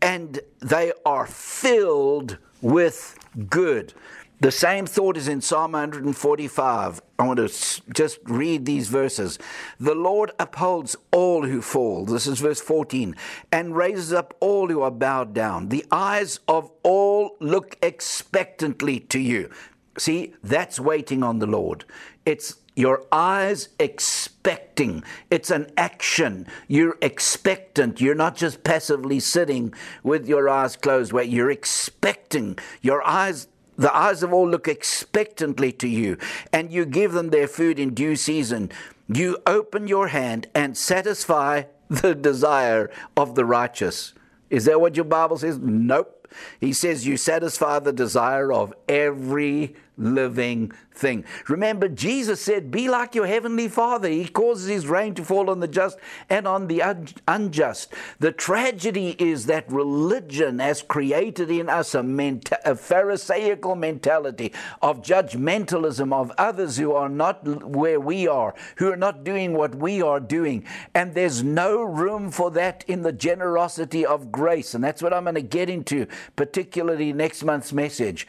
and 0.02 0.39
they 0.62 0.91
are 1.06 1.26
filled 1.26 2.38
with 2.62 3.18
good. 3.50 3.93
The 4.41 4.52
same 4.52 4.86
thought 4.86 5.18
is 5.18 5.28
in 5.28 5.41
Psalm 5.41 5.74
145. 5.74 7.02
I 7.20 7.28
want 7.28 7.39
to 7.39 7.82
just 7.93 8.20
read 8.24 8.66
these 8.66 8.88
verses. 8.88 9.38
The 9.82 9.95
Lord 9.95 10.32
upholds 10.39 10.95
all 11.12 11.45
who 11.45 11.62
fall. 11.62 12.06
This 12.06 12.26
is 12.26 12.39
verse 12.39 12.62
14. 12.62 13.18
And 13.52 13.76
raises 13.76 14.14
up 14.14 14.34
all 14.39 14.70
who 14.70 14.82
are 14.82 14.91
bowed 14.91 15.34
down. 15.34 15.68
The 15.68 15.86
eyes 15.91 16.39
of 16.47 16.72
all 16.84 17.36
look 17.41 17.78
expectantly 17.82 19.02
to 19.02 19.20
you. 19.20 19.50
See, 19.97 20.34
that's 20.41 20.80
waiting 20.80 21.22
on 21.22 21.39
the 21.39 21.47
Lord. 21.47 21.84
It's 22.26 22.56
your 22.80 23.04
eyes 23.12 23.68
expecting. 23.78 25.04
It's 25.30 25.52
an 25.52 25.70
action. 25.76 26.48
You're 26.70 26.98
expectant. 27.02 28.00
You're 28.00 28.16
not 28.16 28.38
just 28.38 28.64
passively 28.64 29.20
sitting 29.20 29.74
with 30.02 30.30
your 30.30 30.48
eyes 30.48 30.78
closed. 30.78 31.12
Where 31.12 31.26
you're 31.26 31.52
expecting. 31.52 32.58
Your 32.82 33.06
eyes 33.06 33.48
the 33.78 33.96
eyes 33.96 34.24
of 34.24 34.34
all 34.34 34.50
look 34.50 34.68
expectantly 34.68 35.72
to 35.72 35.88
you, 35.88 36.18
and 36.52 36.70
you 36.70 36.86
give 36.86 37.14
them 37.14 37.30
their 37.30 37.48
food 37.48 37.80
in 37.80 37.94
due 37.94 38.18
season. 38.18 38.70
You 39.08 39.38
open 39.46 39.88
your 39.88 40.10
hand 40.10 40.48
and 40.54 40.78
satisfy 40.78 41.64
the 41.90 42.14
desire 42.30 42.92
of 43.16 43.36
the 43.36 43.46
righteous. 43.46 44.14
Is 44.50 44.66
that 44.66 44.82
what 44.82 44.96
your 44.96 45.06
Bible 45.06 45.38
says? 45.38 45.58
Nope. 45.60 46.28
He 46.60 46.74
says 46.74 47.08
you 47.08 47.18
satisfy 47.18 47.80
the 47.80 47.94
desire 47.94 48.52
of 48.52 48.74
every 48.88 49.76
living 50.00 50.72
thing. 50.93 51.24
Remember, 51.47 51.88
Jesus 51.88 52.41
said, 52.41 52.72
Be 52.72 52.89
like 52.89 53.16
your 53.16 53.28
heavenly 53.28 53.68
Father. 53.68 54.10
He 54.10 54.28
causes 54.28 54.68
his 54.68 54.88
rain 54.88 55.16
to 55.16 55.24
fall 55.24 55.50
on 55.50 55.60
the 55.60 55.68
just 55.68 55.97
and 56.30 56.47
on 56.47 56.68
the 56.68 56.84
unjust. 57.28 57.93
The 58.20 58.32
tragedy 58.32 59.16
is 59.20 59.45
that 59.45 59.72
religion 59.72 60.60
has 60.60 60.82
created 60.82 61.50
in 61.50 61.70
us 61.70 61.95
a, 61.95 62.02
menta- 62.02 62.60
a 62.66 62.76
Pharisaical 62.76 63.76
mentality 63.76 64.54
of 64.82 65.02
judgmentalism 65.02 66.14
of 66.14 66.32
others 66.38 66.78
who 66.78 66.93
are 66.93 67.10
not 67.10 67.45
where 67.64 68.00
we 68.00 68.28
are, 68.28 68.54
who 68.78 68.91
are 68.91 68.97
not 68.97 69.24
doing 69.24 69.54
what 69.54 69.76
we 69.76 70.02
are 70.02 70.20
doing. 70.20 70.66
And 70.93 71.14
there's 71.14 71.43
no 71.43 71.82
room 71.82 72.32
for 72.32 72.52
that 72.52 72.84
in 72.88 73.02
the 73.02 73.14
generosity 73.14 74.06
of 74.06 74.32
grace. 74.32 74.74
And 74.74 74.84
that's 74.84 75.02
what 75.02 75.14
I'm 75.14 75.24
going 75.24 75.36
to 75.36 75.41
get 75.41 75.70
into, 75.70 76.08
particularly 76.36 77.14
next 77.14 77.43
month's 77.43 77.74
message 77.74 78.28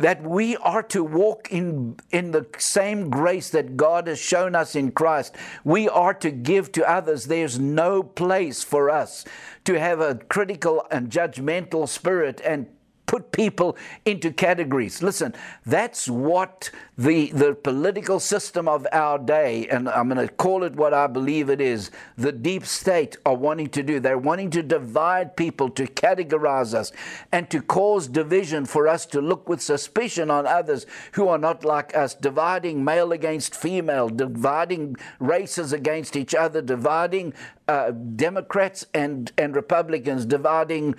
that 0.00 0.22
we 0.22 0.56
are 0.56 0.82
to 0.82 1.04
walk 1.04 1.48
in, 1.50 1.96
in 2.10 2.30
the 2.30 2.46
same 2.58 3.10
grace 3.10 3.50
that 3.50 3.76
God 3.76 4.06
has 4.06 4.18
shown 4.18 4.54
us 4.54 4.74
in 4.74 4.92
Christ. 4.92 5.36
We 5.62 5.88
are 5.88 6.14
to 6.14 6.30
give 6.30 6.72
to 6.72 6.90
others. 6.90 7.26
There's 7.26 7.58
no 7.58 8.02
place 8.02 8.64
for 8.64 8.90
us 8.90 9.24
to 9.64 9.78
have 9.78 10.00
a 10.00 10.14
critical 10.14 10.86
and 10.90 11.10
judgmental 11.10 11.86
spirit 11.86 12.40
and 12.44 12.66
put 13.10 13.32
people 13.32 13.76
into 14.04 14.30
categories. 14.30 15.02
Listen, 15.02 15.34
that's 15.66 16.08
what 16.08 16.70
the, 16.96 17.32
the 17.32 17.56
political 17.56 18.20
system 18.20 18.68
of 18.68 18.86
our 18.92 19.18
day, 19.18 19.66
and 19.66 19.88
I'm 19.88 20.08
going 20.08 20.24
to 20.24 20.32
call 20.32 20.62
it 20.62 20.76
what 20.76 20.94
I 20.94 21.08
believe 21.08 21.50
it 21.50 21.60
is, 21.60 21.90
the 22.16 22.30
deep 22.30 22.64
state 22.64 23.16
are 23.26 23.34
wanting 23.34 23.70
to 23.70 23.82
do. 23.82 23.98
They're 23.98 24.16
wanting 24.16 24.50
to 24.50 24.62
divide 24.62 25.36
people, 25.36 25.70
to 25.70 25.88
categorize 25.88 26.72
us, 26.72 26.92
and 27.32 27.50
to 27.50 27.60
cause 27.60 28.06
division 28.06 28.64
for 28.64 28.86
us 28.86 29.06
to 29.06 29.20
look 29.20 29.48
with 29.48 29.60
suspicion 29.60 30.30
on 30.30 30.46
others 30.46 30.86
who 31.14 31.26
are 31.26 31.38
not 31.38 31.64
like 31.64 31.96
us, 31.96 32.14
dividing 32.14 32.84
male 32.84 33.10
against 33.10 33.56
female, 33.56 34.08
dividing 34.08 34.94
races 35.18 35.72
against 35.72 36.14
each 36.14 36.32
other, 36.32 36.62
dividing 36.62 37.34
uh, 37.66 37.90
Democrats 37.90 38.86
and, 38.94 39.32
and 39.36 39.56
Republicans, 39.56 40.24
dividing 40.24 40.94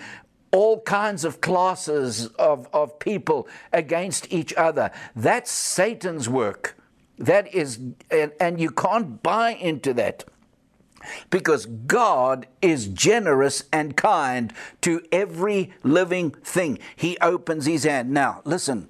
all 0.51 0.81
kinds 0.81 1.23
of 1.23 1.41
classes 1.41 2.27
of, 2.37 2.67
of 2.73 2.99
people 2.99 3.47
against 3.71 4.31
each 4.31 4.53
other. 4.55 4.91
That's 5.15 5.51
Satan's 5.51 6.27
work. 6.29 6.77
That 7.17 7.53
is, 7.53 7.79
and, 8.09 8.31
and 8.39 8.59
you 8.59 8.71
can't 8.71 9.21
buy 9.23 9.51
into 9.51 9.93
that 9.93 10.25
because 11.29 11.65
God 11.65 12.47
is 12.61 12.87
generous 12.87 13.63
and 13.71 13.95
kind 13.97 14.53
to 14.81 15.01
every 15.11 15.73
living 15.83 16.31
thing. 16.31 16.79
He 16.95 17.17
opens 17.19 17.65
his 17.65 17.83
hand. 17.83 18.11
Now, 18.11 18.41
listen, 18.45 18.89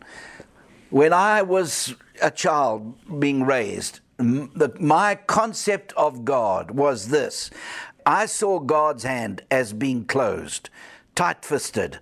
When 0.92 1.14
I 1.14 1.42
was 1.42 1.96
a 2.22 2.30
child 2.30 3.20
being 3.20 3.44
raised, 3.46 4.02
the, 4.18 4.76
my 4.80 5.16
concept 5.16 5.94
of 5.96 6.26
God 6.26 6.72
was 6.72 7.08
this 7.08 7.50
I 8.06 8.26
saw 8.26 8.60
God's 8.60 9.04
hand 9.04 9.42
as 9.50 9.72
being 9.72 10.04
closed, 10.04 10.70
tight 11.16 11.44
fisted, 11.46 12.00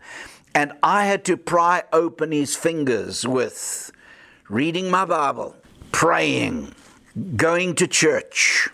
and 0.54 0.74
I 0.82 1.06
had 1.06 1.24
to 1.26 1.38
pry 1.38 1.84
open 1.94 2.32
his 2.32 2.56
fingers 2.56 3.28
with 3.28 3.92
reading 4.50 4.90
my 4.90 5.06
Bible, 5.06 5.56
praying, 5.92 6.74
going 7.36 7.76
to 7.76 7.88
church, 7.88 8.70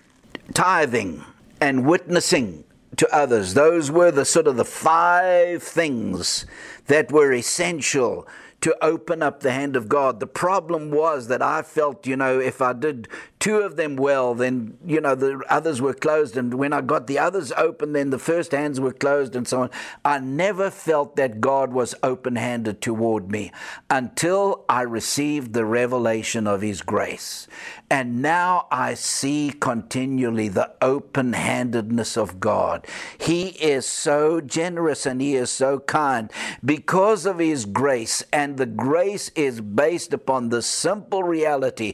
tithing, 0.54 1.24
and 1.60 1.86
witnessing 1.86 2.64
to 2.98 3.14
others. 3.14 3.54
Those 3.54 3.92
were 3.92 4.12
the 4.12 4.26
sort 4.26 4.48
of 4.48 4.58
the 4.58 4.66
five 4.66 5.62
things 5.64 6.46
that 6.88 7.12
were 7.12 7.34
essential 7.34 8.28
to 8.66 8.76
open 8.84 9.22
up 9.22 9.42
the 9.42 9.52
hand 9.52 9.76
of 9.76 9.88
God. 9.88 10.20
The 10.20 10.26
problem 10.26 10.90
was 10.90 11.28
that 11.28 11.40
I 11.40 11.62
felt, 11.62 12.08
you 12.08 12.18
know, 12.18 12.40
if 12.40 12.64
I 12.64 12.74
did 12.74 13.08
two 13.38 13.58
of 13.58 13.76
them 13.76 13.96
well, 13.96 14.34
then, 14.34 14.76
you 14.84 15.00
know, 15.00 15.14
the 15.14 15.40
others 15.48 15.80
were 15.80 15.94
closed. 15.94 16.36
And 16.36 16.52
when 16.56 16.74
I 16.74 16.82
got 16.82 17.06
the 17.06 17.20
others 17.20 17.52
open, 17.52 17.94
then 17.94 18.10
the 18.10 18.18
first 18.18 18.54
hands 18.54 18.80
were 18.80 18.92
closed 18.92 19.36
and 19.36 19.48
so 19.48 19.62
on. 19.62 19.70
I 20.04 20.18
never 20.18 20.72
felt 20.72 21.16
that 21.16 21.42
God 21.42 21.74
was 21.74 21.94
open 22.02 22.38
handed 22.38 22.82
toward 22.82 23.30
me 23.30 23.52
until 23.92 24.66
I 24.68 24.82
received 24.82 25.54
the 25.54 25.64
revelation 25.64 26.48
of 26.48 26.62
His 26.62 26.82
grace. 26.82 27.48
And 27.88 28.20
now 28.24 28.66
I 28.72 28.96
see 28.96 29.54
continually 29.60 30.48
the 30.48 30.72
open 30.82 31.34
handedness 31.34 32.18
of 32.18 32.40
God. 32.40 32.88
He 33.20 33.50
is 33.50 33.86
so 33.86 34.42
generous 34.42 35.06
and 35.06 35.22
He 35.22 35.36
is 35.36 35.52
so 35.52 35.82
kind 35.82 36.32
because 36.64 37.28
of 37.28 37.38
His 37.38 37.66
grace. 37.66 38.24
And 38.34 38.55
the 38.58 38.66
grace 38.66 39.30
is 39.36 39.62
based 39.62 40.14
upon 40.14 40.50
the 40.50 40.62
simple 40.62 41.24
reality 41.24 41.94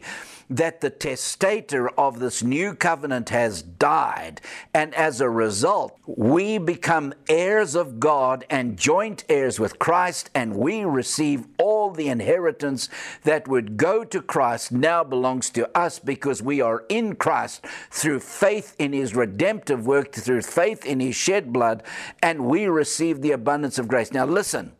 that 0.51 0.81
the 0.81 0.89
testator 0.89 1.89
of 1.97 2.19
this 2.19 2.43
new 2.43 2.75
covenant 2.75 3.29
has 3.29 3.61
died. 3.61 4.41
And 4.73 4.93
as 4.95 5.21
a 5.21 5.29
result, 5.29 5.97
we 6.05 6.57
become 6.57 7.13
heirs 7.29 7.73
of 7.73 8.01
God 8.01 8.45
and 8.49 8.77
joint 8.77 9.23
heirs 9.29 9.61
with 9.61 9.79
Christ, 9.79 10.29
and 10.35 10.57
we 10.57 10.83
receive 10.83 11.45
all 11.57 11.91
the 11.91 12.09
inheritance 12.09 12.89
that 13.23 13.47
would 13.47 13.77
go 13.77 14.03
to 14.03 14.21
Christ 14.21 14.73
now 14.73 15.05
belongs 15.05 15.49
to 15.51 15.69
us 15.77 15.99
because 15.99 16.43
we 16.43 16.59
are 16.59 16.83
in 16.89 17.15
Christ 17.15 17.65
through 17.89 18.19
faith 18.19 18.75
in 18.77 18.91
his 18.91 19.15
redemptive 19.15 19.87
work, 19.87 20.11
through 20.11 20.41
faith 20.41 20.85
in 20.85 20.99
his 20.99 21.15
shed 21.15 21.53
blood, 21.53 21.81
and 22.21 22.45
we 22.45 22.67
receive 22.67 23.21
the 23.21 23.31
abundance 23.31 23.79
of 23.79 23.87
grace. 23.87 24.11
Now, 24.11 24.25
listen. 24.25 24.73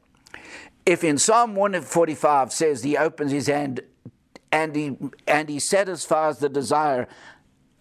If 0.86 1.04
in 1.04 1.18
Psalm 1.18 1.56
145 1.56 2.52
says 2.52 2.84
he 2.84 2.98
opens 2.98 3.32
his 3.32 3.48
hand 3.48 3.82
and 4.52 4.76
he, 4.76 4.98
and 5.28 5.48
he 5.48 5.60
satisfies 5.60 6.40
the 6.40 6.50
desire 6.50 7.08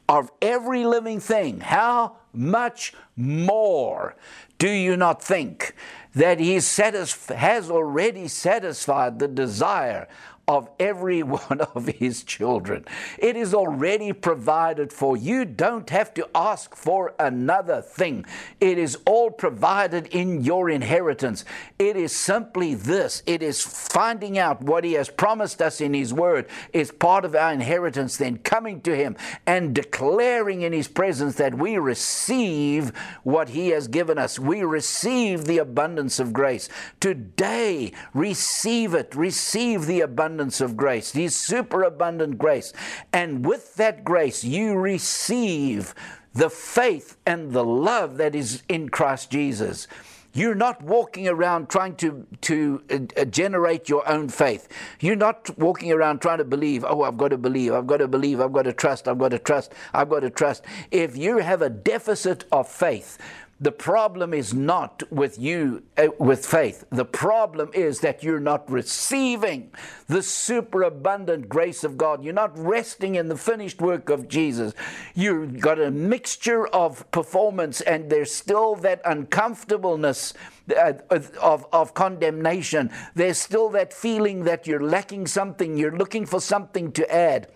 of 0.08 0.30
every 0.42 0.84
living 0.84 1.20
thing. 1.20 1.60
How 1.60 2.16
much 2.32 2.92
more 3.16 4.16
do 4.58 4.68
you 4.68 4.96
not 4.96 5.22
think 5.22 5.74
that 6.14 6.40
he 6.40 6.56
satisf- 6.56 7.34
has 7.34 7.70
already 7.70 8.28
satisfied 8.28 9.18
the 9.18 9.28
desire 9.28 10.08
of 10.50 10.68
every 10.80 11.22
one 11.48 11.60
of 11.60 11.86
his 11.86 12.24
children. 12.24 12.84
It 13.18 13.36
is 13.36 13.54
already 13.54 14.12
provided 14.12 14.92
for. 14.92 15.16
You 15.16 15.44
don't 15.44 15.88
have 15.90 16.12
to 16.14 16.28
ask 16.34 16.74
for 16.74 17.14
another 17.20 17.80
thing. 17.80 18.24
It 18.60 18.76
is 18.76 18.98
all 19.06 19.30
provided 19.30 20.08
in 20.08 20.42
your 20.42 20.68
inheritance. 20.68 21.44
It 21.78 21.96
is 21.96 22.10
simply 22.12 22.74
this 22.74 23.22
it 23.26 23.44
is 23.44 23.62
finding 23.62 24.38
out 24.38 24.60
what 24.60 24.82
he 24.82 24.94
has 24.94 25.08
promised 25.08 25.62
us 25.62 25.80
in 25.80 25.94
his 25.94 26.12
word 26.12 26.48
is 26.72 26.90
part 26.90 27.24
of 27.24 27.36
our 27.36 27.52
inheritance, 27.52 28.16
then 28.16 28.38
coming 28.38 28.80
to 28.80 28.96
him 28.96 29.16
and 29.46 29.72
declaring 29.72 30.62
in 30.62 30.72
his 30.72 30.88
presence 30.88 31.36
that 31.36 31.54
we 31.54 31.78
receive 31.78 32.90
what 33.22 33.50
he 33.50 33.68
has 33.68 33.86
given 33.86 34.18
us. 34.18 34.36
We 34.36 34.64
receive 34.64 35.44
the 35.44 35.58
abundance 35.58 36.18
of 36.18 36.32
grace. 36.32 36.68
Today, 36.98 37.92
receive 38.14 38.94
it. 38.94 39.14
Receive 39.14 39.86
the 39.86 40.00
abundance 40.00 40.39
abundance 40.40 40.60
of 40.62 40.74
grace, 40.76 41.12
His 41.12 41.36
superabundant 41.36 42.38
grace. 42.38 42.72
And 43.12 43.44
with 43.44 43.74
that 43.74 44.04
grace, 44.04 44.42
you 44.42 44.74
receive 44.74 45.94
the 46.32 46.48
faith 46.48 47.18
and 47.26 47.52
the 47.52 47.64
love 47.64 48.16
that 48.16 48.34
is 48.34 48.62
in 48.68 48.88
Christ 48.88 49.30
Jesus. 49.30 49.86
You're 50.32 50.54
not 50.54 50.80
walking 50.80 51.28
around 51.28 51.68
trying 51.68 51.96
to, 51.96 52.24
to 52.42 52.80
uh, 52.90 53.24
generate 53.24 53.88
your 53.88 54.08
own 54.08 54.28
faith. 54.28 54.68
You're 55.00 55.16
not 55.16 55.58
walking 55.58 55.92
around 55.92 56.20
trying 56.22 56.38
to 56.38 56.44
believe, 56.44 56.84
oh, 56.88 57.02
I've 57.02 57.18
got 57.18 57.28
to 57.28 57.36
believe, 57.36 57.74
I've 57.74 57.88
got 57.88 57.98
to 57.98 58.08
believe, 58.08 58.40
I've 58.40 58.52
got 58.52 58.62
to 58.62 58.72
trust, 58.72 59.08
I've 59.08 59.18
got 59.18 59.32
to 59.32 59.40
trust, 59.40 59.72
I've 59.92 60.08
got 60.08 60.20
to 60.20 60.30
trust. 60.30 60.64
If 60.90 61.16
you 61.16 61.38
have 61.38 61.60
a 61.60 61.68
deficit 61.68 62.44
of 62.52 62.68
faith, 62.68 63.18
the 63.62 63.72
problem 63.72 64.32
is 64.32 64.54
not 64.54 65.02
with 65.12 65.38
you 65.38 65.82
uh, 65.98 66.08
with 66.18 66.46
faith. 66.46 66.84
The 66.90 67.04
problem 67.04 67.70
is 67.74 68.00
that 68.00 68.22
you're 68.22 68.40
not 68.40 68.70
receiving 68.70 69.70
the 70.06 70.22
superabundant 70.22 71.48
grace 71.48 71.84
of 71.84 71.98
God. 71.98 72.24
You're 72.24 72.32
not 72.32 72.58
resting 72.58 73.16
in 73.16 73.28
the 73.28 73.36
finished 73.36 73.82
work 73.82 74.08
of 74.08 74.28
Jesus. 74.28 74.72
You've 75.14 75.60
got 75.60 75.78
a 75.78 75.90
mixture 75.90 76.68
of 76.68 77.08
performance, 77.10 77.82
and 77.82 78.08
there's 78.08 78.32
still 78.32 78.76
that 78.76 79.02
uncomfortableness 79.04 80.32
uh, 80.74 80.94
of, 81.10 81.66
of 81.70 81.92
condemnation. 81.92 82.90
There's 83.14 83.38
still 83.38 83.68
that 83.70 83.92
feeling 83.92 84.44
that 84.44 84.66
you're 84.66 84.82
lacking 84.82 85.26
something, 85.26 85.76
you're 85.76 85.96
looking 85.96 86.24
for 86.24 86.40
something 86.40 86.92
to 86.92 87.14
add. 87.14 87.48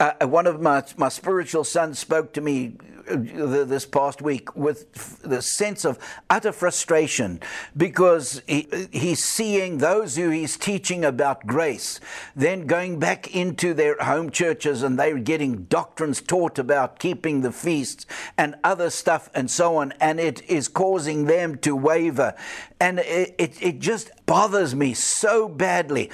Uh, 0.00 0.26
one 0.26 0.46
of 0.46 0.60
my, 0.60 0.82
my 0.96 1.08
spiritual 1.08 1.64
sons 1.64 1.98
spoke 1.98 2.32
to 2.32 2.40
me 2.40 2.76
this 3.06 3.86
past 3.86 4.22
week 4.22 4.54
with 4.56 5.20
the 5.22 5.42
sense 5.42 5.84
of 5.84 5.98
utter 6.30 6.52
frustration 6.52 7.40
because 7.76 8.42
he, 8.46 8.68
he's 8.92 9.22
seeing 9.22 9.78
those 9.78 10.16
who 10.16 10.30
he's 10.30 10.56
teaching 10.56 11.04
about 11.04 11.46
grace 11.46 12.00
then 12.36 12.66
going 12.66 12.98
back 12.98 13.34
into 13.34 13.74
their 13.74 13.96
home 14.00 14.30
churches 14.30 14.82
and 14.82 14.98
they're 14.98 15.18
getting 15.18 15.64
doctrines 15.64 16.20
taught 16.20 16.58
about 16.58 16.98
keeping 16.98 17.42
the 17.42 17.52
feasts 17.52 18.06
and 18.36 18.54
other 18.64 18.90
stuff 18.90 19.30
and 19.34 19.50
so 19.50 19.76
on, 19.76 19.92
and 20.00 20.20
it 20.20 20.42
is 20.48 20.68
causing 20.68 21.26
them 21.26 21.56
to 21.58 21.74
waver. 21.74 22.34
And 22.80 22.98
it, 22.98 23.34
it, 23.38 23.62
it 23.62 23.78
just 23.78 24.10
bothers 24.32 24.74
me 24.74 24.94
so 24.94 25.46
badly 25.46 26.10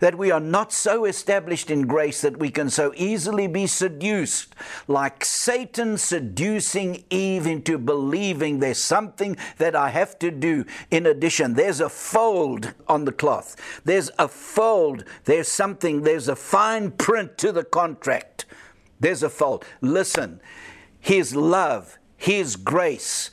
that 0.00 0.18
we 0.18 0.32
are 0.32 0.40
not 0.40 0.72
so 0.72 1.04
established 1.04 1.70
in 1.70 1.86
grace 1.86 2.20
that 2.20 2.36
we 2.36 2.50
can 2.50 2.68
so 2.68 2.92
easily 2.96 3.46
be 3.46 3.64
seduced, 3.64 4.56
like 4.88 5.24
Satan 5.24 5.96
seducing 5.96 7.04
Eve 7.10 7.46
into 7.46 7.78
believing 7.78 8.58
there's 8.58 8.82
something 8.82 9.36
that 9.58 9.76
I 9.76 9.90
have 9.90 10.18
to 10.18 10.32
do 10.32 10.64
in 10.90 11.06
addition. 11.06 11.54
There's 11.54 11.80
a 11.80 11.88
fold 11.88 12.74
on 12.88 13.04
the 13.04 13.12
cloth, 13.12 13.54
there's 13.84 14.10
a 14.18 14.26
fold, 14.26 15.04
there's 15.26 15.46
something, 15.46 16.02
there's 16.02 16.26
a 16.26 16.34
fine 16.34 16.90
print 16.90 17.38
to 17.38 17.52
the 17.52 17.62
contract. 17.62 18.46
There's 18.98 19.22
a 19.22 19.30
fold. 19.30 19.64
Listen, 19.80 20.40
His 20.98 21.36
love, 21.36 22.00
His 22.16 22.56
grace 22.56 23.30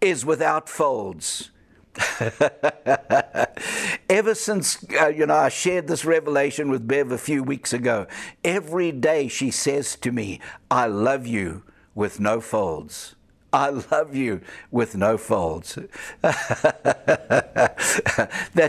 is 0.00 0.24
without 0.24 0.70
folds. 0.70 1.50
Ever 4.08 4.34
since, 4.34 4.84
uh, 5.00 5.08
you 5.08 5.26
know, 5.26 5.34
I 5.34 5.48
shared 5.48 5.88
this 5.88 6.04
revelation 6.04 6.70
with 6.70 6.86
Bev 6.86 7.10
a 7.10 7.18
few 7.18 7.42
weeks 7.42 7.72
ago, 7.72 8.06
every 8.44 8.92
day 8.92 9.26
she 9.28 9.50
says 9.50 9.96
to 9.96 10.12
me, 10.12 10.40
I 10.70 10.86
love 10.86 11.26
you 11.26 11.62
with 11.94 12.20
no 12.20 12.40
folds. 12.40 13.14
I 13.52 13.70
love 13.70 14.14
you 14.14 14.42
with 14.70 14.96
no 14.96 15.16
folds. 15.16 15.78
that 16.20 16.40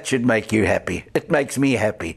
should 0.04 0.26
make 0.26 0.54
you 0.54 0.66
happy. 0.66 1.06
It 1.14 1.30
makes 1.30 1.58
me 1.58 1.74
happy 1.74 2.16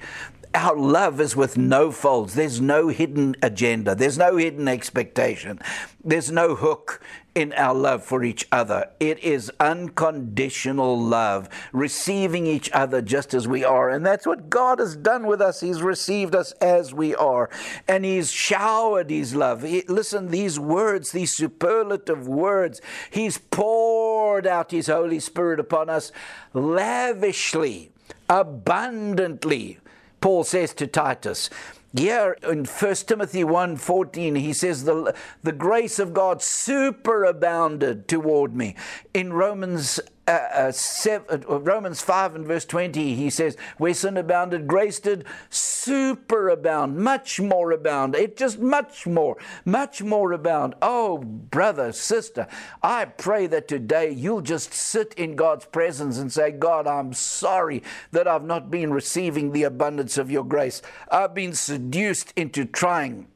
our 0.55 0.77
love 0.77 1.21
is 1.21 1.37
with 1.37 1.57
no 1.57 1.93
folds. 1.93 2.35
There's 2.35 2.61
no 2.61 2.89
hidden 2.89 3.37
agenda. 3.43 3.95
There's 3.95 4.19
no 4.19 4.37
hidden 4.37 4.69
expectation. 4.69 5.61
There's 6.05 6.31
no 6.31 6.55
hook 6.55 7.01
in 7.35 7.53
our 7.55 7.75
love 7.75 8.05
for 8.05 8.25
each 8.25 8.47
other. 8.51 8.91
It 8.99 9.19
is 9.21 9.51
unconditional 9.61 10.99
love, 10.99 11.49
receiving 11.73 12.47
each 12.47 12.71
other 12.73 13.03
just 13.03 13.35
as 13.35 13.47
we 13.47 13.65
are. 13.65 13.89
And 13.91 14.05
that's 14.05 14.27
what 14.27 14.51
God 14.51 14.79
has 14.79 14.97
done 14.97 15.27
with 15.27 15.41
us. 15.41 15.61
He's 15.61 15.83
received 15.83 16.35
us 16.35 16.53
as 16.61 16.93
we 16.93 17.15
are. 17.15 17.51
And 17.87 18.05
He's 18.05 18.31
showered 18.33 19.11
His 19.11 19.35
love. 19.35 19.63
He, 19.63 19.83
listen, 19.89 20.29
these 20.29 20.59
words, 20.59 21.13
these 21.13 21.33
superlative 21.33 22.27
words, 22.27 22.81
He's 23.11 23.39
poured 23.39 24.47
out 24.47 24.71
His 24.71 24.89
Holy 24.89 25.21
Spirit 25.21 25.61
upon 25.61 25.89
us 25.89 26.13
lavishly, 26.53 27.93
abundantly 28.29 29.79
Paul 30.21 30.45
says 30.45 30.75
to 30.75 30.87
Titus. 30.87 31.51
Here 31.97 32.37
in 32.45 32.67
1 32.67 32.95
Timothy 33.07 33.43
1:14 33.43 34.37
he 34.37 34.53
says 34.53 34.85
the 34.85 35.15
the 35.43 35.53
grace 35.53 35.99
of 35.99 36.15
God 36.15 36.39
superabounded 36.39 38.07
toward 38.07 38.55
me. 38.55 38.77
In 39.13 39.33
Romans 39.33 39.99
uh, 40.31 40.49
uh, 40.55 40.73
seven, 40.73 41.45
uh, 41.51 41.59
Romans 41.59 42.01
5 42.01 42.37
and 42.37 42.47
verse 42.47 42.65
20, 42.65 43.17
he 43.17 43.31
says, 43.31 43.57
Where 43.79 43.93
sin 43.93 44.17
abounded, 44.17 44.69
grace 44.69 45.01
did 45.01 45.25
superabound, 45.51 46.95
much 46.95 47.41
more 47.41 47.73
abound. 47.73 48.15
It 48.15 48.37
just 48.37 48.61
much 48.61 49.09
more, 49.09 49.37
much 49.65 50.03
more 50.03 50.31
abound. 50.33 50.77
Oh, 50.81 51.19
brother, 51.19 51.91
sister, 51.91 52.47
I 52.81 53.07
pray 53.07 53.49
that 53.49 53.67
today 53.67 54.13
you'll 54.13 54.41
just 54.41 54.73
sit 54.73 55.15
in 55.15 55.35
God's 55.35 55.65
presence 55.65 56.19
and 56.19 56.33
say, 56.33 56.53
God, 56.53 56.87
I'm 56.87 57.13
sorry 57.13 57.83
that 58.13 58.29
I've 58.29 58.45
not 58.45 58.71
been 58.71 58.93
receiving 58.93 59.51
the 59.51 59.65
abundance 59.65 60.17
of 60.17 60.31
your 60.31 60.45
grace. 60.45 60.81
I've 61.11 61.35
been 61.35 61.55
seduced 61.55 62.33
into 62.37 62.67
trying 62.67 63.27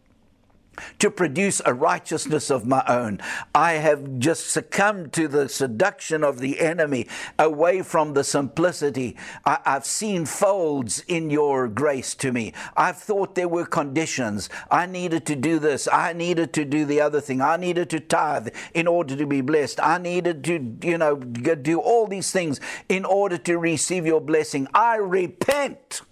to 0.99 1.11
produce 1.11 1.61
a 1.65 1.75
righteousness 1.75 2.51
of 2.51 2.67
my 2.67 2.83
own. 2.87 3.21
I 3.55 3.75
have 3.75 4.19
just 4.19 4.51
succumbed 4.51 5.13
to 5.15 5.29
the 5.29 5.49
seduction 5.49 6.25
of 6.25 6.39
the 6.39 6.61
enemy 6.61 7.07
away 7.39 7.83
from 7.83 8.15
the 8.15 8.25
simplicity. 8.25 9.17
I, 9.45 9.59
have 9.65 9.87
seen 9.87 10.27
folds 10.27 11.01
in 11.09 11.31
your 11.31 11.69
grace 11.69 12.15
to 12.17 12.33
me. 12.33 12.53
I've 12.77 12.99
thought 12.99 13.35
there 13.35 13.49
were 13.49 13.67
conditions. 13.67 14.49
I 14.71 14.87
needed 14.87 15.27
to 15.27 15.37
do 15.37 15.59
this. 15.59 15.89
I 15.93 16.13
needed 16.13 16.53
to 16.55 16.65
do 16.65 16.85
the 16.85 17.01
other 17.01 17.21
thing. 17.21 17.41
I 17.41 17.57
needed 17.57 17.91
to 17.91 18.01
tithe 18.01 18.49
in 18.73 18.87
order 18.87 19.17
to 19.17 19.27
be 19.27 19.41
blessed. 19.41 19.81
I 19.83 19.99
needed 19.99 20.45
to, 20.45 20.77
you 20.83 20.99
know, 20.99 21.17
do 21.17 21.81
all 21.81 22.07
these 22.07 22.31
things 22.31 22.61
in 22.89 23.05
order 23.05 23.39
to 23.39 23.59
receive 23.59 24.07
your 24.07 24.21
blessing. 24.21 24.69
I 24.75 24.97
repent 24.97 26.03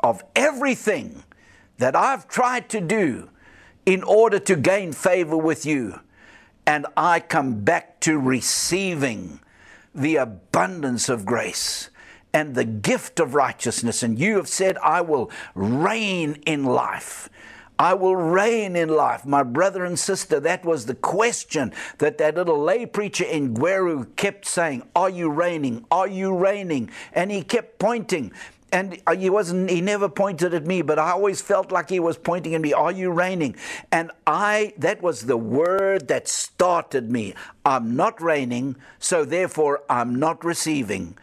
of 0.00 0.22
everything 0.34 1.24
that 1.78 1.96
I've 1.96 2.28
tried 2.28 2.68
to 2.70 2.80
do 2.80 3.30
in 3.86 4.02
order 4.02 4.40
to 4.40 4.56
gain 4.56 4.92
favor 4.92 5.36
with 5.36 5.64
you. 5.64 6.00
And 6.66 6.86
I 6.96 7.20
come 7.20 7.60
back 7.60 8.00
to 8.00 8.18
receiving 8.18 9.40
the 9.94 10.16
abundance 10.16 11.08
of 11.08 11.24
grace 11.24 11.88
and 12.34 12.54
the 12.54 12.64
gift 12.64 13.20
of 13.20 13.34
righteousness. 13.34 14.02
And 14.02 14.18
you 14.18 14.36
have 14.36 14.48
said, 14.48 14.76
I 14.78 15.00
will 15.00 15.30
reign 15.54 16.42
in 16.44 16.64
life. 16.64 17.30
I 17.78 17.94
will 17.94 18.16
reign 18.16 18.74
in 18.74 18.88
life. 18.88 19.26
My 19.26 19.42
brother 19.42 19.84
and 19.84 19.98
sister, 19.98 20.40
that 20.40 20.64
was 20.64 20.86
the 20.86 20.94
question 20.94 21.72
that 21.98 22.18
that 22.18 22.34
little 22.34 22.58
lay 22.58 22.86
preacher 22.86 23.24
in 23.24 23.54
Gweru 23.54 24.14
kept 24.16 24.46
saying, 24.46 24.82
Are 24.96 25.10
you 25.10 25.30
reigning? 25.30 25.84
Are 25.90 26.08
you 26.08 26.34
reigning? 26.34 26.90
And 27.12 27.30
he 27.30 27.42
kept 27.42 27.78
pointing 27.78 28.32
and 28.76 29.00
uh, 29.06 29.16
he 29.16 29.30
wasn't 29.30 29.70
he 29.70 29.80
never 29.80 30.08
pointed 30.08 30.52
at 30.52 30.66
me 30.66 30.82
but 30.82 30.98
i 30.98 31.10
always 31.10 31.40
felt 31.40 31.72
like 31.72 31.88
he 31.88 31.98
was 31.98 32.18
pointing 32.18 32.54
at 32.54 32.60
me 32.60 32.72
are 32.72 32.92
you 32.92 33.10
reigning 33.10 33.56
and 33.90 34.10
i 34.26 34.72
that 34.76 35.00
was 35.02 35.26
the 35.26 35.36
word 35.36 36.08
that 36.08 36.28
started 36.28 37.10
me 37.10 37.34
i'm 37.64 37.96
not 37.96 38.20
reigning 38.20 38.76
so 38.98 39.24
therefore 39.24 39.82
i'm 39.88 40.14
not 40.14 40.44
receiving 40.44 41.16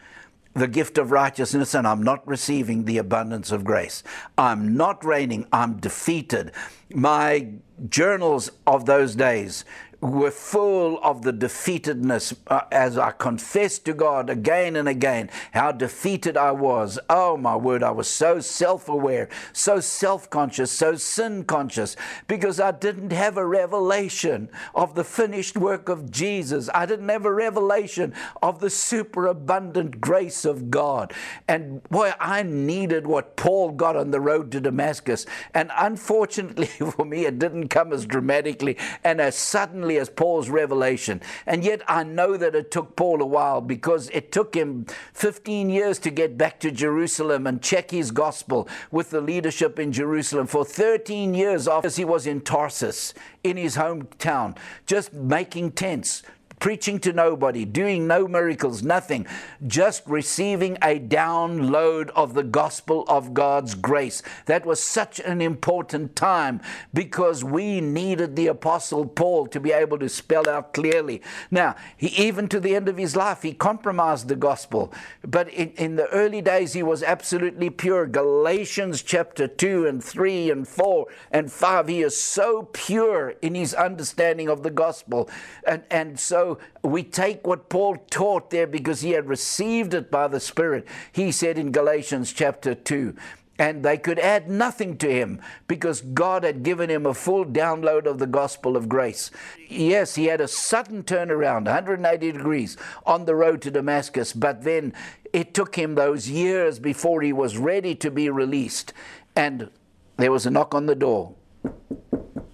the 0.54 0.68
gift 0.68 0.98
of 0.98 1.10
righteousness 1.10 1.74
and 1.74 1.84
I'm 1.84 2.00
not 2.02 2.26
receiving 2.28 2.84
the 2.84 2.98
abundance 2.98 3.50
of 3.50 3.64
grace. 3.64 4.04
I'm 4.38 4.76
not 4.76 5.04
reigning, 5.04 5.48
I'm 5.52 5.78
defeated. 5.78 6.52
My 6.94 7.48
journals 7.88 8.52
of 8.64 8.86
those 8.86 9.16
days 9.16 9.64
were 10.00 10.30
full 10.30 10.98
of 11.02 11.22
the 11.22 11.32
defeatedness 11.32 12.36
uh, 12.48 12.62
as 12.70 12.98
I 12.98 13.10
confessed 13.10 13.84
to 13.86 13.94
God 13.94 14.30
again 14.30 14.76
and 14.76 14.88
again 14.88 15.30
how 15.52 15.72
defeated 15.72 16.36
I 16.36 16.52
was. 16.52 16.98
Oh, 17.08 17.36
my 17.36 17.56
word, 17.56 17.82
I 17.82 17.90
was 17.90 18.08
so 18.08 18.40
self 18.40 18.88
aware, 18.88 19.28
so 19.52 19.80
self 19.80 20.28
conscious, 20.30 20.70
so 20.70 20.96
sin 20.96 21.44
conscious 21.44 21.96
because 22.26 22.60
I 22.60 22.72
didn't 22.72 23.12
have 23.12 23.36
a 23.36 23.46
revelation 23.46 24.48
of 24.74 24.94
the 24.94 25.04
finished 25.04 25.56
work 25.56 25.88
of 25.88 26.10
Jesus. 26.10 26.68
I 26.74 26.86
didn't 26.86 27.08
have 27.08 27.24
a 27.24 27.32
revelation 27.32 28.14
of 28.42 28.60
the 28.60 28.70
superabundant 28.70 30.00
grace 30.00 30.44
of 30.44 30.70
God. 30.70 31.12
And 31.48 31.82
boy, 31.84 32.12
I 32.18 32.42
needed 32.42 33.06
what 33.06 33.36
Paul 33.36 33.72
got 33.72 33.96
on 33.96 34.10
the 34.10 34.20
road 34.20 34.50
to 34.52 34.60
Damascus. 34.60 35.26
And 35.52 35.70
unfortunately 35.76 36.66
for 36.92 37.04
me, 37.04 37.26
it 37.26 37.38
didn't 37.38 37.68
come 37.68 37.92
as 37.92 38.06
dramatically 38.06 38.76
and 39.02 39.20
as 39.20 39.36
suddenly 39.36 39.93
as 39.98 40.08
Paul's 40.08 40.48
revelation. 40.48 41.20
And 41.46 41.64
yet 41.64 41.82
I 41.88 42.04
know 42.04 42.36
that 42.36 42.54
it 42.54 42.70
took 42.70 42.96
Paul 42.96 43.22
a 43.22 43.26
while 43.26 43.60
because 43.60 44.10
it 44.10 44.32
took 44.32 44.54
him 44.54 44.86
15 45.12 45.70
years 45.70 45.98
to 46.00 46.10
get 46.10 46.36
back 46.36 46.60
to 46.60 46.70
Jerusalem 46.70 47.46
and 47.46 47.62
check 47.62 47.90
his 47.90 48.10
gospel 48.10 48.68
with 48.90 49.10
the 49.10 49.20
leadership 49.20 49.78
in 49.78 49.92
Jerusalem. 49.92 50.46
For 50.46 50.64
13 50.64 51.34
years 51.34 51.68
after 51.68 51.88
he 51.88 52.04
was 52.04 52.26
in 52.26 52.40
Tarsus, 52.40 53.14
in 53.42 53.56
his 53.56 53.76
hometown, 53.76 54.56
just 54.86 55.12
making 55.12 55.72
tents, 55.72 56.22
preaching 56.60 56.98
to 57.00 57.12
nobody, 57.12 57.64
doing 57.64 58.06
no 58.06 58.26
miracles, 58.26 58.82
nothing, 58.82 59.26
just 59.66 60.02
receiving 60.06 60.76
a 60.82 60.98
download 60.98 62.10
of 62.10 62.34
the 62.34 62.42
gospel 62.42 63.04
of 63.08 63.34
God's 63.34 63.74
grace. 63.74 64.22
That 64.46 64.64
was 64.64 64.82
such 64.82 65.20
an 65.20 65.40
important 65.40 66.16
time 66.16 66.60
because 66.92 67.44
we 67.44 67.80
needed 67.80 68.36
the 68.36 68.46
Apostle 68.48 69.06
Paul 69.06 69.46
to 69.48 69.60
be 69.60 69.72
able 69.72 69.98
to 69.98 70.08
spell 70.08 70.48
out 70.48 70.74
clearly. 70.74 71.22
Now, 71.50 71.76
he, 71.96 72.08
even 72.08 72.48
to 72.48 72.60
the 72.60 72.74
end 72.74 72.88
of 72.88 72.96
his 72.96 73.16
life, 73.16 73.42
he 73.42 73.52
compromised 73.52 74.28
the 74.28 74.36
gospel, 74.36 74.92
but 75.22 75.48
in, 75.48 75.70
in 75.72 75.96
the 75.96 76.08
early 76.08 76.40
days, 76.40 76.72
he 76.72 76.82
was 76.82 77.02
absolutely 77.02 77.70
pure. 77.70 78.06
Galatians 78.06 79.02
chapter 79.02 79.46
2 79.46 79.86
and 79.86 80.02
3 80.02 80.50
and 80.50 80.68
4 80.68 81.06
and 81.30 81.50
5, 81.50 81.88
he 81.88 82.02
is 82.02 82.20
so 82.20 82.68
pure 82.72 83.34
in 83.42 83.54
his 83.54 83.74
understanding 83.74 84.48
of 84.48 84.62
the 84.62 84.70
gospel. 84.70 85.28
And, 85.66 85.82
and 85.90 86.18
so 86.18 86.43
we 86.82 87.02
take 87.02 87.46
what 87.46 87.68
Paul 87.68 87.96
taught 88.10 88.50
there 88.50 88.66
because 88.66 89.00
he 89.00 89.10
had 89.10 89.28
received 89.28 89.94
it 89.94 90.10
by 90.10 90.28
the 90.28 90.40
Spirit. 90.40 90.86
He 91.12 91.32
said 91.32 91.58
in 91.58 91.72
Galatians 91.72 92.32
chapter 92.32 92.74
2, 92.74 93.14
and 93.58 93.84
they 93.84 93.96
could 93.96 94.18
add 94.18 94.50
nothing 94.50 94.96
to 94.98 95.08
him 95.08 95.40
because 95.68 96.00
God 96.00 96.42
had 96.42 96.62
given 96.62 96.90
him 96.90 97.06
a 97.06 97.14
full 97.14 97.44
download 97.44 98.06
of 98.06 98.18
the 98.18 98.26
gospel 98.26 98.76
of 98.76 98.88
grace. 98.88 99.30
Yes, 99.68 100.16
he 100.16 100.26
had 100.26 100.40
a 100.40 100.48
sudden 100.48 101.04
turnaround, 101.04 101.66
180 101.66 102.32
degrees, 102.32 102.76
on 103.06 103.24
the 103.24 103.34
road 103.34 103.62
to 103.62 103.70
Damascus, 103.70 104.32
but 104.32 104.64
then 104.64 104.92
it 105.32 105.54
took 105.54 105.76
him 105.76 105.94
those 105.94 106.28
years 106.28 106.78
before 106.78 107.22
he 107.22 107.32
was 107.32 107.56
ready 107.56 107.94
to 107.96 108.10
be 108.10 108.28
released. 108.28 108.92
And 109.36 109.70
there 110.16 110.32
was 110.32 110.46
a 110.46 110.50
knock 110.50 110.74
on 110.74 110.86
the 110.86 110.94
door, 110.94 111.34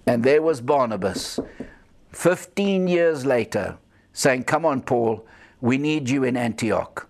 and 0.05 0.23
there 0.23 0.41
was 0.41 0.61
Barnabas. 0.61 1.39
15 2.11 2.87
years 2.87 3.25
later, 3.25 3.77
saying, 4.13 4.43
Come 4.45 4.65
on, 4.65 4.81
Paul, 4.81 5.25
we 5.59 5.77
need 5.77 6.09
you 6.09 6.23
in 6.23 6.35
Antioch. 6.37 7.07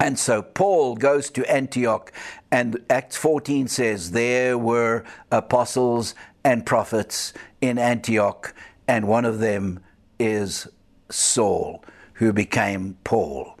And 0.00 0.18
so 0.18 0.42
Paul 0.42 0.94
goes 0.94 1.28
to 1.30 1.50
Antioch, 1.50 2.12
and 2.52 2.78
Acts 2.88 3.16
14 3.16 3.66
says, 3.68 4.12
There 4.12 4.56
were 4.56 5.04
apostles 5.32 6.14
and 6.44 6.64
prophets 6.64 7.32
in 7.60 7.78
Antioch, 7.78 8.54
and 8.86 9.08
one 9.08 9.24
of 9.24 9.40
them 9.40 9.80
is 10.18 10.68
Saul, 11.10 11.84
who 12.14 12.32
became 12.32 12.96
Paul. 13.04 13.58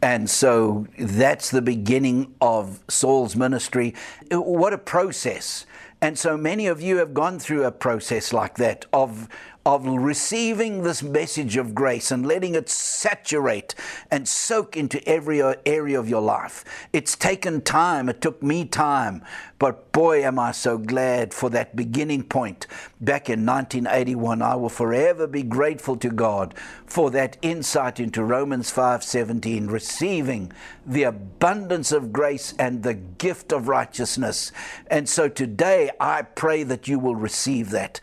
And 0.00 0.30
so 0.30 0.86
that's 0.98 1.50
the 1.50 1.62
beginning 1.62 2.34
of 2.40 2.80
Saul's 2.88 3.34
ministry. 3.34 3.94
What 4.30 4.72
a 4.72 4.78
process. 4.78 5.66
And 6.00 6.16
so 6.16 6.36
many 6.36 6.68
of 6.68 6.80
you 6.80 6.98
have 6.98 7.12
gone 7.12 7.40
through 7.40 7.64
a 7.64 7.72
process 7.72 8.32
like 8.32 8.56
that 8.56 8.86
of 8.92 9.28
of 9.68 9.84
receiving 9.86 10.82
this 10.82 11.02
message 11.02 11.58
of 11.58 11.74
grace 11.74 12.10
and 12.10 12.26
letting 12.26 12.54
it 12.54 12.70
saturate 12.70 13.74
and 14.10 14.26
soak 14.26 14.78
into 14.78 15.06
every 15.06 15.42
area 15.66 16.00
of 16.00 16.08
your 16.08 16.22
life. 16.22 16.64
It's 16.90 17.14
taken 17.14 17.60
time, 17.60 18.08
it 18.08 18.22
took 18.22 18.42
me 18.42 18.64
time, 18.64 19.22
but 19.58 19.92
boy, 19.92 20.24
am 20.24 20.38
I 20.38 20.52
so 20.52 20.78
glad 20.78 21.34
for 21.34 21.50
that 21.50 21.76
beginning 21.76 22.22
point 22.22 22.66
back 22.98 23.28
in 23.28 23.44
1981. 23.44 24.40
I 24.40 24.54
will 24.54 24.70
forever 24.70 25.26
be 25.26 25.42
grateful 25.42 25.98
to 25.98 26.08
God 26.08 26.54
for 26.86 27.10
that 27.10 27.36
insight 27.42 28.00
into 28.00 28.24
Romans 28.24 28.70
5:17, 28.70 29.68
receiving 29.68 30.50
the 30.86 31.02
abundance 31.02 31.92
of 31.92 32.10
grace 32.10 32.54
and 32.58 32.82
the 32.82 32.94
gift 32.94 33.52
of 33.52 33.68
righteousness. 33.68 34.50
And 34.86 35.06
so 35.06 35.28
today 35.28 35.90
I 36.00 36.22
pray 36.22 36.62
that 36.62 36.88
you 36.88 36.98
will 36.98 37.16
receive 37.16 37.68
that. 37.70 38.00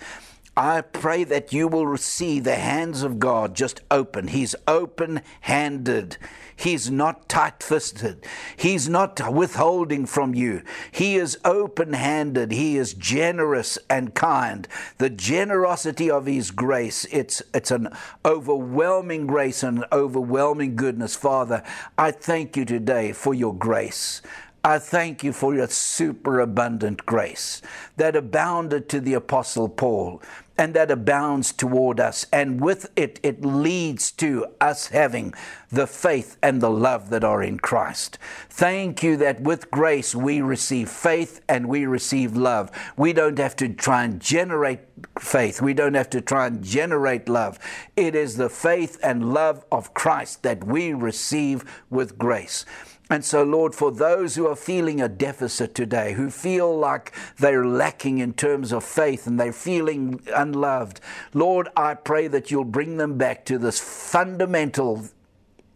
I 0.57 0.81
pray 0.81 1.25
that 1.25 1.51
you 1.51 1.67
will 1.67 1.97
see 1.97 2.39
the 2.39 2.55
hands 2.55 3.03
of 3.03 3.19
God 3.19 3.55
just 3.55 3.81
open. 3.91 4.29
He's 4.29 4.55
open 4.67 5.21
handed. 5.41 6.17
He's 6.55 6.89
not 6.89 7.27
tight 7.27 7.61
fisted. 7.61 8.25
He's 8.55 8.87
not 8.87 9.33
withholding 9.33 10.05
from 10.05 10.33
you. 10.33 10.61
He 10.93 11.17
is 11.17 11.37
open 11.43 11.91
handed. 11.91 12.53
He 12.53 12.77
is 12.77 12.93
generous 12.93 13.77
and 13.89 14.13
kind. 14.13 14.65
The 14.97 15.09
generosity 15.09 16.09
of 16.09 16.25
His 16.25 16.51
grace, 16.51 17.05
it's, 17.11 17.41
it's 17.53 17.71
an 17.71 17.89
overwhelming 18.23 19.27
grace 19.27 19.61
and 19.61 19.79
an 19.79 19.85
overwhelming 19.91 20.77
goodness. 20.77 21.17
Father, 21.17 21.63
I 21.97 22.11
thank 22.11 22.55
you 22.55 22.63
today 22.63 23.11
for 23.11 23.33
your 23.33 23.53
grace. 23.53 24.21
I 24.65 24.79
thank 24.79 25.23
you 25.23 25.31
for 25.31 25.53
your 25.53 25.67
superabundant 25.67 27.05
grace 27.05 27.61
that 27.97 28.15
abounded 28.15 28.89
to 28.89 28.99
the 28.99 29.13
Apostle 29.13 29.69
Paul 29.69 30.23
and 30.57 30.73
that 30.73 30.89
abounds 30.89 31.53
toward 31.53 31.99
us. 31.99 32.25
And 32.33 32.59
with 32.59 32.89
it, 32.95 33.19
it 33.21 33.45
leads 33.45 34.11
to 34.13 34.47
us 34.59 34.87
having 34.87 35.35
the 35.69 35.85
faith 35.85 36.37
and 36.41 36.61
the 36.61 36.71
love 36.71 37.11
that 37.11 37.23
are 37.23 37.43
in 37.43 37.59
Christ. 37.59 38.17
Thank 38.49 39.03
you 39.03 39.17
that 39.17 39.41
with 39.41 39.69
grace 39.69 40.15
we 40.15 40.41
receive 40.41 40.89
faith 40.89 41.41
and 41.47 41.67
we 41.67 41.85
receive 41.85 42.35
love. 42.35 42.71
We 42.97 43.13
don't 43.13 43.37
have 43.37 43.55
to 43.57 43.69
try 43.69 44.03
and 44.03 44.19
generate 44.19 44.79
faith, 45.19 45.61
we 45.61 45.75
don't 45.75 45.93
have 45.93 46.09
to 46.09 46.21
try 46.21 46.47
and 46.47 46.63
generate 46.63 47.29
love. 47.29 47.59
It 47.95 48.15
is 48.15 48.37
the 48.37 48.49
faith 48.49 48.97
and 49.03 49.31
love 49.31 49.63
of 49.71 49.93
Christ 49.93 50.41
that 50.41 50.63
we 50.63 50.91
receive 50.93 51.83
with 51.91 52.17
grace. 52.17 52.65
And 53.09 53.23
so, 53.23 53.43
Lord, 53.43 53.75
for 53.75 53.91
those 53.91 54.35
who 54.35 54.47
are 54.47 54.55
feeling 54.55 54.99
a 54.99 55.07
deficit 55.07 55.75
today, 55.75 56.13
who 56.13 56.31
feel 56.31 56.75
like 56.75 57.13
they're 57.37 57.65
lacking 57.65 58.17
in 58.17 58.33
terms 58.33 58.71
of 58.71 58.83
faith 58.83 59.27
and 59.27 59.39
they're 59.39 59.53
feeling 59.53 60.21
unloved, 60.35 60.99
Lord, 61.33 61.69
I 61.77 61.93
pray 61.93 62.27
that 62.27 62.49
you'll 62.49 62.63
bring 62.63 62.97
them 62.97 63.17
back 63.17 63.45
to 63.45 63.59
this 63.59 63.79
fundamental 63.79 65.05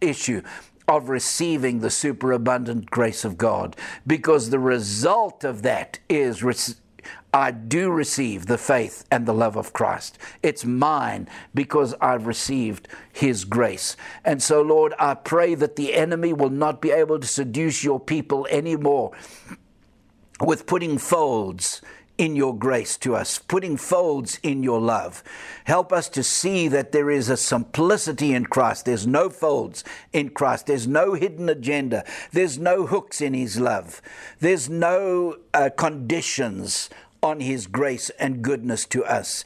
issue 0.02 0.42
of 0.88 1.10
receiving 1.10 1.82
the 1.82 1.92
superabundant 1.92 2.90
grace 2.90 3.24
of 3.24 3.38
God, 3.38 3.76
because 4.08 4.50
the 4.50 4.58
result 4.58 5.44
of 5.44 5.62
that 5.62 6.00
is 6.10 6.42
I 7.34 7.52
do 7.52 7.92
receive 7.92 8.48
the 8.48 8.58
faith 8.58 9.06
and 9.12 9.26
the 9.26 9.34
love 9.34 9.56
of 9.56 9.74
Christ. 9.74 10.18
It's 10.42 10.66
mine 10.66 11.28
because 11.54 11.94
I've 12.02 12.26
received 12.26 12.88
His 13.14 13.46
grace. 13.46 13.96
And 14.26 14.42
so, 14.42 14.62
Lord, 14.62 14.94
I 14.98 15.14
pray 15.14 15.54
that 15.56 15.76
the 15.76 15.94
enemy 15.94 16.34
will 16.34 16.50
not 16.50 16.82
be 16.82 16.92
able 16.92 17.20
to 17.20 17.28
seduce 17.28 17.84
your 17.84 18.00
people 18.00 18.48
anymore 18.50 19.12
with 20.42 20.66
putting 20.66 20.98
folds 20.98 21.82
in 22.20 22.36
your 22.36 22.56
grace 22.56 22.98
to 22.98 23.16
us, 23.16 23.40
putting 23.40 23.78
folds 23.78 24.40
in 24.44 24.62
your 24.62 24.82
love. 24.82 25.24
Help 25.64 25.94
us 25.94 26.10
to 26.10 26.22
see 26.22 26.68
that 26.68 26.92
there 26.92 27.10
is 27.10 27.30
a 27.30 27.38
simplicity 27.38 28.34
in 28.34 28.46
Christ. 28.46 28.84
There's 28.86 29.08
no 29.08 29.30
folds 29.30 29.86
in 30.12 30.30
Christ. 30.30 30.66
There's 30.66 30.86
no 30.86 31.14
hidden 31.14 31.48
agenda. 31.48 32.04
There's 32.34 32.60
no 32.60 32.86
hooks 32.88 33.22
in 33.22 33.34
His 33.34 33.58
love. 33.58 34.02
There's 34.42 34.70
no 34.70 35.38
uh, 35.54 35.70
conditions 35.78 36.90
on 37.22 37.40
His 37.40 37.68
grace 37.68 38.10
and 38.12 38.42
goodness 38.42 38.86
to 38.88 39.06
us. 39.06 39.44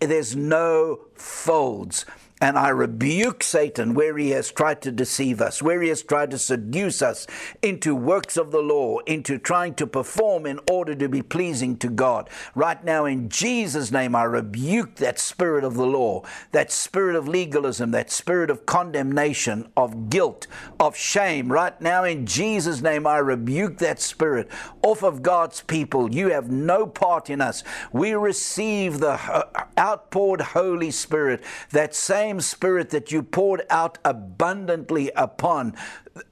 There's 0.00 0.36
no 0.36 1.00
folds. 1.14 2.04
And 2.38 2.58
I 2.58 2.68
rebuke 2.68 3.42
Satan 3.42 3.94
where 3.94 4.18
he 4.18 4.30
has 4.30 4.52
tried 4.52 4.82
to 4.82 4.92
deceive 4.92 5.40
us, 5.40 5.62
where 5.62 5.80
he 5.80 5.88
has 5.88 6.02
tried 6.02 6.30
to 6.32 6.38
seduce 6.38 7.00
us 7.00 7.26
into 7.62 7.94
works 7.94 8.36
of 8.36 8.50
the 8.50 8.60
law, 8.60 8.98
into 9.06 9.38
trying 9.38 9.72
to 9.76 9.86
perform 9.86 10.44
in 10.44 10.60
order 10.70 10.94
to 10.94 11.08
be 11.08 11.22
pleasing 11.22 11.78
to 11.78 11.88
God. 11.88 12.28
Right 12.54 12.84
now, 12.84 13.06
in 13.06 13.30
Jesus' 13.30 13.90
name, 13.90 14.14
I 14.14 14.24
rebuke 14.24 14.96
that 14.96 15.18
spirit 15.18 15.64
of 15.64 15.76
the 15.76 15.86
law, 15.86 16.24
that 16.52 16.70
spirit 16.70 17.16
of 17.16 17.26
legalism, 17.26 17.90
that 17.92 18.10
spirit 18.10 18.50
of 18.50 18.66
condemnation, 18.66 19.70
of 19.74 20.10
guilt, 20.10 20.46
of 20.78 20.94
shame. 20.94 21.50
Right 21.50 21.80
now, 21.80 22.04
in 22.04 22.26
Jesus' 22.26 22.82
name, 22.82 23.06
I 23.06 23.16
rebuke 23.16 23.78
that 23.78 23.98
spirit 23.98 24.50
off 24.82 25.02
of 25.02 25.22
God's 25.22 25.62
people. 25.62 26.14
You 26.14 26.32
have 26.32 26.50
no 26.50 26.86
part 26.86 27.30
in 27.30 27.40
us. 27.40 27.64
We 27.94 28.12
receive 28.12 29.00
the 29.00 29.12
uh, 29.12 29.44
outpoured 29.78 30.42
Holy 30.42 30.90
Spirit, 30.90 31.42
that 31.70 31.94
same 31.94 32.25
same 32.26 32.40
Spirit 32.40 32.90
that 32.90 33.12
you 33.12 33.22
poured 33.22 33.62
out 33.70 33.98
abundantly 34.04 35.12
upon 35.14 35.72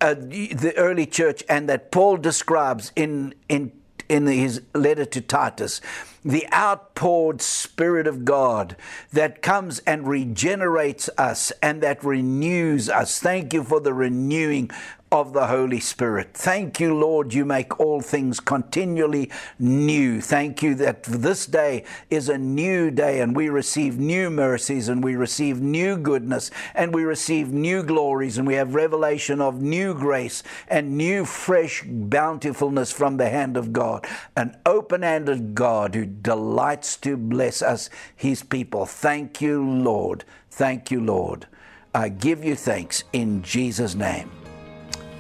uh, 0.01 0.15
the 0.15 0.75
early 0.77 1.07
church 1.07 1.45
and 1.49 1.69
that 1.69 1.93
Paul 1.93 2.17
describes 2.17 2.91
in, 2.97 3.33
in, 3.49 3.71
in 4.09 4.27
his 4.27 4.61
letter 4.75 5.05
to 5.05 5.21
Titus 5.21 5.81
the 6.25 6.49
outpoured 6.53 7.41
Spirit 7.43 8.09
of 8.09 8.25
God 8.25 8.77
that 9.13 9.43
comes 9.43 9.81
and 9.81 10.09
regenerates 10.09 11.11
us 11.19 11.53
and 11.63 11.83
that 11.83 12.03
renews 12.03 12.89
us. 12.89 13.21
Thank 13.21 13.53
you 13.53 13.63
for 13.63 13.79
the 13.79 13.93
renewing 13.93 14.71
of 15.15 15.33
the 15.33 15.47
Holy 15.47 15.79
Spirit. 15.79 16.35
Thank 16.35 16.81
you, 16.81 16.93
Lord, 16.93 17.33
you 17.33 17.45
make 17.45 17.79
all 17.79 18.01
things 18.01 18.41
continually 18.41 19.31
new. 19.61 20.21
Thank 20.21 20.61
you 20.61 20.75
that 20.75 21.05
this 21.05 21.47
day 21.47 21.85
is 22.11 22.29
a 22.29 22.37
new 22.37 22.91
day 22.91 23.21
and 23.21 23.37
we 23.37 23.49
receive 23.49 23.97
new 23.97 24.29
mercies 24.29 24.89
and 24.89 25.05
we 25.05 25.15
receive 25.15 25.61
new 25.61 25.97
goodness 25.97 26.51
and 26.75 26.93
we 26.93 27.05
receive 27.05 27.53
new 27.53 27.85
glories 27.85 28.39
and 28.39 28.45
we 28.45 28.55
have 28.55 28.75
revelation 28.75 29.41
of 29.41 29.63
new 29.63 29.95
grace 29.95 30.43
and 30.67 30.99
new 30.99 31.25
fresh 31.25 31.85
bountifulness 31.87 32.91
from 32.91 33.17
the 33.17 33.31
hand 33.31 33.57
of 33.57 33.73
God. 33.73 34.05
An 34.37 34.57
open 34.67 35.03
handed 35.03 35.55
God 35.55 35.95
who 35.95 36.07
delights 36.07 36.97
to 36.97 37.17
bless 37.17 37.63
us, 37.63 37.89
his 38.17 38.43
people. 38.43 38.85
Thank 38.85 39.41
you, 39.41 39.65
Lord. 39.65 40.25
Thank 40.51 40.91
you, 40.91 41.01
Lord. 41.01 41.47
I 41.95 42.09
give 42.09 42.45
you 42.45 42.57
thanks 42.57 43.05
in 43.13 43.43
Jesus' 43.43 43.95
name. 43.95 44.44